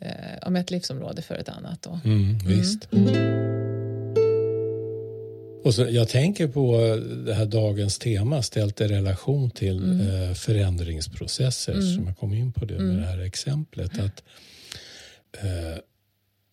eh, 0.00 0.38
om 0.42 0.56
ett 0.56 0.70
livsområde 0.70 1.22
för 1.22 1.34
ett 1.34 1.48
annat. 1.48 1.82
Då. 1.82 2.00
Mm, 2.04 2.38
visst. 2.38 2.88
Och 5.64 5.74
så, 5.74 5.86
jag 5.90 6.08
tänker 6.08 6.48
på 6.48 6.76
det 7.26 7.34
här 7.34 7.46
dagens 7.46 7.98
tema 7.98 8.42
ställt 8.42 8.80
i 8.80 8.84
relation 8.88 9.50
till 9.50 9.78
Mm. 9.78 10.00
eh, 10.30 10.34
förändringsprocesser 10.34 11.80
som 11.80 12.06
jag 12.06 12.16
kom 12.18 12.34
in 12.34 12.52
på 12.52 12.64
det 12.64 12.78
med 12.78 12.96
det 12.96 13.06
här 13.06 13.18
exemplet. 13.18 13.98
Att, 13.98 14.22
eh, 15.40 15.78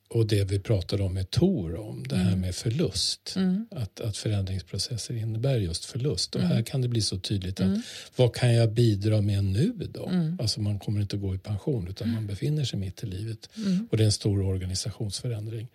och 0.09 0.27
det 0.27 0.43
vi 0.43 0.59
pratade 0.59 1.03
om 1.03 1.13
med 1.13 1.29
Tor 1.29 1.75
om, 1.75 2.03
det 2.07 2.15
Mm. 2.15 2.27
här 2.27 2.35
med 2.35 2.55
förlust. 2.55 3.35
Att, 3.71 3.99
att 4.01 4.17
förändringsprocesser 4.17 5.13
innebär 5.15 5.57
just 5.57 5.85
förlust. 5.85 6.35
Och 6.35 6.41
här 6.41 6.61
kan 6.61 6.81
det 6.81 6.87
bli 6.87 7.01
så 7.01 7.19
tydligt 7.19 7.59
att 7.59 7.77
vad 8.15 8.35
kan 8.35 8.53
jag 8.53 8.71
bidra 8.71 9.21
med 9.21 9.43
nu 9.43 9.73
då? 9.93 10.11
Alltså 10.39 10.61
man 10.61 10.79
kommer 10.79 11.01
inte 11.01 11.17
gå 11.17 11.35
i 11.35 11.37
pension 11.37 11.87
utan 11.87 12.09
man 12.13 12.27
befinner 12.27 12.65
sig 12.65 12.79
mitt 12.79 13.03
i 13.03 13.05
livet. 13.05 13.49
Och 13.91 13.97
det 13.97 14.03
är 14.03 14.05
en 14.05 14.11
stor 14.11 14.41
organisationsförändring. 14.41 15.67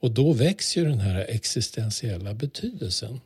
Och 0.00 0.10
då 0.10 0.32
växer 0.32 0.80
ju 0.80 0.86
den 0.88 1.00
här 1.00 1.26
existentiella 1.28 2.34
betydelsen, 2.34 3.20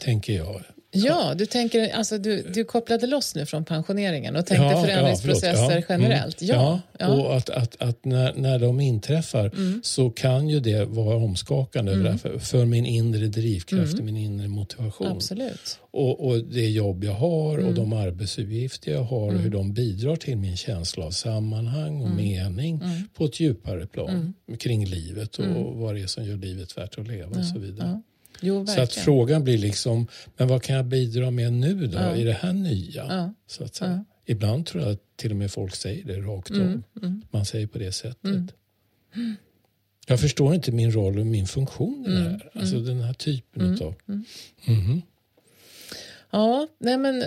tänker 0.00 0.32
jag. 0.36 0.62
Ja, 0.94 1.34
du, 1.34 1.46
tänker, 1.46 1.94
alltså, 1.94 2.18
du, 2.18 2.42
du 2.54 2.64
kopplade 2.64 3.06
loss 3.06 3.34
nu 3.34 3.46
från 3.46 3.64
pensioneringen 3.64 4.36
och 4.36 4.46
tänkte 4.46 4.64
Ja, 4.66 4.82
förändringsprocesser 4.84 5.48
ja, 5.48 5.68
förlåt. 5.68 5.84
Ja, 5.88 5.94
generellt. 5.94 6.42
mm, 6.42 6.54
Ja, 6.54 6.80
ja. 6.98 7.06
Mm. 7.06 7.18
Och 7.20 7.36
att, 7.36 7.50
att, 7.50 7.82
att 7.82 8.04
när, 8.04 8.32
när 8.34 8.58
de 8.58 8.80
inträffar 8.80 9.50
så 9.82 10.10
kan 10.10 10.48
ju 10.48 10.60
det 10.60 10.84
vara 10.84 11.16
omskakande 11.16 12.18
för, 12.18 12.38
för 12.38 12.64
min 12.64 12.86
inre 12.86 13.26
drivkraft 13.26 13.98
och 13.98 14.04
min 14.04 14.16
inre 14.16 14.48
motivation. 14.48 15.06
Absolut. 15.06 15.78
Och, 15.90 16.26
och 16.26 16.38
det 16.44 16.68
jobb 16.70 17.04
jag 17.04 17.12
har 17.12 17.52
Mm. 17.58 17.68
och 17.68 17.74
de 17.74 17.92
arbetsuppgifter 17.92 18.92
jag 18.92 19.02
har 19.02 19.26
och 19.34 19.38
hur 19.40 19.50
de 19.50 19.72
bidrar 19.72 20.16
till 20.16 20.36
min 20.36 20.56
känsla 20.56 21.04
av 21.04 21.10
sammanhang 21.10 21.96
Mm. 22.00 22.02
och 22.02 22.16
mening 22.16 22.82
på 23.14 23.24
ett 23.24 23.40
djupare 23.40 23.86
plan 23.86 24.34
kring 24.58 24.86
livet 24.86 25.36
och 25.36 25.44
Mm. 25.44 25.80
vad 25.80 25.94
det 25.94 26.00
är 26.02 26.06
som 26.06 26.24
gör 26.24 26.36
livet 26.36 26.78
värt 26.78 26.98
att 26.98 27.06
leva 27.08 27.38
och 27.38 27.44
så 27.44 27.58
vidare. 27.58 28.02
Jo, 28.42 28.66
Så 28.66 28.80
att 28.80 28.92
frågan 28.92 29.44
blir 29.44 29.58
liksom, 29.58 30.06
men 30.36 30.48
vad 30.48 30.62
kan 30.62 30.76
jag 30.76 30.84
bidra 30.84 31.30
med 31.30 31.52
nu 31.52 31.86
då 31.86 32.14
i 32.16 32.24
det 32.24 32.32
här 32.32 32.52
nya? 32.52 33.06
Ja. 33.08 33.34
Så 33.46 33.64
att 33.64 33.74
säga. 33.74 34.04
Ibland 34.26 34.66
tror 34.66 34.82
jag 34.82 34.92
att 34.92 35.16
till 35.16 35.30
och 35.30 35.36
med 35.36 35.50
folk 35.50 35.74
säger 35.74 36.04
det 36.04 36.20
rakt 36.20 36.50
Mm, 36.50 36.82
av. 37.02 37.20
Man 37.30 37.44
säger 37.44 37.66
på 37.66 37.78
det 37.78 37.92
sättet. 37.92 38.54
Jag 40.06 40.20
förstår 40.20 40.54
inte 40.54 40.72
min 40.72 40.92
roll 40.92 41.18
och 41.18 41.26
min 41.26 41.46
funktion 41.46 42.04
i 42.06 42.10
det 42.10 42.20
här. 42.20 42.50
Alltså 42.54 42.80
den 42.80 43.00
här 43.00 43.12
typen 43.14 43.78
av... 43.82 43.94
Mhm. 44.64 45.02
Ja, 46.30 46.68
nej 46.78 46.98
men, 46.98 47.24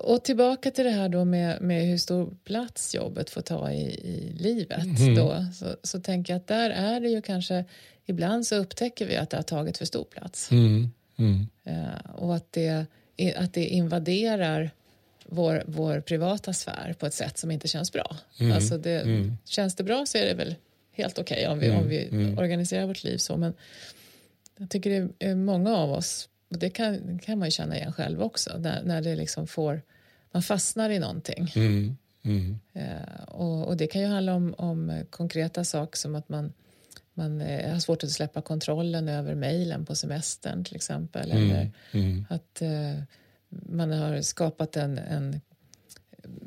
och 0.00 0.24
tillbaka 0.24 0.70
till 0.70 0.84
det 0.84 0.90
här 0.90 1.08
då 1.08 1.24
med, 1.24 1.62
med 1.62 1.86
hur 1.86 1.98
stor 1.98 2.36
plats 2.44 2.94
jobbet 2.94 3.30
får 3.30 3.40
ta 3.40 3.72
i, 3.72 3.82
i 3.84 4.32
livet. 4.38 4.84
Då, 5.16 5.46
så, 5.54 5.66
så 5.82 6.00
tänker 6.00 6.32
jag 6.32 6.40
att 6.40 6.46
där 6.46 6.70
är 6.70 7.00
det 7.00 7.08
ju 7.08 7.22
kanske, 7.22 7.64
ibland 8.08 8.46
så 8.46 8.56
upptäcker 8.56 9.06
vi 9.06 9.16
att 9.16 9.30
det 9.30 9.36
har 9.36 9.42
tagit 9.42 9.78
för 9.78 9.84
stor 9.84 10.04
plats. 10.04 10.50
Mm. 10.50 10.90
Mm. 11.16 11.46
Eh, 11.64 12.10
och 12.14 12.36
att 12.36 12.52
det, 12.52 12.86
att 13.36 13.52
det 13.52 13.66
invaderar 13.66 14.70
vår, 15.26 15.64
vår 15.66 16.00
privata 16.00 16.52
sfär 16.52 16.94
på 16.98 17.06
ett 17.06 17.14
sätt 17.14 17.38
som 17.38 17.50
inte 17.50 17.68
känns 17.68 17.92
bra. 17.92 18.16
Alltså 18.54 18.78
det, 18.78 19.30
Känns 19.44 19.74
det 19.74 19.84
bra 19.84 20.06
så 20.06 20.18
är 20.18 20.26
det 20.26 20.34
väl 20.34 20.54
helt 20.92 21.18
okej 21.18 21.48
okay 21.48 21.52
om 21.52 21.58
vi, 21.58 21.70
om 21.70 21.88
vi 21.88 22.34
organiserar 22.38 22.86
vårt 22.86 23.04
liv 23.04 23.18
så. 23.18 23.36
Men 23.36 23.54
jag 24.56 24.70
tycker 24.70 24.90
det 24.90 25.26
är 25.26 25.34
många 25.34 25.76
av 25.76 25.92
oss 25.92 26.28
och 26.48 26.58
det 26.58 26.70
kan, 26.70 27.18
kan 27.18 27.38
man 27.38 27.48
ju 27.48 27.52
känna 27.52 27.76
igen 27.76 27.92
själv 27.92 28.22
också, 28.22 28.58
när, 28.58 28.82
när 28.82 29.02
det 29.02 29.16
liksom 29.16 29.46
får, 29.46 29.82
man 30.32 30.42
fastnar 30.42 30.90
i 30.90 30.98
någonting. 30.98 31.52
Mm. 31.56 31.96
Mm. 32.22 32.58
Eh, 32.72 33.24
och, 33.26 33.66
och, 33.66 33.76
det 33.76 33.86
kan 33.86 34.00
ju 34.00 34.06
handla 34.06 34.34
om, 34.34 34.54
om 34.58 35.04
konkreta 35.10 35.64
saker 35.64 35.98
som 35.98 36.14
att 36.14 36.28
man, 36.28 36.52
man 37.18 37.40
eh, 37.40 37.72
har 37.72 37.80
svårt 37.80 38.04
att 38.04 38.10
släppa 38.10 38.42
kontrollen 38.42 39.08
över 39.08 39.34
mejlen 39.34 39.84
på 39.84 39.94
semestern 39.94 40.64
till 40.64 40.76
exempel. 40.76 41.30
Mm. 41.30 41.50
Eller 41.50 41.70
Mm. 41.92 42.24
att 42.30 42.62
eh, 42.62 43.02
man 43.48 43.92
har 43.92 44.20
skapat 44.22 44.76
en, 44.76 44.98
en 44.98 45.40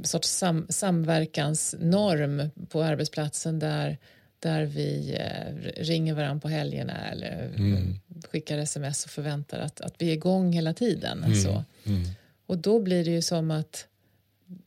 sorts 0.04 0.30
sam, 0.30 0.66
samverkansnorm 0.70 2.50
på 2.70 2.84
arbetsplatsen 2.84 3.60
där, 3.60 3.98
där 4.40 4.66
vi 4.66 5.18
eh, 5.20 5.82
ringer 5.84 6.14
varandra 6.14 6.42
på 6.42 6.48
helgerna 6.50 7.10
eller 7.12 7.54
Mm. 7.58 8.00
skickar 8.32 8.58
sms 8.58 9.06
och 9.06 9.12
förväntar 9.12 9.60
att, 9.60 9.82
att 9.82 9.96
vi 9.98 10.10
är 10.10 10.14
igång 10.14 10.54
hela 10.54 10.74
tiden. 10.74 11.24
Mm. 11.24 11.36
Så. 11.36 11.64
Mm. 11.86 12.04
Och 12.46 12.58
då 12.58 12.80
blir 12.80 13.06
det 13.06 13.12
ju 13.12 13.22
som 13.22 13.52
att 13.52 13.88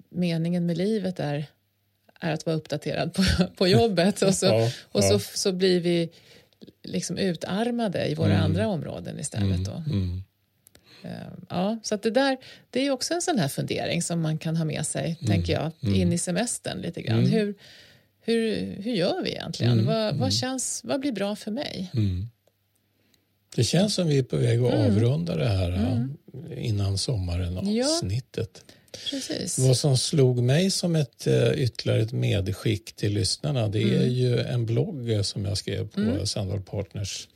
meningen 0.08 0.66
med 0.66 0.76
livet 0.78 1.20
är, 1.20 1.46
är 2.20 2.32
att 2.32 2.46
vara 2.46 2.56
uppdaterad 2.56 3.14
på, 3.14 3.22
på 3.56 3.68
jobbet 3.68 4.22
och, 4.22 4.34
så, 4.34 4.46
Ja, 4.52 4.70
och 4.82 5.04
så, 5.04 5.18
så 5.18 5.52
blir 5.52 5.80
vi 5.80 6.10
liksom 6.82 7.18
utarmade 7.18 8.06
i 8.06 8.14
våra 8.14 8.38
andra 8.38 8.68
områden 8.68 9.20
istället. 9.20 9.64
Då. 9.64 9.82
Mm. 9.86 10.22
Eh, 11.02 11.10
Ja, 11.48 11.78
så 11.82 11.96
det 11.96 12.10
där 12.10 12.36
det 12.70 12.86
är 12.86 12.90
också 12.90 13.14
en 13.14 13.22
sån 13.22 13.38
här 13.38 13.48
fundering 13.48 14.02
som 14.02 14.20
man 14.20 14.38
kan 14.38 14.56
ha 14.56 14.64
med 14.64 14.86
sig, 14.86 15.16
tänker 15.26 15.52
jag, 15.52 15.70
in 15.80 16.12
i 16.12 16.18
semestern 16.18 16.78
lite 16.80 17.02
grann. 17.02 17.26
Hur, 17.26 17.54
hur, 18.20 18.56
hur 18.82 18.92
gör 18.92 19.22
vi 19.22 19.30
egentligen? 19.30 19.86
Vad, 19.86 20.16
vad, 20.16 20.32
känns, 20.32 20.80
vad 20.84 21.00
blir 21.00 21.12
bra 21.12 21.36
för 21.36 21.50
mig? 21.50 21.90
Mm. 21.94 22.28
Det 23.56 23.64
känns 23.64 23.94
som 23.94 24.08
vi 24.08 24.18
är 24.18 24.22
på 24.22 24.36
väg 24.36 24.60
att 24.62 24.72
Mm. 24.72 24.86
avrunda 24.92 25.36
det 25.36 25.48
här 25.48 26.08
innan 26.56 26.98
sommaren 26.98 27.74
Ja. 27.74 28.00
Precis. 29.10 29.58
Vad 29.58 29.76
som 29.76 29.98
slog 29.98 30.42
mig 30.42 30.70
som 30.70 30.96
ett 30.96 31.26
eh, 31.26 31.50
ytterligare 31.52 32.00
ett 32.02 32.12
medskick 32.12 32.92
till 32.96 33.12
lyssnarna 33.12 33.68
det 33.68 33.82
Mm. 33.82 34.00
är 34.02 34.06
ju 34.06 34.40
en 34.40 34.66
blogg 34.66 35.10
eh, 35.10 35.22
som 35.22 35.44
jag 35.44 35.58
skrev 35.58 35.88
på 35.88 36.26
Sandal 36.26 36.60
Partners 36.60 37.28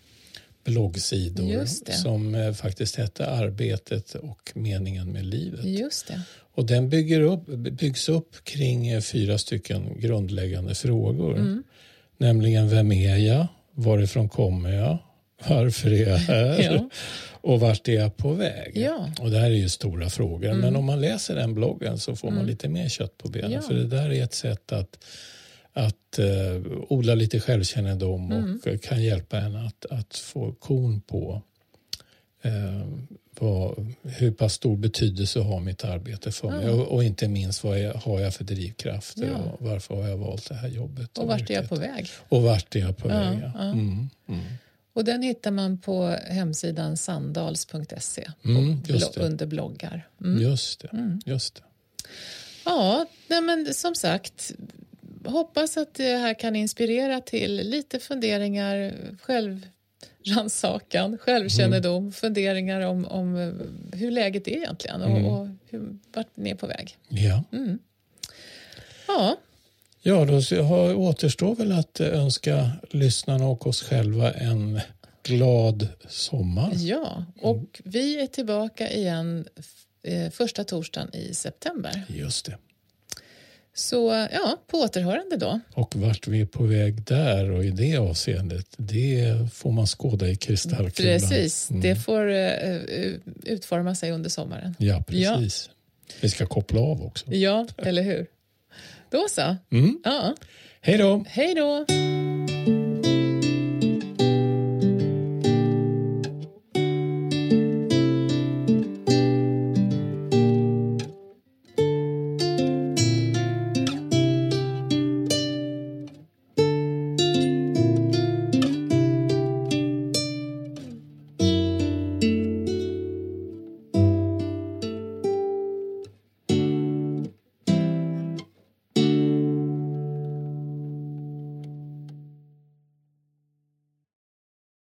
bloggsidor 0.64 1.66
som 1.92 2.34
eh, 2.34 2.52
faktiskt 2.52 2.96
hette 2.96 3.26
Arbetet 3.26 4.14
och 4.14 4.52
meningen 4.54 5.12
med 5.12 5.26
livet. 5.26 5.64
Just 5.64 6.06
det. 6.08 6.20
Och 6.54 6.66
den 6.66 6.88
bygger 6.88 7.20
upp, 7.20 7.46
byggs 7.56 8.08
upp 8.08 8.44
kring 8.44 9.02
fyra 9.02 9.38
stycken 9.38 10.00
grundläggande 10.00 10.74
frågor. 10.74 11.36
Mm. 11.36 11.62
Nämligen 12.16 12.68
vem 12.68 12.92
är 12.92 13.16
jag? 13.16 13.46
Varifrån 13.72 14.28
kommer 14.28 14.72
jag? 14.72 14.98
Varför 15.48 15.90
är 15.92 16.08
jag 16.08 16.16
här? 16.16 16.62
Ja. 16.62 16.88
Och 17.40 17.60
vart 17.60 17.88
är 17.88 17.92
jag 17.92 18.16
på 18.16 18.32
väg? 18.32 18.72
Ja. 18.74 18.98
Mm. 18.98 19.12
Och 19.20 19.30
det 19.30 19.38
här 19.38 19.50
är 19.50 19.54
ju 19.54 19.68
stora 19.68 20.10
frågor. 20.10 20.52
Men 20.54 20.76
om 20.76 20.84
man 20.84 21.00
läser 21.00 21.34
den 21.34 21.54
bloggen 21.54 21.98
så 21.98 22.16
får 22.16 22.30
man 22.30 22.46
lite 22.46 22.68
mer 22.68 22.88
kött 22.88 23.18
på 23.18 23.28
benen. 23.28 23.52
Ja. 23.52 23.60
För 23.62 23.74
det 23.74 23.86
där 23.86 24.12
är 24.12 24.24
ett 24.24 24.34
sätt 24.34 24.72
att, 24.72 24.98
att 25.72 26.18
eh, 26.18 26.72
odla 26.88 27.14
lite 27.14 27.40
självkännedom 27.40 28.32
Mm. 28.32 28.60
och 28.66 28.82
kan 28.82 29.02
hjälpa 29.02 29.38
en 29.38 29.56
att, 29.56 29.86
att 29.90 30.16
få 30.16 30.52
kon 30.52 31.00
på 31.00 31.42
eh, 32.42 32.86
vad, 33.40 33.94
hur 34.02 34.30
pass 34.32 34.52
stor 34.54 34.76
betydelse 34.76 35.40
har 35.40 35.60
mitt 35.60 35.84
arbete 35.84 36.32
för 36.32 36.50
mig 36.50 36.68
och, 36.68 36.86
och 36.88 37.04
inte 37.04 37.28
minst 37.28 37.64
vad 37.64 37.80
jag, 37.80 37.94
har 37.94 38.20
jag 38.20 38.34
för 38.34 38.44
drivkrafter 38.44 39.34
och 39.34 39.66
varför 39.66 39.94
har 39.94 40.08
jag 40.08 40.16
valt 40.16 40.48
det 40.48 40.54
här 40.54 40.68
jobbet. 40.68 41.18
Och 41.18 41.26
vart 41.28 41.50
är 41.50 41.54
jag 41.54 41.68
på 41.68 41.76
väg? 41.76 42.06
Och 42.28 42.42
vart 42.42 42.76
är 42.76 42.80
jag 42.80 42.96
på 42.96 43.08
väg? 43.08 43.38
Mm, 44.98 45.06
mm. 45.06 45.18
Och 45.18 45.22
den 45.22 45.22
hittar 45.22 45.50
man 45.50 45.78
på 45.78 46.16
hemsidan 46.26 46.96
sandals.se 46.96 48.30
Mm, 48.44 48.82
under 49.16 49.46
bloggar. 49.46 50.08
Mm. 50.20 50.42
Just 50.42 50.80
det. 50.80 51.18
Just 51.26 51.54
det. 51.54 51.62
Ja, 52.64 53.06
nej 53.28 53.40
men 53.40 53.74
som 53.74 53.94
sagt, 53.94 54.52
hoppas 55.24 55.76
att 55.76 55.94
det 55.94 56.16
här 56.16 56.34
kan 56.34 56.56
inspirera 56.56 57.20
till 57.20 57.56
lite 57.56 57.98
funderingar, 57.98 58.94
självrannsakan, 59.22 61.18
självkännedom, 61.18 62.12
funderingar 62.12 62.80
om, 62.80 63.06
om 63.06 63.36
eh, 63.36 63.52
hur 63.98 64.10
läget 64.10 64.48
är 64.48 64.56
egentligen 64.56 65.02
och, 65.02 65.40
och 65.40 65.48
hur, 65.68 65.98
vart 66.12 66.36
ni 66.36 66.50
är 66.50 66.54
på 66.54 66.66
väg. 66.66 66.96
Ja. 67.08 67.44
Ja, 69.06 69.36
Ja, 70.08 70.24
då 70.24 70.62
har- 70.62 70.94
återstår 70.94 71.54
väl 71.54 71.72
att 71.72 72.00
eh, 72.00 72.06
önska 72.08 72.70
lyssnarna 72.90 73.46
och 73.48 73.66
oss 73.66 73.82
själva 73.82 74.32
en 74.32 74.80
glad 75.22 75.88
sommar. 76.08 76.72
ja, 76.76 77.24
och 77.42 77.80
vi 77.84 78.20
är 78.20 78.26
tillbaka 78.26 78.90
igen 78.90 79.48
eh, 80.02 80.30
första 80.30 80.64
torsdagen 80.64 81.14
i 81.14 81.34
september. 81.34 82.02
Just 82.08 82.46
det. 82.46 82.56
Så 83.74 84.28
ja, 84.32 84.56
på 84.66 84.78
återhörande 84.78 85.36
då. 85.36 85.60
Och 85.74 85.96
vart 85.96 86.26
vi 86.28 86.40
är 86.40 86.46
på 86.46 86.62
väg 86.64 87.02
där 87.04 87.50
och 87.50 87.64
i 87.64 87.70
det 87.70 87.96
avseendet, 87.96 88.66
det 88.76 89.34
får 89.52 89.72
man 89.72 89.86
skåda 89.86 90.28
i 90.28 90.36
kristallkulan. 90.36 91.18
Precis, 91.20 91.70
Mm. 91.70 91.82
det 91.82 91.96
får 91.96 92.30
eh, 92.30 92.76
utforma 93.44 93.94
sig 93.94 94.10
under 94.12 94.30
sommaren. 94.30 94.74
Ja, 94.78 95.02
precis. 95.08 95.70
Vi 96.20 96.28
ska 96.28 96.46
koppla 96.46 96.80
av 96.80 97.02
också. 97.06 97.32
Ja, 97.34 97.66
eller 97.76 98.02
hur? 98.02 98.26
Då 99.10 99.28
så. 99.28 99.56
Mm. 99.70 99.98
Ja. 100.04 100.34
Hej 100.80 100.98
då! 100.98 101.24
Hej 101.28 101.54
då! 101.54 101.84